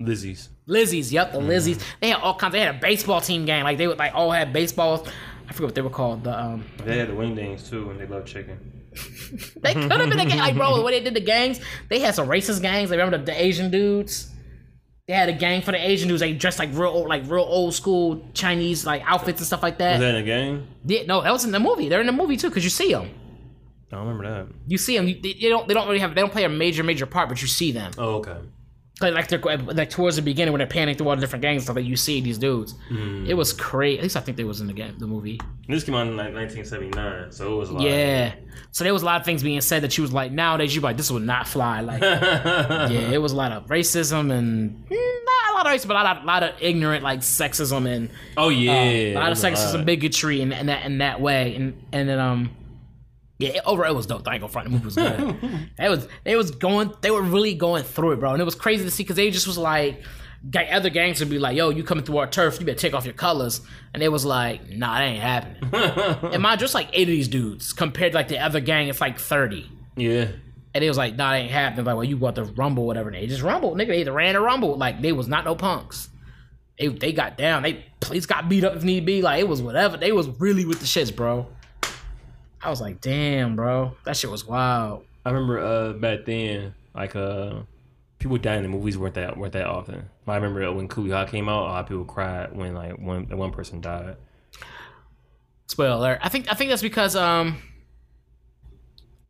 Lizzie's. 0.00 0.48
Lizzies. 0.66 1.12
Yep, 1.12 1.32
the 1.32 1.40
Lizzies. 1.40 1.82
They 2.00 2.08
had 2.10 2.20
all 2.20 2.34
kinds. 2.34 2.52
They 2.52 2.60
had 2.60 2.76
a 2.76 2.78
baseball 2.78 3.20
team 3.20 3.44
gang. 3.44 3.64
Like 3.64 3.76
they 3.76 3.86
would 3.86 3.98
like 3.98 4.14
all 4.14 4.30
had 4.30 4.52
baseballs. 4.52 5.06
I 5.46 5.52
forget 5.52 5.66
what 5.66 5.74
they 5.74 5.82
were 5.82 5.90
called. 5.90 6.24
The 6.24 6.38
um, 6.38 6.64
They 6.78 6.96
had 6.98 7.08
the 7.08 7.12
wingdings 7.12 7.68
too, 7.68 7.90
and 7.90 8.00
they 8.00 8.06
love 8.06 8.24
chicken. 8.24 8.58
they 9.60 9.74
could 9.74 9.90
have 9.90 10.08
been 10.08 10.20
a 10.20 10.24
gang. 10.24 10.38
Like, 10.38 10.54
bro, 10.54 10.76
the 10.76 10.82
way 10.82 10.92
they 10.92 11.04
did 11.04 11.14
the 11.14 11.20
gangs, 11.20 11.60
they 11.90 11.98
had 11.98 12.14
some 12.14 12.28
racist 12.28 12.62
gangs. 12.62 12.90
They 12.90 12.96
remember 12.96 13.18
the, 13.18 13.24
the 13.24 13.44
Asian 13.44 13.70
dudes? 13.70 14.30
They 15.06 15.12
had 15.12 15.28
a 15.28 15.34
gang 15.34 15.60
for 15.60 15.72
the 15.72 15.86
Asian 15.86 16.08
dudes. 16.08 16.20
They 16.20 16.32
dressed 16.32 16.58
like 16.58 16.70
real, 16.72 16.90
old, 16.90 17.08
like 17.08 17.24
real 17.26 17.44
old 17.44 17.74
school 17.74 18.26
Chinese 18.32 18.86
like 18.86 19.02
outfits 19.04 19.40
and 19.40 19.46
stuff 19.46 19.62
like 19.62 19.76
that. 19.78 19.94
Was 19.94 20.00
that 20.00 20.14
in 20.14 20.22
a 20.22 20.22
game? 20.22 20.68
Yeah, 20.86 21.02
no, 21.06 21.22
that 21.22 21.32
was 21.32 21.44
in 21.44 21.50
the 21.50 21.60
movie. 21.60 21.88
They're 21.88 22.00
in 22.00 22.06
the 22.06 22.12
movie 22.12 22.36
too 22.36 22.48
because 22.48 22.64
you 22.64 22.70
see 22.70 22.92
them. 22.92 23.10
I 23.94 23.98
don't 23.98 24.08
remember 24.08 24.44
that. 24.46 24.54
You 24.66 24.78
see 24.78 24.96
them. 24.96 25.08
You, 25.08 25.14
they, 25.20 25.34
they 25.34 25.48
don't. 25.48 25.66
They 25.68 25.74
don't 25.74 25.86
really 25.86 26.00
have. 26.00 26.14
They 26.14 26.20
don't 26.20 26.32
play 26.32 26.44
a 26.44 26.48
major, 26.48 26.82
major 26.82 27.06
part, 27.06 27.28
but 27.28 27.40
you 27.40 27.48
see 27.48 27.72
them. 27.72 27.92
Oh, 27.96 28.16
okay. 28.16 28.36
Like, 29.00 29.12
like 29.12 29.26
they're 29.26 29.40
like 29.40 29.90
towards 29.90 30.14
the 30.16 30.22
beginning 30.22 30.52
when 30.52 30.60
they're 30.60 30.68
panning 30.68 30.96
through 30.96 31.08
all 31.08 31.16
the 31.16 31.20
different 31.20 31.42
gangs 31.42 31.56
and 31.56 31.62
stuff. 31.64 31.74
Like 31.76 31.84
you 31.84 31.96
see 31.96 32.20
these 32.20 32.38
dudes. 32.38 32.76
It 33.26 33.34
was 33.34 33.52
crazy. 33.52 33.98
At 33.98 34.04
least 34.04 34.16
I 34.16 34.20
think 34.20 34.36
they 34.36 34.44
was 34.44 34.60
in 34.60 34.68
the 34.68 34.72
game, 34.72 34.94
the 34.98 35.06
movie. 35.08 35.40
This 35.68 35.82
came 35.82 35.96
out 35.96 36.06
in 36.06 36.16
like 36.16 36.32
1979, 36.32 37.32
so 37.32 37.54
it 37.54 37.56
was 37.56 37.70
like 37.72 37.84
Yeah. 37.84 38.34
So 38.70 38.84
there 38.84 38.92
was 38.92 39.02
a 39.02 39.04
lot 39.06 39.20
of 39.20 39.24
things 39.24 39.42
being 39.42 39.60
said 39.62 39.82
that 39.82 39.92
she 39.92 40.00
was 40.00 40.12
like, 40.12 40.30
nowadays 40.30 40.76
you 40.76 40.80
like 40.80 40.96
this 40.96 41.10
would 41.10 41.24
not 41.24 41.48
fly. 41.48 41.80
Like, 41.80 42.02
yeah, 42.02 43.10
it 43.10 43.20
was 43.20 43.32
a 43.32 43.36
lot 43.36 43.50
of 43.50 43.66
racism 43.66 44.32
and 44.32 44.86
mm, 44.88 45.24
not 45.24 45.50
a 45.50 45.54
lot 45.56 45.66
of 45.66 45.72
racism, 45.72 45.88
but 45.88 45.96
a 45.96 46.04
lot 46.04 46.16
of, 46.18 46.24
lot 46.24 46.42
of 46.44 46.54
ignorant 46.60 47.02
like 47.02 47.18
sexism 47.20 47.88
and 47.92 48.10
Oh 48.36 48.48
yeah, 48.48 48.72
uh, 49.16 49.20
a 49.20 49.22
lot 49.22 49.32
of 49.32 49.38
sexism, 49.38 49.74
lot. 49.78 49.86
bigotry, 49.86 50.40
and, 50.40 50.54
and 50.54 50.68
that 50.68 50.86
in 50.86 50.98
that 50.98 51.20
way, 51.20 51.56
and 51.56 51.82
and 51.92 52.08
then 52.08 52.20
um, 52.20 52.50
yeah, 53.38 53.60
overall 53.66 53.92
it 53.92 53.96
was 53.96 54.06
dope. 54.06 54.26
I 54.28 54.34
ain't 54.34 54.40
gonna 54.40 54.52
front. 54.52 54.68
The 54.68 54.72
movie 54.72 54.84
was 54.84 54.94
good. 54.96 55.70
it 55.78 55.88
was 55.88 56.08
they 56.24 56.36
was 56.36 56.50
going, 56.52 56.92
they 57.00 57.10
were 57.10 57.22
really 57.22 57.54
going 57.54 57.82
through 57.82 58.12
it, 58.12 58.20
bro, 58.20 58.32
and 58.32 58.40
it 58.40 58.44
was 58.44 58.54
crazy 58.54 58.84
to 58.84 58.90
see 58.90 59.02
because 59.02 59.16
they 59.16 59.30
just 59.30 59.46
was 59.46 59.58
like. 59.58 60.02
Other 60.70 60.90
gangs 60.90 61.20
would 61.20 61.30
be 61.30 61.38
like, 61.38 61.56
"Yo, 61.56 61.70
you 61.70 61.82
coming 61.82 62.04
through 62.04 62.18
our 62.18 62.26
turf? 62.26 62.60
You 62.60 62.66
better 62.66 62.78
take 62.78 62.92
off 62.92 63.06
your 63.06 63.14
colors." 63.14 63.62
And 63.94 64.02
it 64.02 64.10
was 64.10 64.26
like, 64.26 64.68
"Nah, 64.68 64.98
that 64.98 65.04
ain't 65.04 65.22
happening." 65.22 65.70
and 66.34 66.42
mind, 66.42 66.60
just 66.60 66.74
like 66.74 66.90
eight 66.92 67.08
of 67.08 67.14
these 67.14 67.28
dudes 67.28 67.72
compared 67.72 68.12
to 68.12 68.18
like 68.18 68.28
the 68.28 68.38
other 68.38 68.60
gang, 68.60 68.88
it's 68.88 69.00
like 69.00 69.18
thirty. 69.18 69.66
Yeah, 69.96 70.28
And 70.74 70.84
it 70.84 70.88
was 70.88 70.98
like, 70.98 71.16
"Nah, 71.16 71.30
that 71.30 71.36
ain't 71.36 71.50
happening." 71.50 71.86
Like, 71.86 71.94
well, 71.94 72.04
you 72.04 72.18
want 72.18 72.36
to 72.36 72.44
rumble, 72.44 72.84
whatever. 72.84 73.10
They 73.10 73.26
just 73.26 73.40
rumbled, 73.40 73.78
nigga. 73.78 73.86
They 73.86 74.00
either 74.02 74.12
ran 74.12 74.36
or 74.36 74.42
rumbled. 74.42 74.78
Like, 74.78 75.00
they 75.00 75.12
was 75.12 75.28
not 75.28 75.46
no 75.46 75.54
punks 75.54 76.10
they 76.78 76.88
they 76.88 77.12
got 77.12 77.36
down. 77.36 77.62
They 77.62 77.84
police 78.00 78.26
got 78.26 78.48
beat 78.48 78.64
up 78.64 78.76
if 78.76 78.84
need 78.84 79.06
be. 79.06 79.22
Like 79.22 79.40
it 79.40 79.48
was 79.48 79.62
whatever. 79.62 79.96
They 79.96 80.12
was 80.12 80.28
really 80.40 80.64
with 80.64 80.80
the 80.80 80.86
shits, 80.86 81.14
bro. 81.14 81.46
I 82.64 82.70
was 82.70 82.80
like, 82.80 83.00
damn, 83.00 83.56
bro, 83.56 83.92
that 84.04 84.16
shit 84.16 84.30
was 84.30 84.46
wild. 84.46 85.04
I 85.24 85.30
remember 85.30 85.58
uh 85.58 85.92
back 85.94 86.24
then, 86.24 86.74
like 86.94 87.14
uh, 87.16 87.60
people 88.18 88.38
dying 88.38 88.64
in 88.64 88.70
the 88.70 88.76
movies 88.76 88.96
weren't 88.96 89.14
that 89.14 89.36
weren't 89.36 89.52
that 89.52 89.66
often. 89.66 90.08
I 90.26 90.34
remember 90.36 90.72
when 90.72 90.88
Kuya 90.88 91.28
came 91.28 91.48
out, 91.48 91.62
a 91.62 91.68
lot 91.68 91.80
of 91.80 91.88
people 91.88 92.04
cried 92.04 92.56
when 92.56 92.74
like 92.74 92.98
one 92.98 93.28
one 93.36 93.50
person 93.52 93.80
died. 93.80 94.16
Spoiler 95.66 95.96
alert. 95.96 96.20
I 96.22 96.28
think 96.28 96.50
I 96.50 96.54
think 96.54 96.70
that's 96.70 96.82
because 96.82 97.16
um, 97.16 97.56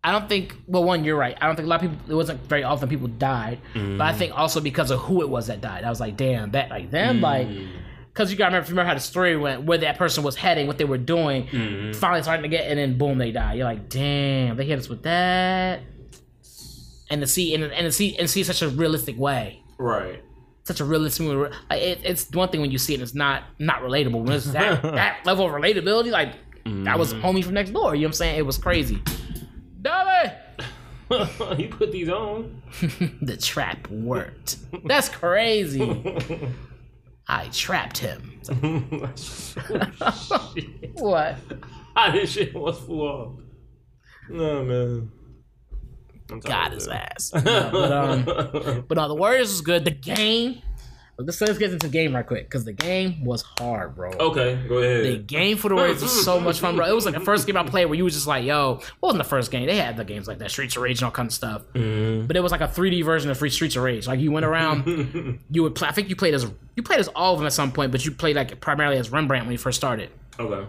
I 0.02 0.12
don't 0.12 0.28
think. 0.28 0.56
Well, 0.66 0.84
one, 0.84 1.04
you're 1.04 1.16
right. 1.16 1.36
I 1.40 1.46
don't 1.46 1.56
think 1.56 1.66
a 1.66 1.68
lot 1.68 1.82
of 1.82 1.90
people. 1.90 2.12
It 2.12 2.16
wasn't 2.16 2.40
very 2.48 2.64
often 2.64 2.88
people 2.88 3.08
died, 3.08 3.60
but 3.72 4.00
I 4.00 4.12
think 4.12 4.36
also 4.36 4.60
because 4.60 4.90
of 4.90 5.00
who 5.00 5.22
it 5.22 5.28
was 5.28 5.46
that 5.46 5.60
died. 5.60 5.84
I 5.84 5.90
was 5.90 6.00
like, 6.00 6.16
damn, 6.16 6.50
that 6.52 6.70
like 6.70 6.90
them 6.90 7.20
like. 7.20 7.48
Because 8.14 8.30
you 8.30 8.38
gotta 8.38 8.50
remember, 8.50 8.62
if 8.62 8.68
you 8.68 8.74
remember 8.74 8.88
how 8.90 8.94
the 8.94 9.00
story 9.00 9.36
went, 9.36 9.64
where 9.64 9.78
that 9.78 9.98
person 9.98 10.22
was 10.22 10.36
heading, 10.36 10.68
what 10.68 10.78
they 10.78 10.84
were 10.84 10.98
doing, 10.98 11.48
mm-hmm. 11.48 11.98
finally 11.98 12.22
starting 12.22 12.44
to 12.44 12.48
get, 12.48 12.70
and 12.70 12.78
then 12.78 12.96
boom, 12.96 13.18
they 13.18 13.32
die. 13.32 13.54
You're 13.54 13.64
like, 13.64 13.88
damn, 13.88 14.56
they 14.56 14.64
hit 14.64 14.78
us 14.78 14.88
with 14.88 15.02
that, 15.02 15.80
and 17.10 17.20
to 17.20 17.26
see 17.26 17.52
and, 17.54 17.64
and 17.64 17.84
to 17.86 17.90
see 17.90 18.16
and 18.16 18.30
see 18.30 18.44
such 18.44 18.62
a 18.62 18.68
realistic 18.68 19.18
way, 19.18 19.60
Right. 19.78 20.22
such 20.62 20.78
a 20.78 20.84
realistic 20.84 21.26
movie. 21.26 21.52
Like, 21.68 21.82
it, 21.82 22.00
it's 22.04 22.30
one 22.30 22.50
thing 22.50 22.60
when 22.60 22.70
you 22.70 22.78
see 22.78 22.92
it, 22.92 22.98
and 22.98 23.02
it's 23.02 23.16
not 23.16 23.42
not 23.58 23.82
relatable. 23.82 24.22
When 24.22 24.30
it's 24.30 24.44
that 24.52 24.82
that 24.94 25.26
level 25.26 25.46
of 25.46 25.52
relatability, 25.52 26.12
like 26.12 26.34
that 26.64 26.96
was 26.96 27.12
mm-hmm. 27.12 27.26
homie 27.26 27.44
from 27.44 27.54
next 27.54 27.70
door. 27.70 27.96
You 27.96 28.02
know 28.02 28.06
what 28.06 28.10
I'm 28.10 28.12
saying? 28.12 28.38
It 28.38 28.46
was 28.46 28.58
crazy. 28.58 29.02
Dolly, 29.82 30.30
you 31.58 31.68
put 31.68 31.90
these 31.90 32.08
on. 32.08 32.62
the 33.22 33.36
trap 33.36 33.90
worked. 33.90 34.58
That's 34.84 35.08
crazy. 35.08 35.80
I 37.26 37.48
trapped 37.48 37.98
him. 37.98 38.40
what? 40.94 41.36
How 41.96 42.10
this 42.12 42.32
shit 42.32 42.54
was 42.54 42.78
flawed. 42.80 43.42
No 44.28 44.64
man. 44.64 45.10
I'm 46.30 46.40
tired 46.40 46.70
Got 46.70 46.72
his 46.72 46.88
ass. 46.88 47.32
No, 47.44 47.70
but 47.72 47.92
um, 47.92 48.84
but 48.88 48.96
no, 48.96 49.08
the 49.08 49.14
Warriors 49.14 49.48
was 49.48 49.60
good. 49.60 49.84
The 49.84 49.90
game. 49.90 50.62
Let's 51.16 51.40
let's 51.40 51.58
get 51.58 51.72
into 51.72 51.86
the 51.86 51.92
game 51.92 52.14
right 52.14 52.26
quick 52.26 52.46
because 52.46 52.64
the 52.64 52.72
game 52.72 53.24
was 53.24 53.42
hard, 53.42 53.94
bro. 53.94 54.10
Okay, 54.10 54.60
go 54.68 54.78
ahead. 54.78 55.04
The 55.04 55.18
game 55.18 55.56
for 55.56 55.68
the 55.68 55.76
Warriors 55.76 56.02
was 56.02 56.24
so 56.24 56.40
much 56.40 56.58
fun, 56.58 56.74
bro. 56.74 56.86
It 56.86 56.94
was 56.94 57.04
like 57.04 57.14
the 57.14 57.20
first 57.20 57.46
game 57.46 57.56
I 57.56 57.62
played 57.62 57.86
where 57.86 57.94
you 57.94 58.02
was 58.02 58.14
just 58.14 58.26
like, 58.26 58.44
yo, 58.44 58.74
what 58.98 59.08
wasn't 59.08 59.22
the 59.22 59.28
first 59.28 59.52
game? 59.52 59.66
They 59.66 59.76
had 59.76 59.96
the 59.96 60.04
games 60.04 60.26
like 60.26 60.38
that, 60.38 60.50
Streets 60.50 60.74
of 60.76 60.82
Rage 60.82 60.98
and 60.98 61.04
all 61.04 61.12
kinds 61.12 61.34
of 61.34 61.36
stuff. 61.36 61.62
Mm-hmm. 61.74 62.26
But 62.26 62.36
it 62.36 62.40
was 62.40 62.50
like 62.50 62.62
a 62.62 62.66
3D 62.66 63.04
version 63.04 63.30
of 63.30 63.38
Free 63.38 63.50
Streets 63.50 63.76
of 63.76 63.84
Rage. 63.84 64.08
Like 64.08 64.18
you 64.18 64.32
went 64.32 64.44
around, 64.44 65.40
you 65.50 65.62
would 65.62 65.76
play. 65.76 65.88
I 65.88 65.92
think 65.92 66.08
you 66.08 66.16
played 66.16 66.34
as 66.34 66.50
you 66.74 66.82
played 66.82 66.98
as 66.98 67.06
all 67.08 67.34
of 67.34 67.38
them 67.38 67.46
at 67.46 67.52
some 67.52 67.70
point, 67.70 67.92
but 67.92 68.04
you 68.04 68.10
played 68.10 68.34
like 68.34 68.60
primarily 68.60 68.98
as 68.98 69.12
Rembrandt 69.12 69.46
when 69.46 69.52
you 69.52 69.58
first 69.58 69.76
started. 69.76 70.10
Okay. 70.40 70.66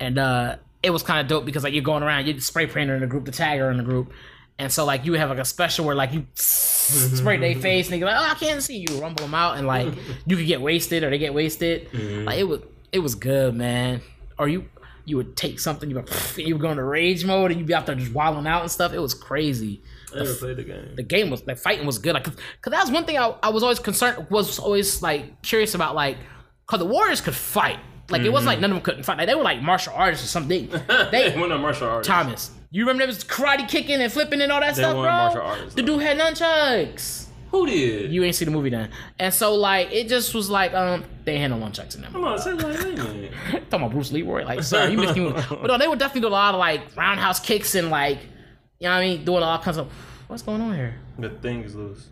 And 0.00 0.18
uh 0.18 0.56
it 0.82 0.90
was 0.90 1.02
kind 1.02 1.20
of 1.20 1.28
dope 1.28 1.44
because 1.44 1.64
like 1.64 1.72
you're 1.72 1.82
going 1.82 2.02
around, 2.02 2.26
you're 2.26 2.34
the 2.34 2.40
spray 2.40 2.66
painter 2.66 2.94
in 2.94 3.00
the 3.00 3.06
group, 3.06 3.24
the 3.24 3.32
tagger 3.32 3.70
in 3.70 3.76
the 3.76 3.82
group. 3.82 4.12
And 4.58 4.72
so 4.72 4.84
like 4.84 5.04
you 5.04 5.10
would 5.10 5.20
have 5.20 5.28
like 5.28 5.38
a 5.38 5.44
special 5.44 5.84
where 5.84 5.94
like 5.94 6.12
you 6.12 6.26
spray 6.34 7.36
their 7.36 7.60
face 7.60 7.90
and 7.90 7.98
you're 7.98 8.08
like, 8.08 8.18
oh, 8.18 8.32
I 8.32 8.34
can't 8.34 8.62
see 8.62 8.78
you, 8.88 9.00
rumble 9.00 9.24
them 9.24 9.34
out, 9.34 9.58
and 9.58 9.66
like 9.66 9.92
you 10.26 10.36
could 10.36 10.46
get 10.46 10.60
wasted 10.60 11.04
or 11.04 11.10
they 11.10 11.18
get 11.18 11.34
wasted. 11.34 11.90
Mm-hmm. 11.90 12.24
Like 12.24 12.38
it 12.38 12.44
was 12.44 12.60
it 12.92 13.00
was 13.00 13.14
good, 13.14 13.54
man. 13.54 14.00
Or 14.38 14.48
you 14.48 14.66
you 15.04 15.16
would 15.16 15.36
take 15.36 15.60
something, 15.60 15.88
you 15.88 15.96
would, 15.96 16.10
you 16.36 16.54
would 16.54 16.62
go 16.62 16.70
into 16.70 16.82
rage 16.82 17.24
mode 17.24 17.50
and 17.50 17.60
you'd 17.60 17.66
be 17.66 17.74
out 17.74 17.86
there 17.86 17.94
just 17.94 18.12
wilding 18.12 18.46
out 18.46 18.62
and 18.62 18.70
stuff. 18.70 18.92
It 18.92 18.98
was 18.98 19.14
crazy. 19.14 19.82
I 20.12 20.18
never 20.18 20.34
played 20.34 20.56
the 20.56 20.64
game. 20.64 20.96
The 20.96 21.02
game 21.02 21.30
was 21.30 21.46
like 21.46 21.58
fighting 21.58 21.86
was 21.86 21.98
good. 21.98 22.14
Like, 22.14 22.24
cause, 22.24 22.36
'cause 22.62 22.70
that 22.70 22.80
was 22.80 22.90
one 22.90 23.04
thing 23.04 23.18
I, 23.18 23.34
I 23.42 23.50
was 23.50 23.62
always 23.62 23.78
concerned 23.78 24.26
was 24.30 24.58
always 24.58 25.02
like 25.02 25.42
curious 25.42 25.74
about. 25.74 25.94
Like, 25.94 26.16
cause 26.66 26.78
the 26.78 26.86
Warriors 26.86 27.20
could 27.20 27.34
fight. 27.34 27.78
Like 28.08 28.22
it 28.22 28.32
wasn't 28.32 28.46
like 28.46 28.56
mm-hmm. 28.56 28.62
none 28.62 28.70
of 28.70 28.76
them 28.76 28.84
couldn't 28.84 29.02
fight. 29.02 29.18
Like 29.18 29.26
they 29.26 29.34
were 29.34 29.42
like 29.42 29.60
martial 29.62 29.92
artists 29.94 30.24
or 30.24 30.28
something. 30.28 30.68
They, 30.68 31.08
they 31.10 31.34
We're 31.36 31.48
not 31.48 31.60
martial 31.60 31.88
artists. 31.88 32.08
Thomas, 32.08 32.50
you 32.70 32.82
remember 32.82 33.00
there 33.00 33.06
was 33.08 33.24
karate 33.24 33.68
kicking 33.68 34.00
and 34.00 34.12
flipping 34.12 34.40
and 34.40 34.50
all 34.52 34.60
that 34.60 34.74
They 34.74 34.82
stuff, 34.82 34.92
bro? 34.94 35.02
martial 35.02 35.40
artists, 35.42 35.74
the 35.74 35.82
dude 35.82 36.00
had 36.02 36.18
nunchucks. 36.18 37.26
Who 37.52 37.64
did? 37.66 38.12
You 38.12 38.24
ain't 38.24 38.34
see 38.34 38.44
the 38.44 38.50
movie 38.50 38.70
then, 38.70 38.90
and 39.18 39.32
so 39.32 39.54
like 39.54 39.92
it 39.92 40.08
just 40.08 40.34
was 40.34 40.50
like 40.50 40.74
um 40.74 41.04
they 41.24 41.38
had 41.38 41.50
no 41.50 41.56
nunchucks 41.58 41.94
in 41.94 42.02
them. 42.02 42.12
Come 42.12 42.24
on, 42.24 42.38
say 42.38 42.52
like. 42.52 42.76
Talking 42.80 43.62
about 43.72 43.90
Bruce 43.92 44.12
Leroy, 44.12 44.44
like 44.44 44.62
sorry, 44.62 44.90
you 44.92 44.98
missed 44.98 45.16
me. 45.16 45.30
But 45.50 45.66
no, 45.68 45.78
they 45.78 45.86
would 45.88 45.98
definitely 45.98 46.22
do 46.22 46.28
a 46.28 46.36
lot 46.36 46.54
of 46.54 46.58
like 46.58 46.94
roundhouse 46.96 47.40
kicks 47.40 47.74
and 47.76 47.88
like 47.88 48.18
you 48.80 48.88
know 48.88 48.90
what 48.90 48.96
I 48.96 49.06
mean, 49.06 49.24
doing 49.24 49.42
all 49.42 49.58
kinds 49.58 49.78
of 49.78 49.90
what's 50.26 50.42
going 50.42 50.60
on 50.60 50.74
here. 50.74 50.96
The 51.18 51.30
thing 51.30 51.62
is 51.62 51.74
loose. 51.76 52.08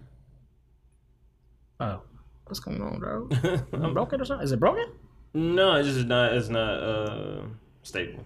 Oh, 1.81 2.01
what's 2.47 2.61
going 2.61 2.81
on, 2.81 2.99
bro? 3.01 3.29
I'm 3.73 3.93
broken 3.93 4.21
or 4.21 4.25
something? 4.25 4.45
Is 4.45 4.53
it 4.53 4.61
broken? 4.61 4.87
No, 5.35 5.75
it's 5.75 5.89
just 5.89 6.07
not. 6.07 6.33
It's 6.33 6.49
not 6.49 6.75
uh 6.83 7.43
stable. 7.83 8.25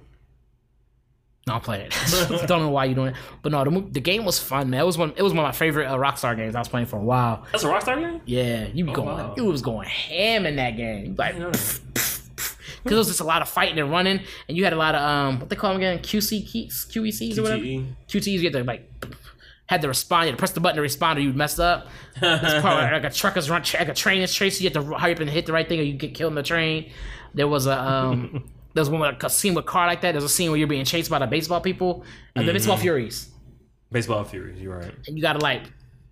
No, 1.49 1.55
I'm 1.55 1.61
playing 1.61 1.87
it. 1.87 2.47
Don't 2.47 2.61
know 2.61 2.69
why 2.69 2.85
you're 2.85 2.95
doing 2.95 3.09
it, 3.09 3.17
but 3.43 3.53
no, 3.53 3.65
the 3.65 3.81
the 3.91 4.01
game 4.01 4.25
was 4.25 4.39
fun, 4.39 4.71
man. 4.71 4.81
It 4.81 4.87
was 4.87 4.99
one. 4.99 5.13
It 5.17 5.23
was 5.23 5.33
one 5.33 5.45
of 5.45 5.49
my 5.49 5.53
favorite 5.53 5.87
uh, 5.87 5.97
Rockstar 5.97 6.37
games 6.37 6.55
I 6.55 6.59
was 6.59 6.69
playing 6.69 6.87
for 6.87 6.97
a 6.97 7.03
while. 7.03 7.47
That's 7.53 7.65
a 7.65 7.69
Rockstar 7.69 7.99
game. 8.01 8.21
Yeah, 8.27 8.67
you 8.73 8.85
be 8.85 8.93
going, 8.93 9.09
wow. 9.09 9.35
you 9.37 9.45
was 9.45 9.63
going 9.63 9.89
ham 9.89 10.47
in 10.47 10.57
that 10.57 10.77
game. 10.77 11.07
You 11.07 11.15
like, 11.15 11.35
because 11.35 12.93
it 12.93 12.99
was 12.99 13.09
just 13.09 13.21
a 13.21 13.25
lot 13.25 13.43
of 13.43 13.49
fighting 13.49 13.79
and 13.79 13.91
running, 13.91 14.21
and 14.49 14.57
you 14.57 14.65
had 14.65 14.73
a 14.73 14.77
lot 14.77 14.95
of 14.95 15.03
um, 15.03 15.41
what 15.41 15.49
they 15.49 15.57
call 15.57 15.73
them 15.73 15.81
again, 15.81 15.99
QC 15.99 16.47
keys, 16.47 16.87
QECs 16.91 17.39
or 17.39 17.43
whatever. 17.43 17.63
QTE. 17.63 17.87
QTEs, 18.09 18.27
you 18.27 18.43
had 18.45 18.53
to 18.53 18.65
like 18.65 18.91
had 19.67 19.83
to 19.83 19.89
respond. 19.89 20.25
You 20.25 20.33
had 20.33 20.37
to 20.37 20.39
press 20.39 20.53
the 20.53 20.61
button 20.61 20.77
to 20.77 20.83
respond, 20.83 21.19
or 21.19 21.23
you 21.23 21.33
messed 21.33 21.61
up. 21.61 21.89
It's 22.17 22.61
probably 22.61 22.91
like 22.91 23.05
a 23.05 23.11
trucker's 23.11 23.51
run, 23.51 23.63
like 23.79 23.89
a 23.89 23.95
train 23.95 24.23
is 24.23 24.35
chasing. 24.35 24.65
You 24.65 24.71
have 24.71 24.85
to 24.85 24.99
hurry 24.99 25.13
up 25.13 25.21
and 25.21 25.31
hit 25.31 25.47
the 25.47 25.53
right 25.53 25.69
thing, 25.69 25.81
or 25.81 25.83
you 25.83 25.95
get 25.95 26.15
killed 26.15 26.33
in 26.33 26.37
the 26.37 26.43
train. 26.43 26.91
There 27.35 27.49
was 27.49 27.67
a 27.67 27.81
um, 27.81 28.49
there 28.75 28.81
was 28.83 28.91
one 28.91 29.01
with 29.01 29.23
a 29.23 29.31
scene 29.31 29.55
with 29.55 29.65
a 29.65 29.69
car 29.69 29.87
like 29.87 30.01
that. 30.03 30.13
There's 30.13 30.25
a 30.25 30.29
scene 30.29 30.51
where 30.51 30.59
you're 30.59 30.69
being 30.69 30.85
chased 30.85 31.11
by 31.11 31.19
the 31.19 31.27
baseball 31.27 31.61
people, 31.61 32.05
and 32.37 32.47
then 32.47 32.55
baseball 32.55 32.77
furies, 32.77 33.29
Baseball 33.91 34.25
Furies. 34.25 34.61
You're 34.61 34.79
right. 34.79 34.95
and 35.07 35.17
you 35.17 35.23
gotta 35.23 35.39
like, 35.39 35.63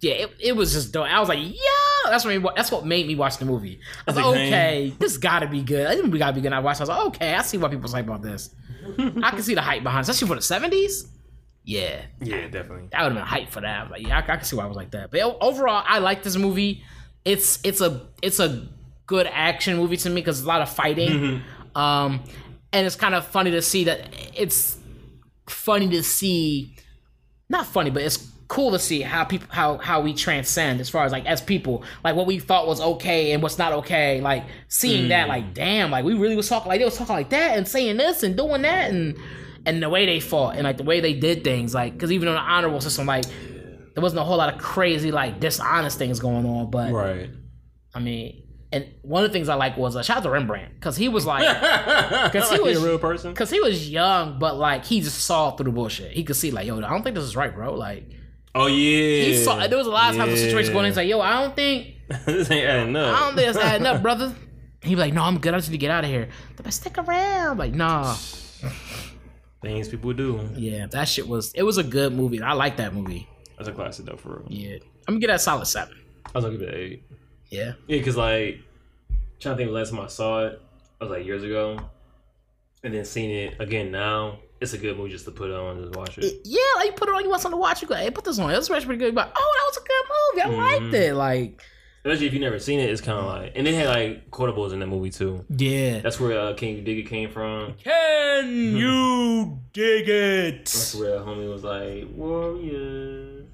yeah, 0.01 0.15
it, 0.15 0.31
it 0.41 0.57
was 0.57 0.73
just 0.73 0.93
dope. 0.93 1.07
I 1.07 1.21
was 1.21 1.29
like, 1.29 1.41
yeah, 1.41 2.11
that's 2.11 2.25
what 2.25 2.57
that's 2.57 2.71
what 2.73 2.87
made 2.87 3.07
me 3.07 3.15
watch 3.15 3.37
the 3.39 3.45
movie. 3.45 3.81
I 4.07 4.11
was 4.11 4.17
like, 4.17 4.25
like, 4.25 4.35
okay, 4.37 4.95
this 4.99 5.17
gotta 5.19 5.47
be 5.47 5.63
good. 5.63 5.87
I 5.87 5.95
didn't 5.95 6.11
we 6.11 6.19
gotta 6.19 6.35
be 6.35 6.41
good. 6.41 6.53
I 6.53 6.61
watched. 6.61 6.81
I 6.81 6.83
was 6.85 6.89
like, 6.89 7.07
okay, 7.09 7.35
I 7.35 7.43
see 7.43 7.59
why 7.59 7.69
people's 7.69 7.93
hype 7.93 8.07
about 8.07 8.23
this. 8.23 8.55
I 8.99 9.31
can 9.31 9.43
see 9.43 9.55
the 9.55 9.61
hype 9.63 9.83
behind, 9.83 10.07
it, 10.07 10.11
especially 10.11 10.29
for 10.29 10.35
the 10.37 10.71
'70s. 10.71 11.09
Yeah, 11.65 12.03
Yeah, 12.21 12.47
definitely. 12.47 12.89
that 12.93 13.03
would 13.03 13.13
have 13.13 13.15
been 13.15 13.25
hype 13.27 13.49
for 13.51 13.61
that. 13.61 13.89
But 13.91 14.01
yeah, 14.01 14.17
I, 14.17 14.19
I 14.21 14.37
can 14.37 14.45
see 14.45 14.55
why 14.55 14.63
I 14.63 14.67
was 14.69 14.77
like 14.77 14.93
that. 14.93 15.11
But 15.11 15.21
overall, 15.41 15.83
I 15.87 15.99
like 15.99 16.23
this 16.23 16.37
movie. 16.37 16.85
It's 17.25 17.59
it's 17.65 17.81
a 17.81 18.07
it's 18.23 18.39
a 18.39 18.69
good 19.07 19.27
action 19.27 19.77
movie 19.77 19.97
to 19.97 20.09
me 20.09 20.21
because 20.21 20.43
a 20.43 20.47
lot 20.47 20.63
of 20.63 20.69
fighting. 20.71 21.43
Um, 21.75 22.23
and 22.77 22.87
it's 22.87 22.95
kind 22.95 23.15
of 23.15 23.27
funny 23.27 23.51
to 23.53 23.63
see 23.63 23.85
that 23.85 24.11
it's 24.37 24.77
funny 25.47 25.89
to 25.89 26.03
see, 26.03 26.77
not 27.49 27.67
funny, 27.67 27.89
but 27.89 28.03
it's 28.03 28.31
cool 28.49 28.71
to 28.71 28.79
see 28.79 29.01
how 29.01 29.25
people 29.25 29.49
how 29.51 29.79
how 29.79 30.03
we 30.03 30.13
transcend 30.13 30.79
as 30.81 30.89
far 30.89 31.05
as 31.05 31.11
like 31.11 31.25
as 31.27 31.41
people 31.41 31.83
like 32.05 32.15
what 32.15 32.27
we 32.27 32.39
thought 32.39 32.67
was 32.67 32.81
okay 32.81 33.33
and 33.33 33.43
what's 33.43 33.59
not 33.59 33.73
okay 33.73 34.21
like 34.21 34.45
seeing 34.69 35.09
that 35.09 35.27
mm. 35.27 35.31
like 35.31 35.53
damn 35.53 35.91
like 35.91 36.05
we 36.05 36.15
really 36.15 36.37
was 36.37 36.49
talking 36.49 36.69
like 36.69 36.79
they 36.79 36.85
was 36.85 36.97
talking 36.97 37.17
like 37.17 37.31
that 37.31 37.59
and 37.59 37.67
saying 37.67 37.97
this 37.97 38.23
and 38.23 38.37
doing 38.37 38.63
that 38.63 38.89
and 38.89 39.19
and 39.65 39.83
the 39.83 39.89
way 39.89 40.07
they 40.07 40.21
fought 40.21 40.55
and 40.55 40.63
like 40.63 40.77
the 40.77 40.85
way 40.85 41.01
they 41.01 41.13
did 41.13 41.43
things 41.43 41.75
like 41.75 41.93
because 41.95 42.13
even 42.13 42.29
on 42.29 42.35
the 42.35 42.41
honorable 42.41 42.81
system 42.81 43.05
like 43.05 43.25
there 43.25 44.03
wasn't 44.03 44.21
a 44.21 44.23
whole 44.23 44.37
lot 44.37 44.55
of 44.55 44.61
crazy 44.61 45.11
like 45.11 45.41
dishonest 45.41 45.99
things 45.99 46.21
going 46.21 46.47
on 46.47 46.71
but 46.71 46.93
Right. 46.93 47.31
I 47.97 47.99
mean 47.99 48.46
and 48.73 48.87
one 49.03 49.25
of 49.25 49.31
the 49.31 49.33
things 49.33 49.49
I 49.49 49.55
like 49.55 49.77
was 49.77 49.95
uh, 49.97 50.03
shout 50.03 50.19
out 50.19 50.23
to 50.25 50.31
Rembrandt 50.31 50.75
because 50.75 50.97
he 50.97 51.09
was 51.09 51.25
like 51.27 51.41
Because 52.33 52.51
he 52.51 52.61
was- 52.61 52.83
a 52.83 52.87
real 52.87 52.99
person. 52.99 53.35
Cause 53.35 53.51
he 53.51 53.61
was 53.61 53.89
young, 53.89 54.39
but 54.39 54.57
like 54.57 54.85
he 54.85 55.01
just 55.01 55.19
saw 55.25 55.53
through 55.53 55.65
the 55.65 55.71
bullshit. 55.73 56.13
He 56.13 56.25
could 56.25 56.37
see 56.37 56.51
like, 56.51 56.67
yo, 56.67 56.77
I 56.79 56.81
don't 56.91 57.03
think 57.03 57.15
this 57.15 57.25
is 57.25 57.37
right, 57.37 57.55
bro. 57.55 57.75
Like 57.75 58.09
Oh 58.55 58.67
yeah. 58.67 59.25
he 59.27 59.37
saw. 59.37 59.67
There 59.67 59.77
was 59.79 59.87
a 59.87 59.91
lot 59.91 60.11
of 60.13 60.17
times 60.17 60.33
the 60.33 60.39
situation 60.39 60.73
going. 60.73 60.87
in, 60.87 60.91
He's 60.93 60.97
like, 60.97 61.09
yo, 61.09 61.21
I 61.21 61.43
don't 61.43 61.55
think, 61.55 61.95
this 62.25 62.51
ain't 62.51 62.67
adding 62.67 62.97
up. 62.97 63.15
I 63.17 63.21
don't 63.27 63.37
think 63.37 63.49
it's 63.49 63.59
adding 63.59 63.87
up, 63.87 64.01
brother. 64.09 64.35
He'd 64.83 64.95
be 64.95 65.01
like, 65.01 65.13
no, 65.13 65.23
I'm 65.23 65.39
good. 65.39 65.53
I 65.53 65.59
just 65.59 65.69
need 65.71 65.75
to 65.77 65.79
get 65.81 65.91
out 65.91 66.05
of 66.05 66.11
here. 66.11 66.29
But 66.57 66.73
stick 66.73 66.97
around. 66.97 67.59
Like, 67.59 67.75
nah. 67.75 68.15
Things 69.63 69.89
people 69.89 70.13
do. 70.13 70.49
Yeah, 70.55 70.87
that 70.87 71.09
shit 71.09 71.27
was. 71.29 71.53
It 71.55 71.65
was 71.65 71.77
a 71.79 71.83
good 71.83 72.13
movie. 72.13 72.41
I 72.41 72.53
like 72.53 72.77
that 72.77 72.95
movie. 72.95 73.29
That's 73.57 73.69
a 73.69 73.73
classic 73.73 74.07
though, 74.07 74.17
for 74.17 74.39
real. 74.39 74.47
Yeah, 74.49 74.77
I'm 75.09 75.15
gonna 75.15 75.21
get 75.21 75.27
that 75.29 75.41
solid 75.41 75.67
seven. 75.67 75.97
I 76.27 76.31
was 76.39 76.45
gonna 76.45 76.57
give 76.59 76.69
it 76.69 76.75
eight. 76.75 77.03
Yeah, 77.51 77.73
Yeah, 77.87 78.03
cause 78.03 78.17
like 78.17 78.61
trying 79.41 79.55
to 79.55 79.57
think 79.57 79.69
of 79.69 79.75
the 79.75 79.79
last 79.79 79.91
time 79.91 80.01
I 80.01 80.07
saw 80.09 80.47
it, 80.47 80.61
I 81.01 81.05
was 81.05 81.11
like 81.11 81.27
years 81.27 81.43
ago, 81.43 81.79
and 82.83 82.93
then 82.95 83.05
seeing 83.05 83.31
it 83.31 83.61
again 83.61 83.91
now. 83.91 84.39
It's 84.59 84.73
a 84.73 84.79
good 84.79 84.97
movie 84.97 85.11
just 85.11 85.27
to 85.27 85.33
put 85.33 85.51
on 85.51 85.77
and 85.77 85.85
just 85.85 85.99
watch 85.99 86.17
it. 86.17 86.41
yeah. 86.45 86.61
Like 86.77 86.87
you 86.87 86.93
put 86.93 87.11
it 87.11 87.15
on, 87.15 87.23
you 87.23 87.29
want 87.29 87.43
something 87.43 87.59
to 87.59 87.61
watch. 87.61 87.83
You 87.83 87.89
go, 87.89 87.95
hey, 87.95 88.11
put 88.11 88.25
this 88.25 88.39
on. 88.39 88.51
It 88.51 88.57
was 88.57 88.71
actually 88.71 88.87
pretty 88.87 89.01
good. 89.05 89.15
But 89.15 89.31
oh, 89.37 89.55
that 89.55 89.67
was 89.69 89.77
a 89.77 90.49
good 90.49 90.55
movie. 90.57 90.65
I 90.65 90.79
liked 90.81 90.95
it. 90.95 91.15
Like, 91.15 91.63
Especially 92.07 92.27
if 92.29 92.33
you 92.33 92.41
never 92.41 92.59
seen 92.59 92.81
it, 92.81 92.89
it's 92.89 93.03
kind 93.03 93.19
of 93.19 93.27
like, 93.27 93.53
and 93.55 93.67
they 93.67 93.75
had 93.75 93.89
like 93.89 94.31
quotables 94.31 94.73
in 94.73 94.79
that 94.79 94.87
movie 94.87 95.11
too. 95.11 95.45
yeah. 95.51 95.99
That's 96.01 96.19
where 96.19 96.41
uh, 96.41 96.55
King 96.55 96.83
Digger 96.85 97.07
came 97.07 97.29
from. 97.29 97.75
Can 97.75 98.77
you 98.77 99.59
dig 99.75 100.09
it? 100.09 100.59
That's 100.65 100.95
it? 100.95 101.01
where 101.01 101.19
homie 101.19 101.53
was 101.53 101.63
like, 101.63 102.09
Warrior. 102.15 103.45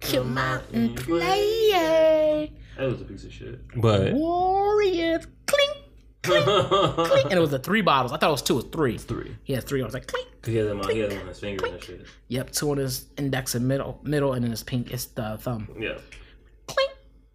Come 0.00 0.36
out 0.36 0.64
and 0.72 0.96
play. 0.96 2.50
That 2.80 2.90
was 2.90 3.00
a 3.02 3.04
piece 3.04 3.24
of 3.24 3.32
shit. 3.32 3.60
But 3.78 4.14
Warriors. 4.14 5.26
Clink, 5.46 5.76
clink. 6.22 6.44
clink. 6.46 7.24
And 7.24 7.34
it 7.34 7.40
was 7.40 7.50
the 7.50 7.58
three 7.58 7.82
bottles. 7.82 8.12
I 8.12 8.16
thought 8.16 8.28
it 8.28 8.32
was 8.32 8.42
two 8.42 8.58
or 8.58 8.62
three. 8.62 8.96
three. 8.96 9.36
He 9.44 9.52
had 9.52 9.64
three. 9.64 9.82
I 9.82 9.84
was 9.84 9.92
like, 9.94 10.06
clink. 10.06 10.28
Cause 10.42 10.52
he 10.52 10.56
had 10.56 10.68
them 10.68 10.80
on, 10.80 10.88
he 10.90 10.98
had 11.00 11.10
them 11.10 11.20
on 11.20 11.26
his 11.28 11.38
fingers 11.40 11.70
and 11.70 11.82
shit. 11.82 12.06
Yep, 12.28 12.52
two 12.52 12.70
on 12.70 12.78
his 12.78 13.06
index 13.18 13.54
and 13.54 13.68
middle, 13.68 14.00
middle, 14.02 14.32
and 14.32 14.42
then 14.42 14.50
his 14.50 14.62
pink 14.62 14.90
is 14.92 15.06
the 15.08 15.22
uh, 15.22 15.36
thumb. 15.36 15.68
Yeah. 15.78 15.98
Clink. 16.66 16.90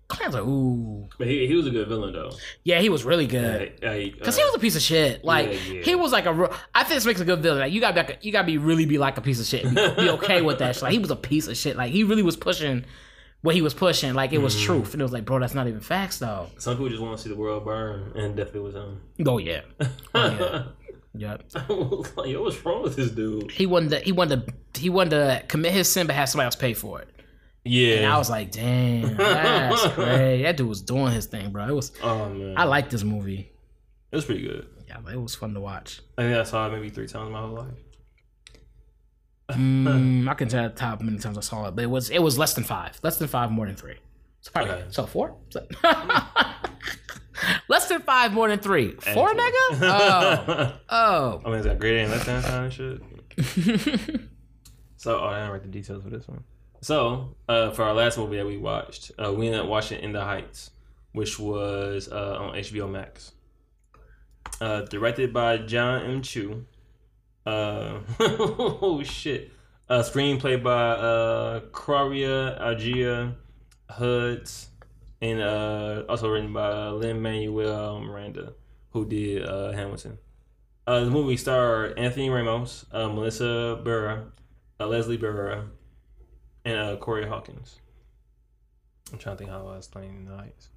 Clink. 0.07 0.23
I 0.23 0.27
was 0.27 0.33
like, 0.35 0.43
ooh. 0.45 1.07
But 1.19 1.27
he, 1.27 1.45
he 1.45 1.53
was 1.53 1.67
a 1.67 1.69
good 1.69 1.87
villain 1.87 2.13
though. 2.13 2.31
Yeah, 2.63 2.79
he 2.79 2.89
was 2.89 3.03
really 3.03 3.27
good. 3.27 3.75
Because 3.79 4.19
Cause 4.23 4.35
he 4.37 4.41
uh, 4.41 4.45
was 4.47 4.55
a 4.55 4.59
piece 4.59 4.75
of 4.75 4.81
shit. 4.81 5.23
Like 5.23 5.47
Yeah, 5.47 5.73
yeah. 5.73 5.81
he 5.83 5.93
was 5.93 6.11
like 6.11 6.25
a. 6.25 6.33
real- 6.33 6.53
I 6.73 6.79
think 6.83 6.95
this 6.95 7.05
makes 7.05 7.21
a 7.21 7.25
good 7.25 7.41
villain. 7.41 7.59
Like 7.59 7.73
you 7.73 7.81
gotta 7.81 7.93
be, 7.93 7.99
like 7.99 8.09
a- 8.21 8.25
you 8.25 8.31
gotta 8.31 8.47
be 8.47 8.57
really 8.57 8.85
be 8.87 8.97
like 8.97 9.17
a 9.17 9.21
piece 9.21 9.39
of 9.39 9.45
shit. 9.45 9.65
and 9.65 9.75
Be, 9.75 10.03
be 10.05 10.09
okay 10.11 10.41
with 10.41 10.57
that. 10.59 10.73
shit. 10.75 10.83
Like 10.83 10.93
he 10.93 10.99
was 10.99 11.11
a 11.11 11.15
piece 11.15 11.47
of 11.47 11.55
shit. 11.57 11.75
Like 11.75 11.91
he 11.91 12.03
really 12.03 12.23
was 12.23 12.35
pushing 12.37 12.85
what 13.45 13.55
he 13.55 13.61
was 13.61 13.73
pushing. 13.73 14.13
Like 14.13 14.33
it 14.33 14.39
was 14.39 14.55
Mm-hmm. 14.55 14.65
truth, 14.65 14.93
and 14.93 15.01
it 15.01 15.05
was 15.05 15.13
like, 15.13 15.23
bro, 15.25 15.39
that's 15.39 15.53
not 15.53 15.67
even 15.67 15.79
facts 15.79 16.19
though. 16.19 16.47
Some 16.57 16.73
people 16.75 16.89
just 16.89 17.01
want 17.01 17.17
to 17.17 17.23
see 17.23 17.29
the 17.29 17.35
world 17.35 17.63
burn, 17.63 18.11
and 18.15 18.35
definitely 18.35 18.61
was 18.61 18.75
him. 18.75 19.01
Oh 19.25 19.37
yeah, 19.37 19.61
oh, 20.15 20.29
yeah, 20.39 20.63
yep. 21.13 21.43
I 21.55 21.65
was 21.71 22.15
like, 22.17 22.29
yo, 22.29 22.41
what's 22.43 22.63
wrong 22.65 22.83
with 22.83 22.95
this 22.95 23.11
dude? 23.11 23.51
He 23.51 23.65
wanted 23.65 23.89
to, 23.91 23.99
he 23.99 24.11
wanted 24.11 24.47
to, 24.73 24.79
he 24.81 24.89
wanted 24.89 25.11
to 25.11 25.43
commit 25.47 25.71
his 25.73 25.89
sin, 25.91 26.07
but 26.07 26.15
have 26.15 26.27
somebody 26.29 26.45
else 26.45 26.55
pay 26.55 26.73
for 26.73 27.01
it. 27.01 27.09
Yeah. 27.67 27.95
And 27.95 28.05
I 28.05 28.17
was 28.19 28.29
like, 28.29 28.51
damn, 28.51 29.15
that's 29.17 29.87
great. 29.95 30.43
That 30.43 30.55
dude 30.57 30.67
was 30.67 30.81
doing 30.81 31.11
his 31.13 31.25
thing, 31.25 31.51
bro. 31.51 31.67
It 31.67 31.73
was. 31.73 31.91
oh 32.03 32.29
man, 32.29 32.55
I 32.57 32.65
like 32.65 32.89
this 32.89 33.03
movie. 33.03 33.51
it 34.11 34.15
was 34.15 34.25
pretty 34.25 34.41
good. 34.43 34.67
Yeah, 34.87 34.99
it 35.11 35.19
was 35.19 35.33
fun 35.33 35.53
to 35.55 35.59
watch. 35.59 36.01
I 36.17 36.21
think 36.23 36.37
I 36.37 36.43
saw 36.43 36.67
it 36.67 36.71
maybe 36.73 36.89
three 36.89 37.07
times 37.07 37.27
in 37.27 37.33
my 37.33 37.39
whole 37.41 37.55
life. 37.55 37.67
Mm, 39.49 40.27
I 40.27 40.33
can 40.33 40.47
tell 40.47 40.63
the 40.63 40.69
top 40.69 40.99
how 41.01 41.05
many 41.05 41.19
times 41.19 41.37
I 41.37 41.41
saw 41.41 41.67
it, 41.67 41.75
but 41.75 41.83
it 41.83 41.89
was 41.89 42.09
it 42.09 42.19
was 42.19 42.37
less 42.37 42.53
than 42.55 42.63
five. 42.63 42.99
Less 43.03 43.17
than 43.19 43.27
five, 43.27 43.51
more 43.51 43.67
than 43.67 43.75
three. 43.75 43.95
So 44.41 44.51
probably 44.51 44.71
Okay. 44.73 44.85
so 44.89 45.05
four. 45.05 45.35
So- 45.49 45.65
less 47.67 47.87
than 47.87 48.01
five, 48.01 48.33
more 48.33 48.47
than 48.47 48.59
three. 48.59 48.91
Four, 48.93 49.29
nigga. 49.33 49.51
Oh, 49.81 50.73
oh. 50.89 51.41
I 51.45 51.49
mean, 51.49 51.57
it's 51.57 51.67
got 51.67 51.79
gradient 51.79 52.11
left 52.11 52.25
hand 52.25 52.43
side 52.43 52.63
and 52.63 52.73
shit. 52.73 53.01
so, 54.97 55.19
oh, 55.19 55.25
I 55.25 55.39
didn't 55.39 55.51
write 55.51 55.61
the 55.63 55.69
details 55.69 56.03
for 56.03 56.09
this 56.09 56.27
one. 56.27 56.43
So, 56.81 57.35
uh, 57.49 57.71
for 57.71 57.83
our 57.83 57.93
last 57.93 58.17
movie 58.17 58.37
that 58.37 58.45
we 58.45 58.57
watched, 58.57 59.11
uh, 59.23 59.33
we 59.33 59.47
ended 59.47 59.61
up 59.61 59.67
watching 59.67 59.99
In 60.01 60.11
the 60.13 60.21
Heights, 60.23 60.71
which 61.13 61.39
was 61.39 62.09
uh, 62.11 62.37
on 62.39 62.53
HBO 62.55 62.89
Max. 62.89 63.31
Uh, 64.61 64.81
directed 64.81 65.33
by 65.33 65.57
John 65.57 66.03
M. 66.03 66.21
Chu. 66.21 66.65
Uh, 67.45 67.99
oh 68.19 69.03
shit. 69.03 69.51
A 69.87 69.99
screenplay 69.99 70.61
by 70.61 70.71
uh, 70.71 71.59
Claudia 71.71 72.57
Agia 72.59 73.35
Hoods, 73.91 74.69
and 75.21 75.41
uh, 75.41 76.03
also 76.09 76.29
written 76.29 76.51
by 76.51 76.89
Lin 76.89 77.21
Manuel 77.21 78.01
Miranda, 78.01 78.53
who 78.91 79.05
did 79.05 79.45
uh, 79.45 79.71
Hamilton. 79.73 80.17
Uh, 80.87 81.01
the 81.03 81.11
movie 81.11 81.37
starred 81.37 81.97
Anthony 81.97 82.29
Ramos, 82.29 82.85
uh, 82.91 83.09
Melissa 83.09 83.79
Barrera, 83.83 84.25
uh, 84.79 84.87
Leslie 84.87 85.17
Burra, 85.17 85.65
and 86.63 86.77
uh, 86.77 86.95
Corey 86.97 87.27
Hawkins. 87.27 87.79
I'm 89.11 89.17
trying 89.17 89.35
to 89.35 89.37
think 89.39 89.49
how 89.49 89.67
I 89.67 89.77
was 89.77 89.87
playing 89.87 90.15
in 90.15 90.25
the 90.25 90.35
Heights. 90.35 90.69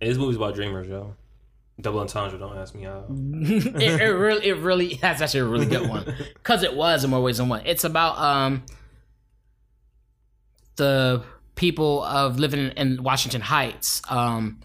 And 0.00 0.10
this 0.10 0.18
movie's 0.18 0.36
about 0.36 0.54
dreamers, 0.54 0.88
yo. 0.88 1.14
Double 1.80 2.00
entendre. 2.00 2.38
Don't 2.38 2.56
ask 2.58 2.74
me 2.74 2.82
how. 2.82 3.04
it, 3.10 4.00
it 4.00 4.06
really, 4.08 4.46
it 4.48 4.56
really 4.56 4.98
that's 5.00 5.20
actually 5.22 5.40
a 5.40 5.44
really 5.44 5.66
good 5.66 5.88
one 5.88 6.04
because 6.34 6.62
it 6.64 6.74
was 6.74 7.04
in 7.04 7.10
more 7.10 7.22
ways 7.22 7.38
than 7.38 7.48
one. 7.48 7.62
It's 7.66 7.84
about 7.84 8.18
um 8.18 8.64
the 10.76 11.22
people 11.54 12.02
of 12.04 12.38
living 12.38 12.60
in, 12.60 12.70
in 12.72 13.02
Washington 13.02 13.40
Heights. 13.40 14.00
Um, 14.08 14.60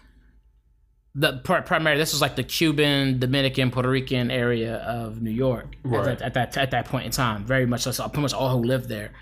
the 1.14 1.40
pr- 1.44 1.60
primarily 1.60 2.00
this 2.00 2.12
was 2.12 2.20
like 2.20 2.34
the 2.36 2.42
Cuban, 2.42 3.18
Dominican, 3.20 3.70
Puerto 3.70 3.88
Rican 3.88 4.30
area 4.30 4.76
of 4.78 5.22
New 5.22 5.30
York 5.30 5.76
Right. 5.84 6.08
at, 6.08 6.18
that, 6.18 6.24
at 6.24 6.34
that 6.34 6.56
at 6.56 6.70
that 6.72 6.84
point 6.86 7.06
in 7.06 7.12
time. 7.12 7.44
Very 7.44 7.66
much 7.66 7.82
so, 7.82 7.92
so 7.92 8.04
pretty 8.08 8.22
much 8.22 8.32
all 8.34 8.50
who 8.50 8.64
lived 8.64 8.88
there 8.88 9.12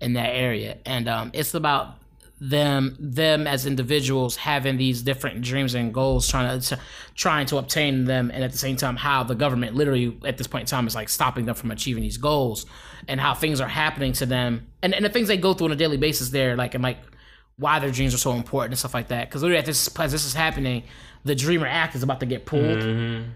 in 0.00 0.14
that 0.14 0.30
area, 0.30 0.78
and 0.86 1.08
um, 1.08 1.30
it's 1.34 1.54
about 1.54 1.96
them 2.44 2.96
them 2.98 3.46
as 3.46 3.66
individuals 3.66 4.34
having 4.34 4.76
these 4.76 5.00
different 5.02 5.42
dreams 5.42 5.74
and 5.74 5.94
goals 5.94 6.26
trying 6.26 6.58
to 6.58 6.76
trying 7.14 7.46
to 7.46 7.56
obtain 7.56 8.04
them 8.04 8.32
and 8.32 8.42
at 8.42 8.50
the 8.50 8.58
same 8.58 8.74
time 8.74 8.96
how 8.96 9.22
the 9.22 9.36
government 9.36 9.76
literally 9.76 10.18
at 10.24 10.38
this 10.38 10.48
point 10.48 10.62
in 10.62 10.66
time 10.66 10.88
is 10.88 10.94
like 10.96 11.08
stopping 11.08 11.44
them 11.44 11.54
from 11.54 11.70
achieving 11.70 12.02
these 12.02 12.16
goals 12.16 12.66
and 13.06 13.20
how 13.20 13.32
things 13.32 13.60
are 13.60 13.68
happening 13.68 14.12
to 14.12 14.26
them 14.26 14.66
and, 14.82 14.92
and 14.92 15.04
the 15.04 15.08
things 15.08 15.28
they 15.28 15.36
go 15.36 15.54
through 15.54 15.66
on 15.66 15.72
a 15.72 15.76
daily 15.76 15.96
basis 15.96 16.30
there 16.30 16.56
like 16.56 16.74
and 16.74 16.82
like 16.82 16.98
why 17.58 17.78
their 17.78 17.92
dreams 17.92 18.12
are 18.12 18.18
so 18.18 18.32
important 18.32 18.72
and 18.72 18.78
stuff 18.80 18.92
like 18.92 19.06
that 19.06 19.28
because 19.28 19.42
literally 19.42 19.60
at 19.60 19.66
this 19.66 19.88
as 20.00 20.10
this 20.10 20.24
is 20.24 20.34
happening 20.34 20.82
the 21.24 21.36
dreamer 21.36 21.68
act 21.68 21.94
is 21.94 22.02
about 22.02 22.18
to 22.18 22.26
get 22.26 22.44
pulled 22.44 22.80
Mm-hmm. 22.80 23.30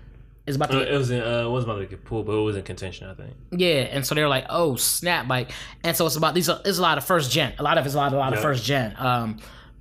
Is 0.47 0.57
about 0.57 0.70
to 0.70 0.76
Uh, 0.76 0.84
get 0.84 0.94
it 0.94 0.99
was 0.99 1.11
in, 1.11 1.20
uh, 1.22 1.44
it 1.47 1.51
was 1.51 1.64
about 1.64 1.78
to 1.78 1.86
get 1.86 2.05
pulled, 2.05 2.26
but 2.26 2.32
it 2.32 2.42
was 2.42 2.57
in 2.57 2.62
contention, 2.62 3.09
I 3.09 3.14
think. 3.14 3.34
yeah, 3.51 3.80
and 3.92 4.07
so 4.07 4.14
they're 4.14 4.28
like, 4.28 4.47
oh 4.49 4.76
snap, 4.76 5.28
like, 5.28 5.51
and 5.84 5.97
so 5.97 6.07
it's 6.07 6.16
about 6.16 6.34
these. 6.34 6.47
There's 6.64 6.78
a 6.78 6.82
lot 6.82 6.99
of 6.99 7.05
first 7.05 7.30
gen. 7.30 7.53
A 7.59 7.62
lot 7.62 7.78
of 7.78 7.86
it's 7.86 7.94
a 7.94 7.99
lot, 7.99 8.12
a 8.12 8.16
lot 8.16 8.32
of 8.32 8.40
first 8.40 8.64
gen. 8.64 8.94
Um, 8.99 9.38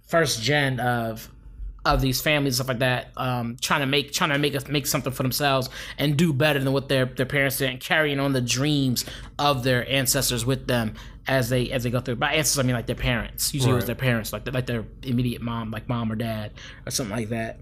first 0.07 0.41
gen 0.41 0.80
of 0.80 1.30
of 1.86 2.01
these 2.01 2.20
families 2.20 2.55
stuff 2.55 2.68
like 2.68 2.80
that. 2.80 3.09
Um, 3.16 3.57
trying 3.61 3.82
to 3.82 3.86
make 3.86 4.11
trying 4.11 4.32
to 4.32 4.39
make 4.39 4.55
us 4.55 4.68
make 4.68 4.88
something 4.88 5.13
for 5.13 5.22
themselves 5.22 5.70
and 5.99 6.18
do 6.18 6.34
better 6.34 6.57
than 6.59 6.74
what 6.74 6.89
their 6.89 7.05
their 7.05 7.28
parents 7.28 7.57
did, 7.59 7.70
and 7.70 7.80
carrying 7.80 8.20
on 8.20 8.34
the 8.34 8.41
dreams 8.41 9.05
of 9.38 9.63
their 9.63 9.88
ancestors 9.88 10.45
with 10.47 10.66
them 10.66 10.95
as 11.28 11.49
they 11.49 11.70
as 11.72 11.84
they 11.84 11.91
go 11.91 11.99
through. 11.99 12.16
By 12.16 12.34
ancestors, 12.34 12.59
I 12.59 12.63
mean 12.66 12.76
like 12.76 12.88
their 12.88 12.95
parents. 12.95 13.53
Usually 13.53 13.74
it 13.74 13.76
was 13.76 13.86
their 13.86 13.93
parents, 13.93 14.34
like 14.34 14.51
like 14.51 14.66
their 14.66 14.84
immediate 15.03 15.43
mom, 15.43 15.70
like 15.70 15.88
mom 15.88 16.11
or 16.11 16.16
dad 16.16 16.53
or 16.88 16.91
something 16.91 17.16
like 17.16 17.30
that. 17.30 17.59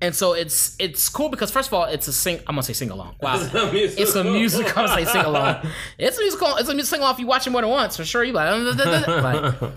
And 0.00 0.14
so 0.14 0.32
it's 0.32 0.76
it's 0.78 1.08
cool 1.08 1.28
because 1.28 1.50
first 1.50 1.68
of 1.68 1.74
all, 1.74 1.84
it's 1.84 2.06
a 2.06 2.12
sing. 2.12 2.38
I'm 2.46 2.54
gonna 2.54 2.62
say 2.62 2.72
sing 2.72 2.90
along. 2.90 3.16
Wow, 3.20 3.34
it's 3.52 4.14
a 4.14 4.22
musical. 4.22 4.68
I'm 4.68 4.86
gonna 4.86 5.04
say 5.04 5.12
sing 5.12 5.24
along. 5.24 5.66
It's 5.98 6.18
a 6.18 6.20
musical. 6.20 6.56
It's 6.56 6.68
a 6.68 6.74
musical 6.74 6.96
sing 6.96 7.00
along. 7.00 7.14
If 7.14 7.20
you 7.20 7.26
watch 7.26 7.46
it 7.46 7.50
more 7.50 7.62
than 7.62 7.70
once, 7.70 7.96
for 7.96 8.04
sure, 8.04 8.22
you 8.22 8.32
like. 8.32 8.76
like 9.08 9.72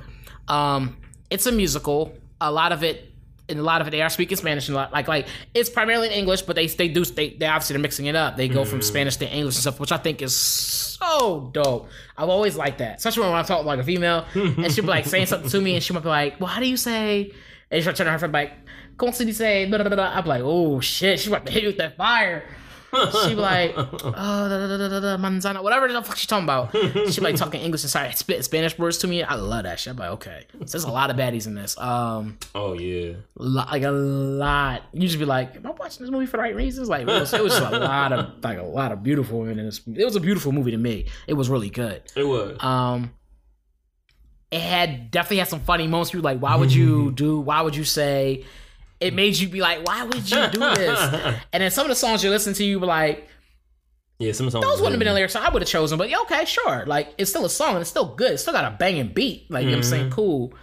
um, 0.47 0.97
it's 1.31 1.47
a 1.47 1.51
musical. 1.51 2.13
A 2.39 2.51
lot 2.51 2.71
of 2.71 2.83
it, 2.83 3.11
and 3.49 3.59
a 3.59 3.63
lot 3.63 3.81
of 3.81 3.87
it, 3.87 3.91
they 3.91 4.01
are 4.01 4.09
speaking 4.09 4.37
Spanish 4.37 4.67
and 4.67 4.75
a 4.75 4.81
lot, 4.81 4.93
like 4.93 5.07
like 5.07 5.27
it's 5.55 5.69
primarily 5.69 6.07
in 6.07 6.13
English, 6.13 6.43
but 6.43 6.55
they 6.55 6.67
they 6.67 6.87
do 6.87 7.03
they 7.03 7.31
they 7.31 7.47
obviously 7.47 7.73
they're 7.73 7.81
mixing 7.81 8.05
it 8.05 8.15
up. 8.15 8.37
They 8.37 8.47
go 8.47 8.63
from 8.63 8.83
Spanish 8.83 9.15
to 9.17 9.27
English 9.27 9.55
and 9.55 9.61
stuff, 9.61 9.79
which 9.79 9.91
I 9.91 9.97
think 9.97 10.21
is 10.21 10.35
so 10.35 11.49
dope. 11.51 11.89
I've 12.15 12.29
always 12.29 12.55
liked 12.55 12.77
that, 12.77 12.97
especially 12.97 13.23
when 13.23 13.33
I'm 13.33 13.45
talking 13.45 13.65
like 13.65 13.79
a 13.79 13.83
female, 13.83 14.25
and 14.35 14.71
she'll 14.71 14.83
be 14.83 14.89
like 14.89 15.05
saying 15.05 15.25
something 15.25 15.49
to 15.49 15.61
me, 15.61 15.73
and 15.73 15.83
she 15.83 15.93
might 15.93 16.03
be 16.03 16.09
like, 16.09 16.39
"Well, 16.39 16.47
how 16.47 16.59
do 16.59 16.67
you 16.67 16.77
say?" 16.77 17.33
And 17.71 17.83
she'll 17.83 17.93
turn 17.93 18.05
to 18.05 18.11
her 18.11 18.19
friend 18.19 18.33
like, 18.33 18.60
"Como 19.01 19.11
se 19.11 19.25
dice?" 19.25 19.67
Blah, 19.67 19.81
blah, 19.81 19.89
blah. 19.89 20.11
I'm 20.13 20.25
like, 20.25 20.43
"Oh 20.45 20.79
shit!" 20.79 21.19
She 21.19 21.29
might 21.29 21.49
hit 21.49 21.63
you 21.63 21.69
with 21.69 21.77
that 21.77 21.97
fire. 21.97 22.43
She 23.23 23.29
be 23.29 23.35
like, 23.35 23.73
oh, 23.77 24.01
da, 24.03 24.49
da, 24.49 24.67
da, 24.67 24.87
da, 24.89 24.99
da, 24.99 25.15
manzana, 25.17 25.63
whatever 25.63 25.87
the 25.87 26.01
fuck 26.03 26.17
she 26.17 26.27
talking 26.27 26.43
about. 26.43 26.75
She 27.09 27.21
be 27.21 27.27
like 27.27 27.37
talking 27.37 27.61
English 27.61 27.83
and 27.83 27.89
start 27.89 28.17
spit 28.17 28.43
Spanish 28.43 28.77
words 28.77 28.97
to 28.97 29.07
me. 29.07 29.23
I 29.23 29.35
love 29.35 29.63
that 29.63 29.79
shit. 29.79 29.91
I'm 29.91 29.97
like, 29.97 30.09
okay, 30.19 30.43
so 30.51 30.57
there's 30.65 30.83
a 30.83 30.91
lot 30.91 31.09
of 31.09 31.15
baddies 31.15 31.47
in 31.47 31.55
this. 31.55 31.77
Um, 31.79 32.37
Oh 32.53 32.73
yeah. 32.73 33.13
lo- 33.37 33.63
like 33.71 33.83
a 33.83 33.91
lot. 33.91 34.81
You 34.91 35.07
just 35.07 35.19
be 35.19 35.23
like, 35.23 35.55
am 35.55 35.67
I 35.67 35.69
watching 35.71 36.03
this 36.03 36.11
movie 36.11 36.25
for 36.25 36.35
the 36.35 36.43
right 36.43 36.53
reasons? 36.53 36.89
Like, 36.89 37.03
it 37.03 37.07
was, 37.07 37.33
it 37.33 37.41
was 37.41 37.57
a 37.57 37.79
lot 37.79 38.11
of 38.11 38.43
like 38.43 38.57
a 38.57 38.63
lot 38.63 38.91
of 38.91 39.03
beautiful 39.03 39.39
women 39.39 39.57
in 39.59 39.65
this. 39.67 39.79
It 39.87 40.03
was 40.03 40.17
a 40.17 40.19
beautiful 40.19 40.51
movie 40.51 40.71
to 40.71 40.77
me. 40.77 41.05
It 41.27 41.35
was 41.35 41.47
really 41.49 41.69
good. 41.69 42.01
It 42.17 42.25
was. 42.25 42.61
Um, 42.61 43.11
it 44.51 44.59
had 44.59 45.11
definitely 45.11 45.37
had 45.37 45.47
some 45.47 45.61
funny 45.61 45.87
moments. 45.87 46.13
You 46.13 46.19
like, 46.19 46.39
why 46.39 46.55
would 46.57 46.73
you 46.73 47.11
do? 47.15 47.39
Why 47.39 47.61
would 47.61 47.75
you 47.77 47.85
say? 47.85 48.43
It 49.01 49.13
made 49.13 49.35
you 49.37 49.49
be 49.49 49.59
like, 49.59 49.85
why 49.85 50.03
would 50.03 50.29
you 50.31 50.47
do 50.49 50.59
this? 50.75 51.11
and 51.51 51.61
then 51.63 51.71
some 51.71 51.85
of 51.85 51.89
the 51.89 51.95
songs 51.95 52.23
you 52.23 52.29
listen 52.29 52.53
to, 52.53 52.63
you 52.63 52.79
were 52.79 52.87
like, 52.87 53.27
yeah, 54.19 54.31
some 54.33 54.49
songs. 54.51 54.63
those 54.63 54.77
wouldn't 54.79 54.93
have 54.93 54.99
been 54.99 55.07
the 55.07 55.13
lyrics 55.15 55.35
I 55.35 55.49
would 55.49 55.63
have 55.63 55.69
chosen, 55.69 55.97
but 55.97 56.09
yeah, 56.09 56.19
okay, 56.21 56.45
sure. 56.45 56.85
Like 56.85 57.15
it's 57.17 57.31
still 57.31 57.43
a 57.43 57.49
song 57.49 57.71
and 57.71 57.79
it's 57.81 57.89
still 57.89 58.15
good. 58.15 58.33
It's 58.33 58.43
still 58.43 58.53
got 58.53 58.71
a 58.71 58.77
banging 58.77 59.11
beat. 59.13 59.49
Like 59.49 59.63
you 59.63 59.71
know 59.71 59.77
what 59.77 59.85
I'm 59.85 59.89
saying, 59.89 60.11
cool. 60.11 60.53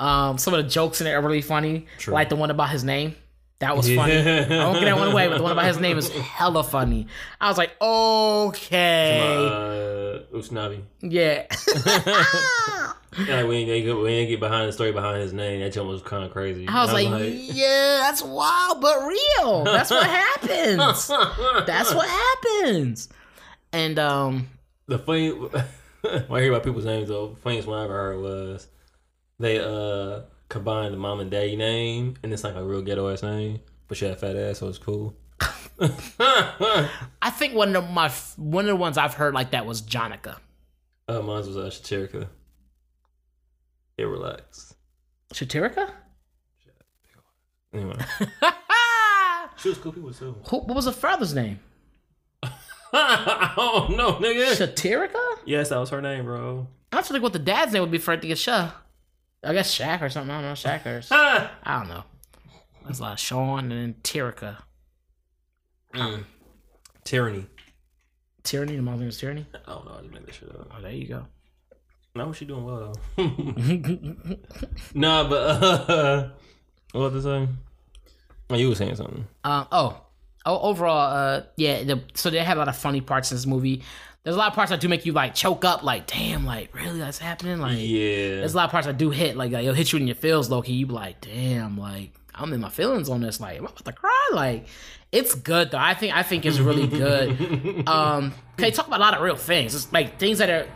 Um, 0.00 0.36
some 0.38 0.52
of 0.52 0.62
the 0.64 0.68
jokes 0.68 1.00
in 1.00 1.06
it 1.06 1.12
are 1.12 1.22
really 1.22 1.40
funny. 1.40 1.86
True. 1.98 2.12
Like 2.12 2.28
the 2.28 2.36
one 2.36 2.50
about 2.50 2.70
his 2.70 2.82
name. 2.82 3.14
That 3.58 3.76
was 3.76 3.86
funny. 3.92 4.12
I 4.14 4.64
won't 4.66 4.78
get 4.80 4.84
that 4.84 4.96
one 4.98 5.08
away, 5.12 5.28
but 5.28 5.38
the 5.38 5.42
one 5.42 5.52
about 5.52 5.64
his 5.66 5.80
name 5.80 5.96
is 5.96 6.10
hella 6.10 6.62
funny. 6.62 7.06
I 7.40 7.48
was 7.48 7.56
like, 7.56 7.72
okay. 7.80 9.18
Uh, 9.46 10.36
Usnavi. 10.36 10.82
yeah. 11.00 11.46
Yeah, 13.18 13.36
like, 13.36 13.48
when 13.48 13.66
they 13.66 13.82
get 13.82 13.94
when 13.96 14.04
they 14.04 14.26
get 14.26 14.40
behind 14.40 14.68
the 14.68 14.72
story 14.74 14.92
behind 14.92 15.22
his 15.22 15.32
name, 15.32 15.60
that 15.60 15.72
jump 15.72 15.88
was 15.88 16.02
kind 16.02 16.22
of 16.24 16.32
crazy. 16.32 16.68
I 16.68 16.84
was 16.84 16.92
like, 16.92 17.08
yeah, 17.08 18.00
that's 18.02 18.22
wild, 18.22 18.82
but 18.82 19.06
real. 19.06 19.64
That's 19.64 19.90
what 19.90 20.04
happens. 20.06 21.08
That's 21.66 21.94
what 21.94 22.06
happens. 22.08 23.08
And 23.72 23.98
um, 23.98 24.48
the 24.86 24.98
funny 24.98 25.30
when 25.30 25.50
I 26.04 26.40
hear 26.40 26.50
about 26.52 26.64
people's 26.64 26.84
names 26.84 27.08
though, 27.08 27.36
funniest 27.42 27.66
one 27.66 27.78
I 27.80 27.84
ever 27.84 27.94
heard 27.94 28.20
was 28.20 28.68
they 29.38 29.60
uh 29.60 30.20
combined 30.48 30.94
the 30.94 30.98
mom 30.98 31.20
and 31.20 31.30
daddy 31.30 31.56
name 31.56 32.14
and 32.22 32.32
it's 32.32 32.44
like 32.44 32.54
a 32.54 32.64
real 32.64 32.82
ghetto 32.82 33.08
ass 33.12 33.22
name, 33.22 33.60
but 33.88 33.96
she 33.96 34.04
had 34.04 34.14
a 34.14 34.16
fat 34.16 34.36
ass, 34.36 34.58
so 34.58 34.68
it's 34.68 34.78
cool. 34.78 35.16
I 35.80 37.30
think 37.30 37.54
one 37.54 37.76
of 37.76 37.90
my 37.90 38.10
one 38.36 38.64
of 38.64 38.68
the 38.68 38.76
ones 38.76 38.96
I've 38.96 39.14
heard 39.14 39.34
like 39.34 39.50
that 39.50 39.66
was 39.66 39.82
Jonica. 39.82 40.36
Uh, 41.08 41.20
mine 41.20 41.46
was 41.46 41.56
uh, 41.56 41.70
Shatirika. 41.70 42.28
Yeah, 43.96 44.06
relax. 44.06 44.74
Shatirica? 45.32 45.90
Anyway, 47.72 47.96
she 49.56 49.68
was 49.68 49.78
cool 49.78 49.92
people 49.92 50.12
too. 50.12 50.36
Who, 50.48 50.58
what 50.58 50.74
was 50.74 50.86
her 50.86 50.92
father's 50.92 51.34
name? 51.34 51.60
I 52.92 53.52
don't 53.56 53.96
know, 53.96 54.14
nigga. 54.14 54.52
Shatirica? 54.56 55.38
Yes, 55.44 55.68
that 55.70 55.78
was 55.78 55.90
her 55.90 56.00
name, 56.00 56.24
bro. 56.24 56.68
I 56.92 56.96
have 56.96 57.06
to 57.06 57.12
think 57.12 57.22
what 57.22 57.32
the 57.32 57.38
dad's 57.38 57.72
name 57.72 57.82
would 57.82 57.90
be 57.90 57.98
for 57.98 58.14
it 58.14 58.22
to 58.22 58.28
get 58.28 58.38
Sha. 58.38 58.70
I 59.46 59.52
guess 59.52 59.76
Shaq 59.76 60.02
or 60.02 60.08
something. 60.08 60.30
I 60.30 60.40
don't 60.40 60.50
know. 60.50 60.54
Shaq 60.54 60.86
or! 60.86 61.02
I 61.62 61.78
don't 61.78 61.88
know. 61.88 62.04
There's 62.84 62.98
a 62.98 63.02
lot 63.02 63.12
of 63.14 63.20
Sean 63.20 63.58
and 63.60 63.72
then 63.72 63.94
Tirika. 64.02 64.58
Tyranny. 67.04 67.46
Tyranny. 68.42 68.76
The 68.76 68.82
mom's 68.82 69.00
name 69.00 69.08
is 69.08 69.18
Tyranny. 69.18 69.46
I 69.54 69.72
don't 69.72 69.86
know. 69.86 69.94
I 69.98 70.00
just 70.00 70.12
made 70.12 70.26
that 70.26 70.34
shit 70.34 70.50
up. 70.50 70.70
Oh, 70.76 70.82
there 70.82 70.90
you 70.90 71.08
go. 71.08 71.26
Now 72.14 72.32
she 72.32 72.46
doing 72.46 72.64
well 72.64 72.94
though. 73.16 73.24
nah, 74.94 75.28
but 75.28 75.34
uh, 75.34 76.28
what 76.92 77.12
was 77.12 77.26
I 77.26 77.44
say? 77.44 77.48
Oh, 78.48 78.54
you 78.56 78.70
were 78.70 78.74
saying 78.74 78.96
something. 78.96 79.26
Um, 79.44 79.66
oh, 79.70 80.00
oh, 80.46 80.60
overall, 80.60 81.12
uh, 81.12 81.42
yeah. 81.56 81.84
The, 81.84 82.02
so 82.14 82.30
they 82.30 82.38
had 82.38 82.56
a 82.56 82.60
lot 82.60 82.68
of 82.68 82.76
funny 82.76 83.00
parts 83.00 83.30
in 83.30 83.36
this 83.36 83.46
movie. 83.46 83.82
There's 84.26 84.34
a 84.34 84.38
lot 84.40 84.48
of 84.48 84.54
parts 84.54 84.70
that 84.72 84.80
do 84.80 84.88
make 84.88 85.06
you 85.06 85.12
like 85.12 85.36
choke 85.36 85.64
up, 85.64 85.84
like 85.84 86.08
damn, 86.08 86.44
like 86.44 86.74
really 86.74 86.98
that's 86.98 87.18
happening. 87.18 87.60
Like 87.60 87.78
Yeah. 87.78 88.40
there's 88.40 88.54
a 88.54 88.56
lot 88.56 88.64
of 88.64 88.72
parts 88.72 88.88
that 88.88 88.98
do 88.98 89.10
hit, 89.10 89.36
like, 89.36 89.52
like 89.52 89.62
it'll 89.62 89.72
hit 89.76 89.92
you 89.92 90.00
in 90.00 90.08
your 90.08 90.16
feels, 90.16 90.50
low 90.50 90.62
key. 90.62 90.72
You 90.72 90.86
be 90.86 90.94
like, 90.94 91.20
damn, 91.20 91.78
like 91.78 92.10
I'm 92.34 92.52
in 92.52 92.60
my 92.60 92.68
feelings 92.68 93.08
on 93.08 93.20
this. 93.20 93.38
Like 93.38 93.58
I'm 93.58 93.66
about 93.66 93.84
to 93.84 93.92
cry. 93.92 94.30
Like 94.32 94.66
it's 95.12 95.36
good 95.36 95.70
though. 95.70 95.78
I 95.78 95.94
think 95.94 96.12
I 96.16 96.24
think 96.24 96.44
it's 96.44 96.58
really 96.58 96.88
good. 96.88 97.88
um, 97.88 98.34
they 98.56 98.72
talk 98.72 98.88
about 98.88 98.98
a 98.98 99.02
lot 99.04 99.14
of 99.14 99.20
real 99.22 99.36
things. 99.36 99.76
It's 99.76 99.92
like 99.92 100.18
things 100.18 100.38
that 100.38 100.50
are 100.50 100.66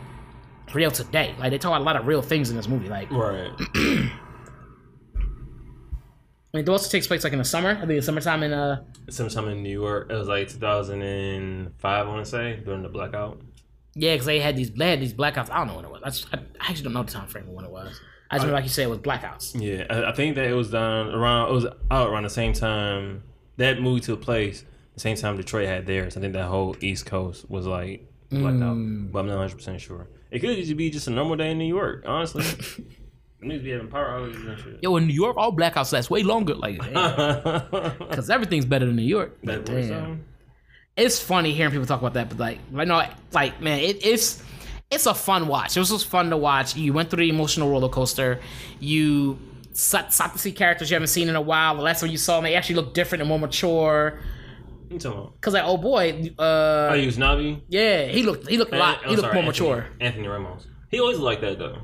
real 0.73 0.89
today. 0.89 1.35
Like 1.37 1.51
they 1.51 1.57
talk 1.57 1.71
about 1.71 1.81
a 1.81 1.83
lot 1.83 1.97
of 1.97 2.07
real 2.07 2.21
things 2.21 2.51
in 2.51 2.55
this 2.55 2.69
movie. 2.69 2.87
Like 2.87 3.11
Right. 3.11 3.51
I 6.53 6.57
mean, 6.57 6.63
it 6.65 6.69
also 6.69 6.89
takes 6.89 7.07
place 7.07 7.23
like 7.23 7.33
in 7.33 7.39
the 7.39 7.45
summer. 7.45 7.71
I 7.71 7.79
think 7.85 7.91
it's 7.91 8.05
summertime 8.05 8.43
in 8.43 8.51
uh 8.53 8.83
Sometime 9.09 9.47
in 9.47 9.63
New 9.63 9.69
York. 9.79 10.09
It 10.11 10.15
was 10.15 10.27
like 10.27 10.49
2005, 10.49 12.07
I 12.07 12.09
want 12.09 12.23
to 12.25 12.29
say, 12.29 12.61
during 12.65 12.81
the 12.83 12.89
blackout. 12.89 13.41
yeah, 13.95 14.13
because 14.13 14.25
they 14.25 14.39
had 14.39 14.55
these 14.55 14.71
they 14.71 14.89
had 14.89 15.01
these 15.01 15.13
blackouts. 15.13 15.49
I 15.49 15.57
don't 15.59 15.67
know 15.67 15.75
when 15.75 15.85
it 15.85 15.91
was. 15.91 16.01
I, 16.03 16.09
just, 16.09 16.27
I, 16.33 16.37
I 16.59 16.69
actually 16.69 16.83
don't 16.83 16.93
know 16.93 17.03
the 17.03 17.11
time 17.11 17.27
frame 17.27 17.47
of 17.47 17.53
when 17.53 17.65
it 17.65 17.71
was. 17.71 17.99
I 18.29 18.35
just 18.37 18.43
remember 18.45 18.55
like 18.55 18.63
you 18.63 18.69
said 18.69 18.83
it 18.83 18.89
was 18.89 18.99
blackouts. 18.99 19.59
Yeah, 19.59 19.85
I, 19.89 20.11
I 20.11 20.11
think 20.13 20.35
that 20.35 20.45
it 20.45 20.53
was 20.53 20.71
done 20.71 21.09
around. 21.09 21.49
It 21.49 21.53
was 21.53 21.65
out 21.89 22.09
around 22.09 22.23
the 22.23 22.29
same 22.29 22.53
time 22.53 23.23
that 23.57 23.81
movie 23.81 23.99
took 24.01 24.21
place. 24.21 24.63
The 24.93 24.99
same 24.99 25.15
time 25.15 25.37
Detroit 25.37 25.67
had 25.67 25.85
theirs. 25.85 26.17
I 26.17 26.19
think 26.21 26.33
that 26.33 26.45
whole 26.47 26.75
East 26.81 27.05
Coast 27.05 27.49
was 27.49 27.65
like 27.65 28.07
blacked 28.29 28.61
out, 28.61 28.75
but 29.11 29.19
I'm 29.19 29.27
not 29.27 29.37
100 29.37 29.55
percent 29.55 29.81
sure. 29.81 30.07
It 30.31 30.39
could 30.39 30.55
just 30.57 30.75
be 30.77 30.89
just 30.89 31.07
a 31.07 31.11
normal 31.11 31.35
day 31.35 31.51
in 31.51 31.57
New 31.57 31.65
York, 31.65 32.03
honestly. 32.05 32.43
Niggas 33.43 33.63
be 33.63 33.71
having 33.71 33.87
power 33.87 34.19
outages 34.19 34.47
and 34.47 34.59
shit. 34.59 34.79
Yo, 34.83 34.95
in 34.97 35.07
New 35.07 35.13
York, 35.13 35.35
all 35.37 35.51
blackouts 35.55 35.91
last 35.93 36.09
way 36.11 36.21
longer. 36.23 36.53
Like, 36.53 36.77
because 38.09 38.29
everything's 38.29 38.65
better 38.65 38.85
than 38.85 38.95
New 38.95 39.01
York. 39.01 39.37
That 39.43 39.65
Damn. 39.65 40.23
it's 40.95 41.19
funny 41.19 41.51
hearing 41.53 41.71
people 41.71 41.87
talk 41.87 41.99
about 42.01 42.13
that, 42.13 42.29
but 42.29 42.37
like, 42.39 42.59
I 42.75 42.85
know, 42.85 43.03
like, 43.33 43.59
man, 43.61 43.79
it, 43.79 44.05
it's 44.05 44.43
it's 44.91 45.05
a 45.07 45.13
fun 45.13 45.47
watch. 45.47 45.75
It 45.75 45.79
was 45.79 45.89
just 45.89 46.07
fun 46.07 46.29
to 46.29 46.37
watch. 46.37 46.75
You 46.75 46.93
went 46.93 47.09
through 47.09 47.23
the 47.23 47.29
emotional 47.29 47.69
roller 47.71 47.89
coaster. 47.89 48.39
You 48.79 49.39
sought, 49.71 50.13
sought 50.13 50.33
to 50.33 50.39
see 50.39 50.51
characters 50.51 50.91
you 50.91 50.95
haven't 50.95 51.07
seen 51.07 51.29
in 51.29 51.35
a 51.35 51.41
while. 51.41 51.75
The 51.75 51.81
last 51.81 52.01
time 52.01 52.09
you 52.11 52.17
saw 52.17 52.35
them, 52.35 52.43
they 52.43 52.55
actually 52.55 52.75
look 52.75 52.93
different 52.93 53.21
and 53.21 53.29
more 53.29 53.39
mature. 53.39 54.19
You 54.89 54.99
talking 54.99 55.19
about? 55.19 55.39
Cause 55.41 55.53
like, 55.53 55.63
oh 55.65 55.77
boy, 55.77 56.31
uh, 56.37 56.41
Oh, 56.91 56.95
Usnavi. 56.95 57.61
yeah, 57.69 58.05
he 58.07 58.21
looked 58.23 58.47
he 58.47 58.57
looked 58.57 58.73
a 58.73 58.77
lot. 58.77 59.01
He 59.03 59.11
looked 59.15 59.21
sorry, 59.21 59.33
more 59.33 59.43
Anthony- 59.45 59.67
mature. 59.69 59.87
Anthony 59.99 60.27
Ramos. 60.27 60.67
He 60.91 60.99
always 60.99 61.17
looked 61.17 61.41
like 61.41 61.49
that 61.49 61.57
though. 61.57 61.77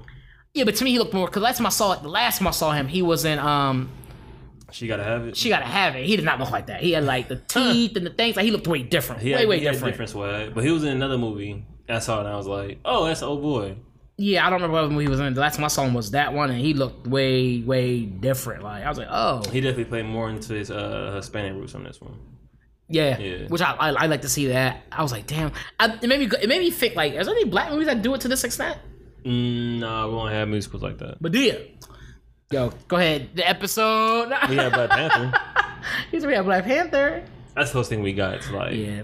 Yeah, 0.54 0.64
but 0.64 0.76
to 0.78 0.84
me, 0.84 0.92
he 0.92 1.00
looked 1.00 1.14
more. 1.14 1.28
Cause 1.28 1.44
last 1.44 1.58
time 1.58 1.68
I 1.68 1.70
saw 1.70 1.94
it, 1.94 2.02
the 2.02 2.10
last 2.10 2.40
time 2.40 2.48
I 2.48 2.52
saw 2.52 2.72
him, 2.72 2.88
he 2.88 3.02
was 3.02 3.26
in 3.26 3.38
um, 3.40 3.90
She 4.72 4.88
gotta 4.88 5.04
have 5.04 5.28
it. 5.28 5.38
she 5.38 5.50
gotta 5.50 5.66
have 5.66 5.96
it. 5.96 6.06
He 6.06 6.16
did 6.16 6.26
not 6.26 6.40
look 6.40 6.50
like 6.52 6.68
that. 6.68 6.82
He 6.82 6.92
had 6.94 7.04
like 7.04 7.28
the 7.28 7.36
teeth 7.36 7.96
and 7.96 8.06
the 8.06 8.10
things. 8.10 8.36
Like 8.36 8.46
he 8.46 8.52
looked 8.52 8.68
way 8.68 8.82
different. 8.84 9.22
He 9.22 9.32
way 9.34 9.40
had, 9.40 9.48
way 9.48 9.60
he 9.60 9.66
had 9.66 9.74
different. 9.74 9.94
different 9.94 10.12
swag, 10.12 10.56
but 10.56 10.64
he 10.64 10.72
was 10.72 10.84
in 10.84 10.90
another 10.90 11.18
movie. 11.18 11.64
I 11.90 12.00
saw 12.00 12.18
it 12.18 12.20
and 12.22 12.30
I 12.30 12.38
was 12.38 12.48
like, 12.48 12.80
oh, 12.86 13.06
that's 13.06 13.22
old 13.22 13.42
boy. 13.42 13.78
Yeah, 14.20 14.48
I 14.48 14.50
don't 14.50 14.60
remember 14.62 14.82
what 14.82 14.92
movie 14.92 15.06
he 15.06 15.10
was 15.10 15.20
in. 15.20 15.32
The 15.36 15.40
last 15.42 15.58
time 15.58 15.66
I 15.66 15.68
saw 15.68 15.84
him 15.84 15.94
was 15.94 16.10
that 16.12 16.34
one, 16.34 16.50
and 16.50 16.60
he 16.60 16.74
looked 16.74 17.06
way, 17.06 17.62
way 17.62 18.02
different. 18.06 18.64
Like 18.64 18.84
I 18.84 18.90
was 18.90 18.98
like, 18.98 19.08
oh, 19.12 19.44
He 19.52 19.62
definitely 19.62 19.86
played 19.86 20.06
more 20.06 20.28
into 20.32 20.54
his 20.56 20.72
uh, 20.72 21.14
Hispanic 21.16 21.54
roots 21.54 21.76
on 21.76 21.84
this 21.84 22.02
one. 22.02 22.18
yeah. 22.90 23.18
Yeah. 23.20 23.48
Which 23.48 23.62
I, 23.62 23.74
I, 23.74 23.90
I 23.90 24.06
like 24.08 24.24
to 24.24 24.30
see 24.30 24.48
that. 24.48 24.82
I 24.92 25.04
was 25.04 25.12
like, 25.12 25.28
damn. 25.28 25.52
I, 25.80 25.94
it 26.02 26.08
made 26.08 26.20
me, 26.20 26.26
it 26.42 26.50
made 26.50 26.60
me 26.62 26.72
think 26.72 26.96
like, 26.96 27.14
is 27.14 27.28
there 27.28 27.36
any 27.36 27.46
black 27.46 27.70
movies 27.72 27.86
that 27.88 28.02
do 28.02 28.16
it 28.16 28.22
to 28.22 28.28
this 28.28 28.44
extent? 28.44 28.80
Mm, 29.28 29.80
no, 29.80 30.08
we 30.10 30.16
won't 30.16 30.32
have 30.34 30.48
musicals 30.48 30.82
like 30.82 30.98
that. 31.00 31.18
But 31.22 31.32
do 31.34 31.40
you? 31.40 31.66
Yo, 32.50 32.72
go 32.88 32.96
ahead. 32.96 33.30
The 33.36 33.48
episode. 33.48 34.30
We 34.50 34.56
have 34.56 34.72
Black 34.72 34.90
Panther. 34.90 35.34
He's 36.12 36.26
we 36.26 36.34
have 36.34 36.46
Black 36.46 36.64
Panther. 36.64 37.24
That's 37.56 37.70
the 37.70 37.74
closest 37.74 37.90
thing 37.90 38.04
we 38.04 38.14
got. 38.14 38.36
It's 38.36 38.50
like, 38.52 38.74
Yeah. 38.76 39.02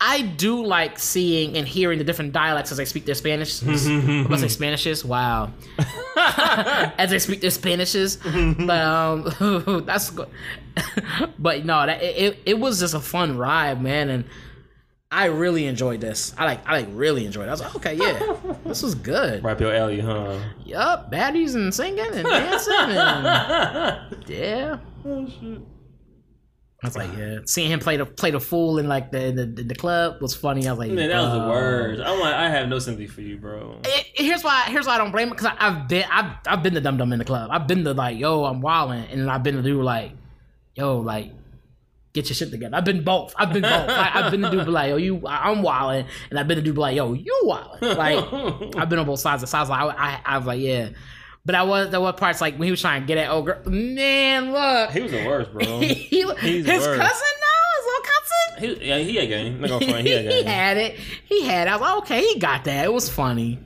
I 0.00 0.22
do 0.22 0.64
like 0.64 0.98
seeing 0.98 1.56
and 1.58 1.68
hearing 1.68 1.98
the 1.98 2.04
different 2.04 2.32
dialects 2.32 2.72
as 2.72 2.78
they 2.78 2.86
speak 2.86 3.04
their 3.04 3.14
Spanish. 3.14 3.62
I 3.66 3.66
must 3.66 4.42
say 4.42 4.48
Spanishes. 4.48 5.04
Wow. 5.04 5.52
as 6.16 7.10
they 7.10 7.18
speak 7.18 7.42
their 7.42 7.50
Spanishes. 7.50 8.16
But 8.66 8.80
um, 8.80 9.84
that's 9.86 10.10
good. 10.10 10.28
but 11.38 11.64
no, 11.66 11.84
that 11.86 12.02
it, 12.02 12.38
it 12.46 12.58
was 12.58 12.80
just 12.80 12.94
a 12.94 13.00
fun 13.00 13.36
ride, 13.36 13.82
man, 13.82 14.08
and 14.08 14.24
I 15.12 15.26
really 15.26 15.66
enjoyed 15.66 16.00
this. 16.00 16.32
I 16.38 16.44
like 16.44 16.68
I 16.68 16.78
like 16.78 16.88
really 16.92 17.26
enjoyed 17.26 17.46
it. 17.46 17.48
I 17.48 17.52
was 17.52 17.60
like, 17.60 17.74
okay, 17.76 17.94
yeah, 17.94 18.36
this 18.64 18.82
was 18.82 18.94
good. 18.94 19.42
right 19.42 19.58
your 19.58 19.74
alley, 19.74 20.00
huh? 20.00 20.38
Yup, 20.64 21.10
baddies 21.10 21.56
and 21.56 21.74
singing 21.74 22.06
and 22.12 22.24
dancing 22.24 22.74
and 22.74 24.16
yeah. 24.28 24.78
oh 25.04 25.26
shit. 25.26 25.60
I 26.82 26.86
was 26.86 26.96
like, 26.96 27.10
yeah. 27.18 27.38
Seeing 27.44 27.70
him 27.70 27.80
play 27.80 27.96
the 27.96 28.06
play 28.06 28.30
the 28.30 28.40
fool 28.40 28.78
in 28.78 28.88
like 28.88 29.10
the 29.10 29.32
the, 29.32 29.64
the 29.64 29.74
club 29.74 30.22
was 30.22 30.34
funny. 30.34 30.66
I 30.66 30.72
was 30.72 30.78
like, 30.78 30.92
Man, 30.92 31.08
that 31.08 31.20
was 31.20 31.32
the 31.32 31.44
oh. 31.44 31.48
worst. 31.48 32.02
I'm 32.02 32.20
like, 32.20 32.34
I 32.34 32.48
have 32.48 32.68
no 32.68 32.78
sympathy 32.78 33.08
for 33.08 33.20
you, 33.20 33.36
bro. 33.36 33.80
It- 33.84 34.06
here's 34.14 34.44
why 34.44 34.62
here's 34.68 34.86
why 34.86 34.94
I 34.94 34.98
don't 34.98 35.10
blame 35.10 35.28
it 35.28 35.32
because 35.32 35.52
I've 35.58 35.88
been 35.88 36.04
I've 36.10 36.36
I've 36.46 36.62
been 36.62 36.74
the 36.74 36.80
dum 36.80 36.96
dum 36.96 37.12
in 37.12 37.18
the 37.18 37.24
club. 37.24 37.50
I've 37.52 37.66
been 37.66 37.82
the 37.82 37.94
like 37.94 38.16
yo 38.16 38.44
I'm 38.44 38.60
wilding 38.60 39.04
and 39.10 39.28
I've 39.30 39.42
been 39.42 39.56
the 39.56 39.62
dude 39.62 39.84
like 39.84 40.12
yo 40.76 40.98
like 40.98 41.32
get 42.12 42.28
your 42.28 42.34
shit 42.34 42.50
together. 42.50 42.76
I've 42.76 42.84
been 42.84 43.04
both. 43.04 43.34
I've 43.36 43.52
been 43.52 43.62
both. 43.62 43.88
Like, 43.88 44.14
I've 44.14 44.30
been 44.30 44.40
the 44.40 44.50
dude 44.50 44.68
like 44.68 44.90
yo 44.90 44.96
you 44.96 45.22
I'm 45.26 45.62
wilding 45.62 46.06
and 46.30 46.38
I've 46.38 46.48
been 46.48 46.58
the 46.58 46.62
dude 46.62 46.78
like 46.78 46.96
yo 46.96 47.12
you 47.12 47.40
wilding. 47.44 47.96
Like 47.96 48.76
I've 48.76 48.88
been 48.88 48.98
on 48.98 49.06
both 49.06 49.20
sides. 49.20 49.48
So 49.48 49.58
I 49.58 49.60
was 49.60 49.70
like 49.70 49.80
I, 49.80 49.88
I 49.96 50.20
I 50.24 50.38
was 50.38 50.46
like 50.46 50.60
yeah. 50.60 50.90
But 51.44 51.54
I 51.54 51.62
was 51.62 51.90
there 51.90 52.00
were 52.00 52.12
parts 52.12 52.40
like 52.40 52.54
when 52.56 52.66
he 52.66 52.70
was 52.70 52.80
trying 52.80 53.02
to 53.02 53.06
get 53.06 53.18
at 53.18 53.30
old 53.30 53.46
girl. 53.46 53.60
Man, 53.64 54.52
look, 54.52 54.90
he 54.90 55.00
was 55.00 55.12
the 55.12 55.26
worst, 55.26 55.52
bro. 55.52 55.64
he, 55.80 55.94
He's 55.94 56.66
his 56.66 56.86
cousin 56.86 56.96
now, 56.98 57.60
his 57.76 57.86
little 57.86 58.02
cousin. 58.02 58.58
he, 58.58 58.88
yeah, 58.88 58.98
he 58.98 59.16
had 59.16 59.28
game. 59.28 59.60
Not 59.60 59.70
gonna 59.70 59.86
front. 59.86 60.06
He 60.06 60.12
had 60.12 60.24
he 60.32 60.42
had 60.44 60.76
it. 60.76 60.98
He 61.24 61.42
had 61.46 61.66
it. 61.66 61.70
I 61.70 61.76
was 61.76 61.80
like, 61.80 61.96
okay, 62.02 62.20
he 62.26 62.38
got 62.38 62.64
that. 62.64 62.84
It 62.84 62.92
was 62.92 63.08
funny. 63.08 63.58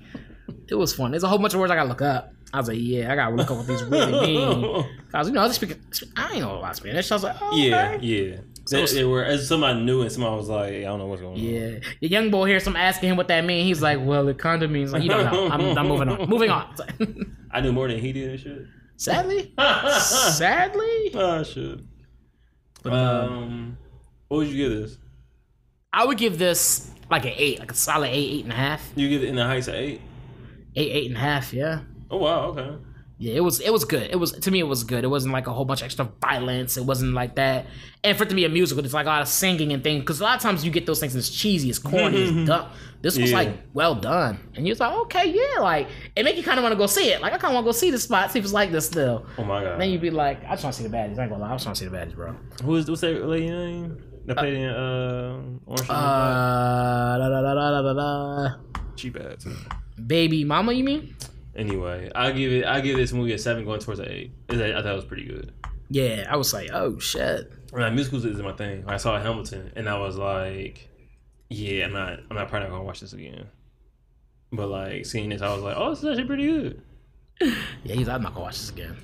It 0.69 0.75
was 0.77 0.95
fun. 0.95 1.11
There's 1.11 1.25
a 1.25 1.29
whole 1.29 1.39
bunch 1.39 1.55
of 1.55 1.61
words 1.61 1.73
I 1.73 1.75
gotta 1.77 1.89
look 1.89 2.03
up. 2.03 2.34
I 2.55 2.59
was 2.59 2.69
like, 2.69 2.79
yeah, 2.81 3.13
I 3.13 3.17
gotta 3.17 3.35
look 3.35 3.51
up 3.51 3.57
what 3.57 3.67
these 3.67 3.83
really 3.83 4.13
mean. 4.13 4.85
Cause 5.11 5.27
you 5.29 5.35
know, 5.35 5.41
I 5.43 5.47
was 5.49 5.57
speaking. 5.57 5.81
I 6.17 6.33
ain't 6.35 6.41
know 6.43 6.53
a 6.55 6.61
lot 6.61 6.71
of 6.71 6.77
Spanish. 6.77 7.11
I 7.11 7.15
was 7.17 7.25
like, 7.25 7.37
oh, 7.41 7.57
Yeah, 7.57 7.93
okay. 7.97 8.07
yeah. 8.07 8.37
They, 8.71 8.87
they 8.87 9.05
were 9.05 9.25
as 9.25 9.47
somebody 9.49 9.81
knew 9.83 10.03
and 10.03 10.11
somebody 10.13 10.37
was 10.37 10.49
like, 10.49 10.73
I 10.73 10.81
don't 10.83 10.99
know 10.99 11.07
what's 11.07 11.21
going 11.21 11.35
on. 11.35 11.41
Yeah, 11.41 11.81
the 12.01 12.09
young 12.09 12.31
boy 12.31 12.47
here, 12.47 12.61
some 12.61 12.77
asking 12.77 13.11
him 13.11 13.17
what 13.17 13.29
that 13.29 13.45
means. 13.45 13.67
He's 13.67 13.83
like, 13.83 13.99
"Well, 14.01 14.27
it 14.29 14.39
kind 14.39 14.63
of 14.63 14.71
means 14.71 14.91
like 14.93 15.03
you 15.03 15.11
don't 15.11 15.31
know." 15.31 15.49
I'm, 15.51 15.77
I'm 15.77 15.87
moving 15.89 16.09
on. 16.09 16.29
Moving 16.29 16.49
on. 16.51 16.75
I 17.51 17.61
knew 17.61 17.73
more 17.73 17.89
than 17.89 17.99
he 17.99 18.13
did 18.13 18.31
and 18.31 18.41
shit. 18.41 18.63
Sadly, 18.97 19.53
sadly, 19.99 21.11
oh 21.15 21.43
shit. 21.43 21.81
uh, 22.87 22.91
Um, 22.91 23.77
what 24.29 24.39
would 24.39 24.49
you 24.49 24.57
give 24.69 24.81
this? 24.81 24.99
I 25.93 26.05
would 26.07 26.19
give 26.19 26.39
this 26.39 26.91
like 27.11 27.25
an 27.25 27.33
eight, 27.37 27.59
like 27.59 27.73
a 27.73 27.75
solid 27.75 28.09
eight, 28.09 28.31
eight 28.33 28.45
and 28.45 28.53
a 28.53 28.57
half, 28.57 28.93
You 28.97 29.09
give 29.09 29.23
it 29.23 29.29
in 29.29 29.37
the 29.37 29.45
heights 29.45 29.69
of 29.69 29.75
eight. 29.75 30.01
eight, 30.77 30.91
eight 30.91 31.07
and 31.09 31.17
a 31.17 31.21
half. 31.21 31.53
Yeah. 31.53 31.81
Oh 32.15 32.19
wow, 32.19 32.41
okay. 32.51 32.77
Yeah, 33.19 33.35
it 33.35 33.41
was 33.45 33.61
it 33.61 33.73
was 33.73 33.85
good. 33.85 34.11
It 34.11 34.17
was 34.17 34.33
to 34.33 34.51
me 34.51 34.59
it 34.61 34.69
was 34.69 34.83
good. 34.85 35.05
It 35.05 35.09
wasn't 35.09 35.33
like 35.33 35.47
a 35.47 35.53
whole 35.53 35.65
bunch 35.65 35.81
of 35.83 35.87
extra 35.87 36.09
violence. 36.21 36.77
It 36.77 36.85
wasn't 36.85 37.15
like 37.15 37.37
that. 37.37 37.67
And 38.03 38.17
for 38.17 38.25
it 38.25 38.29
to 38.29 38.35
be 38.35 38.45
a 38.45 38.49
musical, 38.49 38.85
it's 38.85 38.93
like 38.93 39.07
a 39.07 39.09
lot 39.09 39.23
of 39.23 39.29
singing 39.29 39.73
and 39.73 39.83
things. 39.83 40.01
Because 40.01 40.21
a 40.21 40.25
lot 40.25 40.37
of 40.37 40.43
times 40.43 40.65
you 40.65 40.71
get 40.71 40.85
those 40.85 40.99
things 41.01 41.15
and 41.15 41.21
it's 41.21 41.31
cheesy, 41.31 41.71
it's 41.71 41.79
corny, 41.79 42.23
it's 42.23 42.49
dumb. 42.49 42.69
This 43.03 43.17
was 43.19 43.31
Yeah. 43.31 43.37
like 43.39 43.51
well 43.73 43.95
done, 43.95 44.39
and 44.57 44.67
you're 44.67 44.77
like, 44.77 44.93
okay, 45.07 45.27
yeah, 45.31 45.61
like 45.61 45.89
it 46.17 46.25
make 46.25 46.37
you 46.37 46.43
kind 46.43 46.59
of 46.59 46.63
want 46.65 46.73
to 46.73 46.79
go 46.79 46.87
see 46.87 47.11
it. 47.13 47.21
Like 47.21 47.33
I 47.33 47.39
kind 47.39 47.53
of 47.53 47.55
want 47.55 47.65
to 47.65 47.69
go 47.69 47.73
see 47.73 47.91
the 47.91 47.99
spot, 47.99 48.31
see 48.33 48.39
if 48.41 48.45
it's 48.45 48.55
like 48.55 48.71
this 48.73 48.87
still. 48.87 49.27
Oh 49.39 49.45
my 49.45 49.63
god. 49.63 49.81
Then 49.81 49.91
you'd 49.91 50.01
be 50.01 50.11
like, 50.11 50.43
I 50.45 50.51
just 50.53 50.65
want 50.65 50.75
to 50.77 50.83
see 50.83 50.89
the 50.89 50.95
baddies. 50.97 51.19
I 51.19 51.23
ain't 51.23 51.31
gonna 51.31 51.39
lie, 51.39 51.51
I 51.51 51.55
just 51.55 51.67
want 51.67 51.77
to 51.77 51.85
see 51.85 51.89
the 51.89 51.97
baddies, 51.97 52.15
bro. 52.17 52.35
Who 52.65 52.75
is 52.77 52.89
what's 52.89 53.01
that 53.03 53.25
lady 53.27 53.49
name? 53.49 54.03
That 54.27 54.39
played 54.39 54.55
in 54.55 54.69
uh 54.71 55.41
Orange 55.67 55.81
is 55.83 55.87
the 55.87 55.93
New 55.93 56.01
Black? 56.01 56.35
Uh, 56.35 57.19
da, 57.19 57.29
da, 57.29 57.41
da, 57.43 57.55
da, 57.55 57.83
da, 57.83 57.93
da. 57.95 58.55
Cheap 58.97 59.17
ass. 59.21 59.47
baby 60.07 60.45
mama, 60.45 60.73
you 60.73 60.83
mean? 60.85 61.15
Anyway, 61.57 62.11
I 62.15 62.33
give 62.33 62.53
it. 62.53 62.65
I 62.65 62.81
give 62.81 62.97
this 62.97 63.13
movie 63.13 63.33
a 63.33 63.39
seven, 63.39 63.65
going 63.65 63.81
towards 63.81 64.01
an 64.01 64.09
eight. 64.09 64.33
I 64.51 64.55
thought 64.55 64.87
it 64.87 64.97
was 64.97 65.05
pretty 65.05 65.25
good. 65.25 65.53
Yeah, 65.89 66.27
I 66.29 66.37
was 66.37 66.53
like, 66.53 66.71
oh 66.73 66.99
shit. 66.99 67.53
Like, 67.73 67.93
musicals 67.93 68.25
is 68.25 68.41
my 68.41 68.53
thing. 68.53 68.85
I 68.89 68.97
saw 68.97 69.21
Hamilton, 69.21 69.73
and 69.77 69.89
I 69.89 69.99
was 69.99 70.17
like, 70.17 70.89
yeah, 71.51 71.85
I'm 71.87 71.93
not. 71.93 72.19
I'm 72.31 72.37
not 72.37 72.49
probably 72.49 72.69
not 72.69 72.75
gonna 72.75 72.85
watch 72.85 73.01
this 73.01 73.13
again. 73.13 73.47
But 74.53 74.69
like 74.69 75.07
seeing 75.07 75.29
this, 75.31 75.43
I 75.43 75.53
was 75.55 75.63
like, 75.63 75.77
oh, 75.77 75.91
this 75.91 76.01
is 76.01 76.05
actually 76.07 76.25
pretty 76.27 76.47
good. 76.47 76.83
Yeah, 77.85 77.95
he's. 77.97 78.09
I'm 78.09 78.23
not 78.23 78.33
gonna 78.33 78.47
watch 78.47 78.59
this 78.59 78.71
again. 78.71 78.97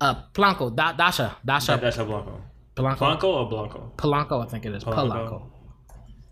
Uh, 0.00 0.22
Blanco, 0.32 0.70
da- 0.70 0.92
Dasha, 0.92 1.36
Dasha, 1.44 1.78
That's 1.80 1.96
a 1.98 2.04
Blanco. 2.04 2.40
Blanco, 2.74 2.98
Blanco 2.98 3.32
or 3.32 3.48
Blanco? 3.48 3.92
Polanco, 3.96 4.44
I 4.44 4.48
think 4.48 4.66
it 4.66 4.74
is. 4.74 4.84
Polanco. 4.84 5.50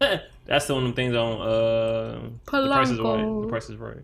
Polanco. 0.00 0.20
That's 0.46 0.66
the 0.66 0.74
one 0.74 0.82
of 0.82 0.88
them 0.88 0.94
things 0.96 1.14
on 1.14 1.40
uh 1.40 2.20
The 2.44 2.68
Price 2.68 2.90
is 2.90 2.98
Right. 3.00 3.22
The 3.42 3.46
Price 3.48 3.70
is 3.70 3.76
Right. 3.76 4.02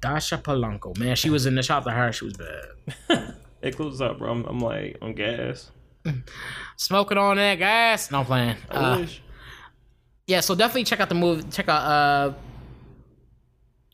Dasha 0.00 0.38
Polanco. 0.38 0.96
Man, 0.98 1.16
she 1.16 1.30
was 1.30 1.46
in 1.46 1.54
the 1.54 1.62
shop 1.62 1.84
to 1.84 1.90
her. 1.90 2.12
She 2.12 2.24
was 2.26 2.34
bad. 2.36 3.34
It 3.62 3.76
closes 3.76 4.02
up, 4.02 4.18
bro. 4.18 4.30
I'm, 4.30 4.44
I'm 4.44 4.60
like 4.60 4.98
on 5.00 5.14
gas. 5.14 5.70
Smoking 6.76 7.16
on 7.16 7.36
that 7.36 7.54
gas. 7.54 8.10
No 8.10 8.18
I'm 8.20 8.26
playing. 8.26 8.56
I 8.70 8.74
Uh, 8.74 8.98
wish. 8.98 9.22
yeah, 10.26 10.40
so 10.40 10.54
definitely 10.54 10.84
check 10.84 11.00
out 11.00 11.08
the 11.08 11.14
movie. 11.14 11.44
Check 11.50 11.70
out 11.70 11.80
uh, 11.82 12.34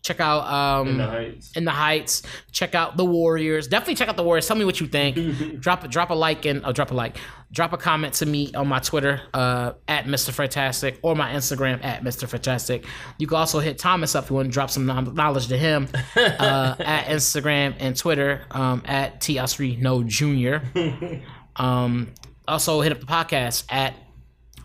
check 0.03 0.21
out 0.21 0.47
um, 0.47 0.89
In 0.89 0.97
the 0.99 1.07
Heights. 1.07 1.53
In 1.57 1.65
the 1.65 1.71
Heights. 1.71 2.23
Check 2.53 2.75
out 2.75 2.97
the 2.97 3.05
Warriors. 3.05 3.69
Definitely 3.69 3.97
check 3.97 4.09
out 4.09 4.17
the 4.17 4.23
Warriors. 4.23 4.47
Tell 4.47 4.57
me 4.57 4.65
what 4.65 4.81
you 4.81 4.87
think. 4.87 5.61
drop 5.61 5.89
drop 5.89 6.11
a 6.11 6.15
like 6.15 6.45
and 6.45 6.63
oh, 6.65 6.73
drop 6.73 6.91
a 6.91 6.95
like. 6.95 7.17
Drop 7.53 7.73
a 7.73 7.77
comment 7.77 8.15
to 8.15 8.27
me 8.27 8.53
on 8.55 8.69
my 8.69 8.79
Twitter 8.79 9.21
uh, 9.35 9.73
at 9.89 10.05
Mr. 10.05 10.31
Fantastic 10.31 10.99
or 11.03 11.17
my 11.17 11.33
Instagram 11.33 11.85
at 11.85 12.03
Mr. 12.05 12.29
Fantastic. 12.29 12.87
You 13.19 13.27
can 13.27 13.37
also 13.37 13.59
hit 13.59 13.77
Thomas 13.79 14.15
up 14.15 14.25
if 14.25 14.31
you 14.31 14.37
want 14.37 14.47
to 14.47 14.53
drop 14.53 14.71
some 14.71 14.87
knowledge 14.87 15.49
to 15.49 15.59
him 15.59 15.89
uh, 16.17 16.77
at 16.79 17.07
Instagram 17.07 17.75
and 17.81 17.97
Twitter 17.97 18.43
um, 18.53 18.83
at 18.85 19.21
T 19.21 19.37
Osri 19.37 19.79
No 19.79 20.03
Junior. 20.03 20.63
Um, 21.57 22.15
also 22.49 22.81
hit 22.81 22.93
up 22.93 23.01
the 23.01 23.07
podcast 23.07 23.65
at 23.69 23.95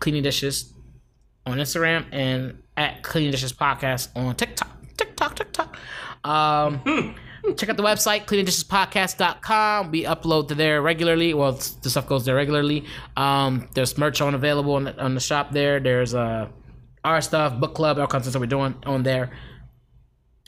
Cleaning 0.00 0.22
Dishes 0.22 0.72
on 1.44 1.58
Instagram 1.58 2.06
and 2.12 2.62
at 2.76 3.02
Cleaning 3.02 3.30
Dishes 3.30 3.52
Podcast 3.52 4.08
on 4.16 4.34
TikTok. 4.34 4.75
TikTok. 4.96 5.16
TikTok, 5.16 5.36
TikTok. 5.36 5.76
Um, 6.24 7.14
check 7.56 7.68
out 7.68 7.76
the 7.76 7.82
website, 7.82 8.26
cleaningdishespodcast.com. 8.26 9.90
We 9.90 10.04
upload 10.04 10.48
to 10.48 10.54
there 10.54 10.82
regularly. 10.82 11.34
Well, 11.34 11.52
the 11.82 11.90
stuff 11.90 12.06
goes 12.06 12.24
there 12.24 12.36
regularly. 12.36 12.84
Um, 13.16 13.68
there's 13.74 13.96
merch 13.98 14.20
on 14.20 14.34
available 14.34 14.74
on 14.74 14.84
the, 14.84 15.02
on 15.02 15.14
the 15.14 15.20
shop 15.20 15.52
there. 15.52 15.80
There's 15.80 16.14
uh, 16.14 16.48
our 17.04 17.20
stuff, 17.20 17.58
book 17.58 17.74
club, 17.74 17.98
all 17.98 18.06
kinds 18.06 18.26
of 18.26 18.32
stuff 18.32 18.40
we're 18.40 18.46
doing 18.46 18.74
on 18.84 19.02
there. 19.02 19.30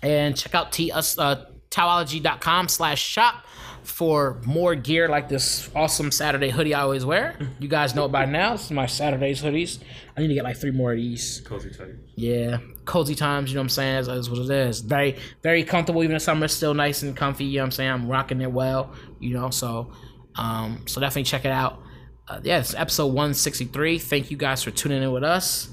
And 0.03 0.37
check 0.37 0.55
out 0.55 0.73
T 0.73 0.93
us 0.93 1.19
uh, 1.19 1.47
towology.com 1.71 2.69
slash 2.69 3.03
shop 3.03 3.45
for 3.83 4.41
more 4.45 4.75
gear 4.75 5.09
like 5.09 5.29
this 5.29 5.71
awesome 5.75 6.11
Saturday 6.11 6.51
hoodie 6.51 6.75
I 6.75 6.83
always 6.83 7.05
wear. 7.05 7.37
You 7.59 7.69
guys 7.69 7.95
know 7.95 8.05
it 8.05 8.13
by 8.13 8.27
now. 8.27 8.53
This 8.53 8.67
is 8.67 8.71
my 8.71 8.87
Saturdays 8.87 9.43
hoodies. 9.43 9.79
I 10.17 10.21
need 10.21 10.29
to 10.29 10.35
get 10.35 10.45
like 10.45 10.57
three 10.59 10.71
more 10.71 10.93
of 10.93 10.99
these. 10.99 11.41
Cozy 11.45 11.71
tight. 11.71 11.95
Yeah, 12.15 12.59
cozy 12.89 13.15
times. 13.15 13.51
You 13.51 13.57
know 13.57 13.61
what 13.61 13.65
I'm 13.65 13.69
saying? 13.69 14.05
That's, 14.07 14.29
what 14.29 14.39
it 14.41 14.51
is. 14.51 14.81
Very, 14.81 15.17
very 15.43 15.63
comfortable. 15.63 16.03
Even 16.03 16.15
in 16.15 16.21
summer, 16.21 16.49
still 16.49 16.75
nice 16.75 17.03
and 17.03 17.17
comfy. 17.17 17.45
You 17.45 17.59
know 17.59 17.63
what 17.63 17.67
I'm 17.67 17.71
saying? 17.73 17.91
I'm 17.91 18.09
rocking 18.09 18.41
it 18.41 18.51
well. 18.51 18.93
You 19.21 19.35
know, 19.35 19.51
so, 19.51 19.93
um, 20.35 20.83
so 20.87 21.01
definitely 21.01 21.25
check 21.25 21.45
it 21.45 21.53
out. 21.53 21.83
Uh, 22.27 22.41
yeah, 22.43 22.59
it's 22.59 22.75
episode 22.75 23.07
163. 23.07 23.99
Thank 23.99 24.31
you 24.31 24.37
guys 24.37 24.63
for 24.63 24.71
tuning 24.71 25.03
in 25.03 25.13
with 25.13 25.25
us. 25.25 25.69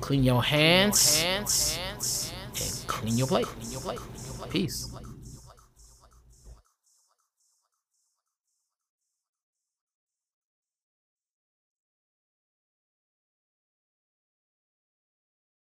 Clean 0.00 0.22
your 0.22 0.44
hands, 0.44 1.24
and 1.24 1.46
clean 2.86 3.18
your 3.18 3.26
plate. 3.26 3.46
Peace. 4.50 4.94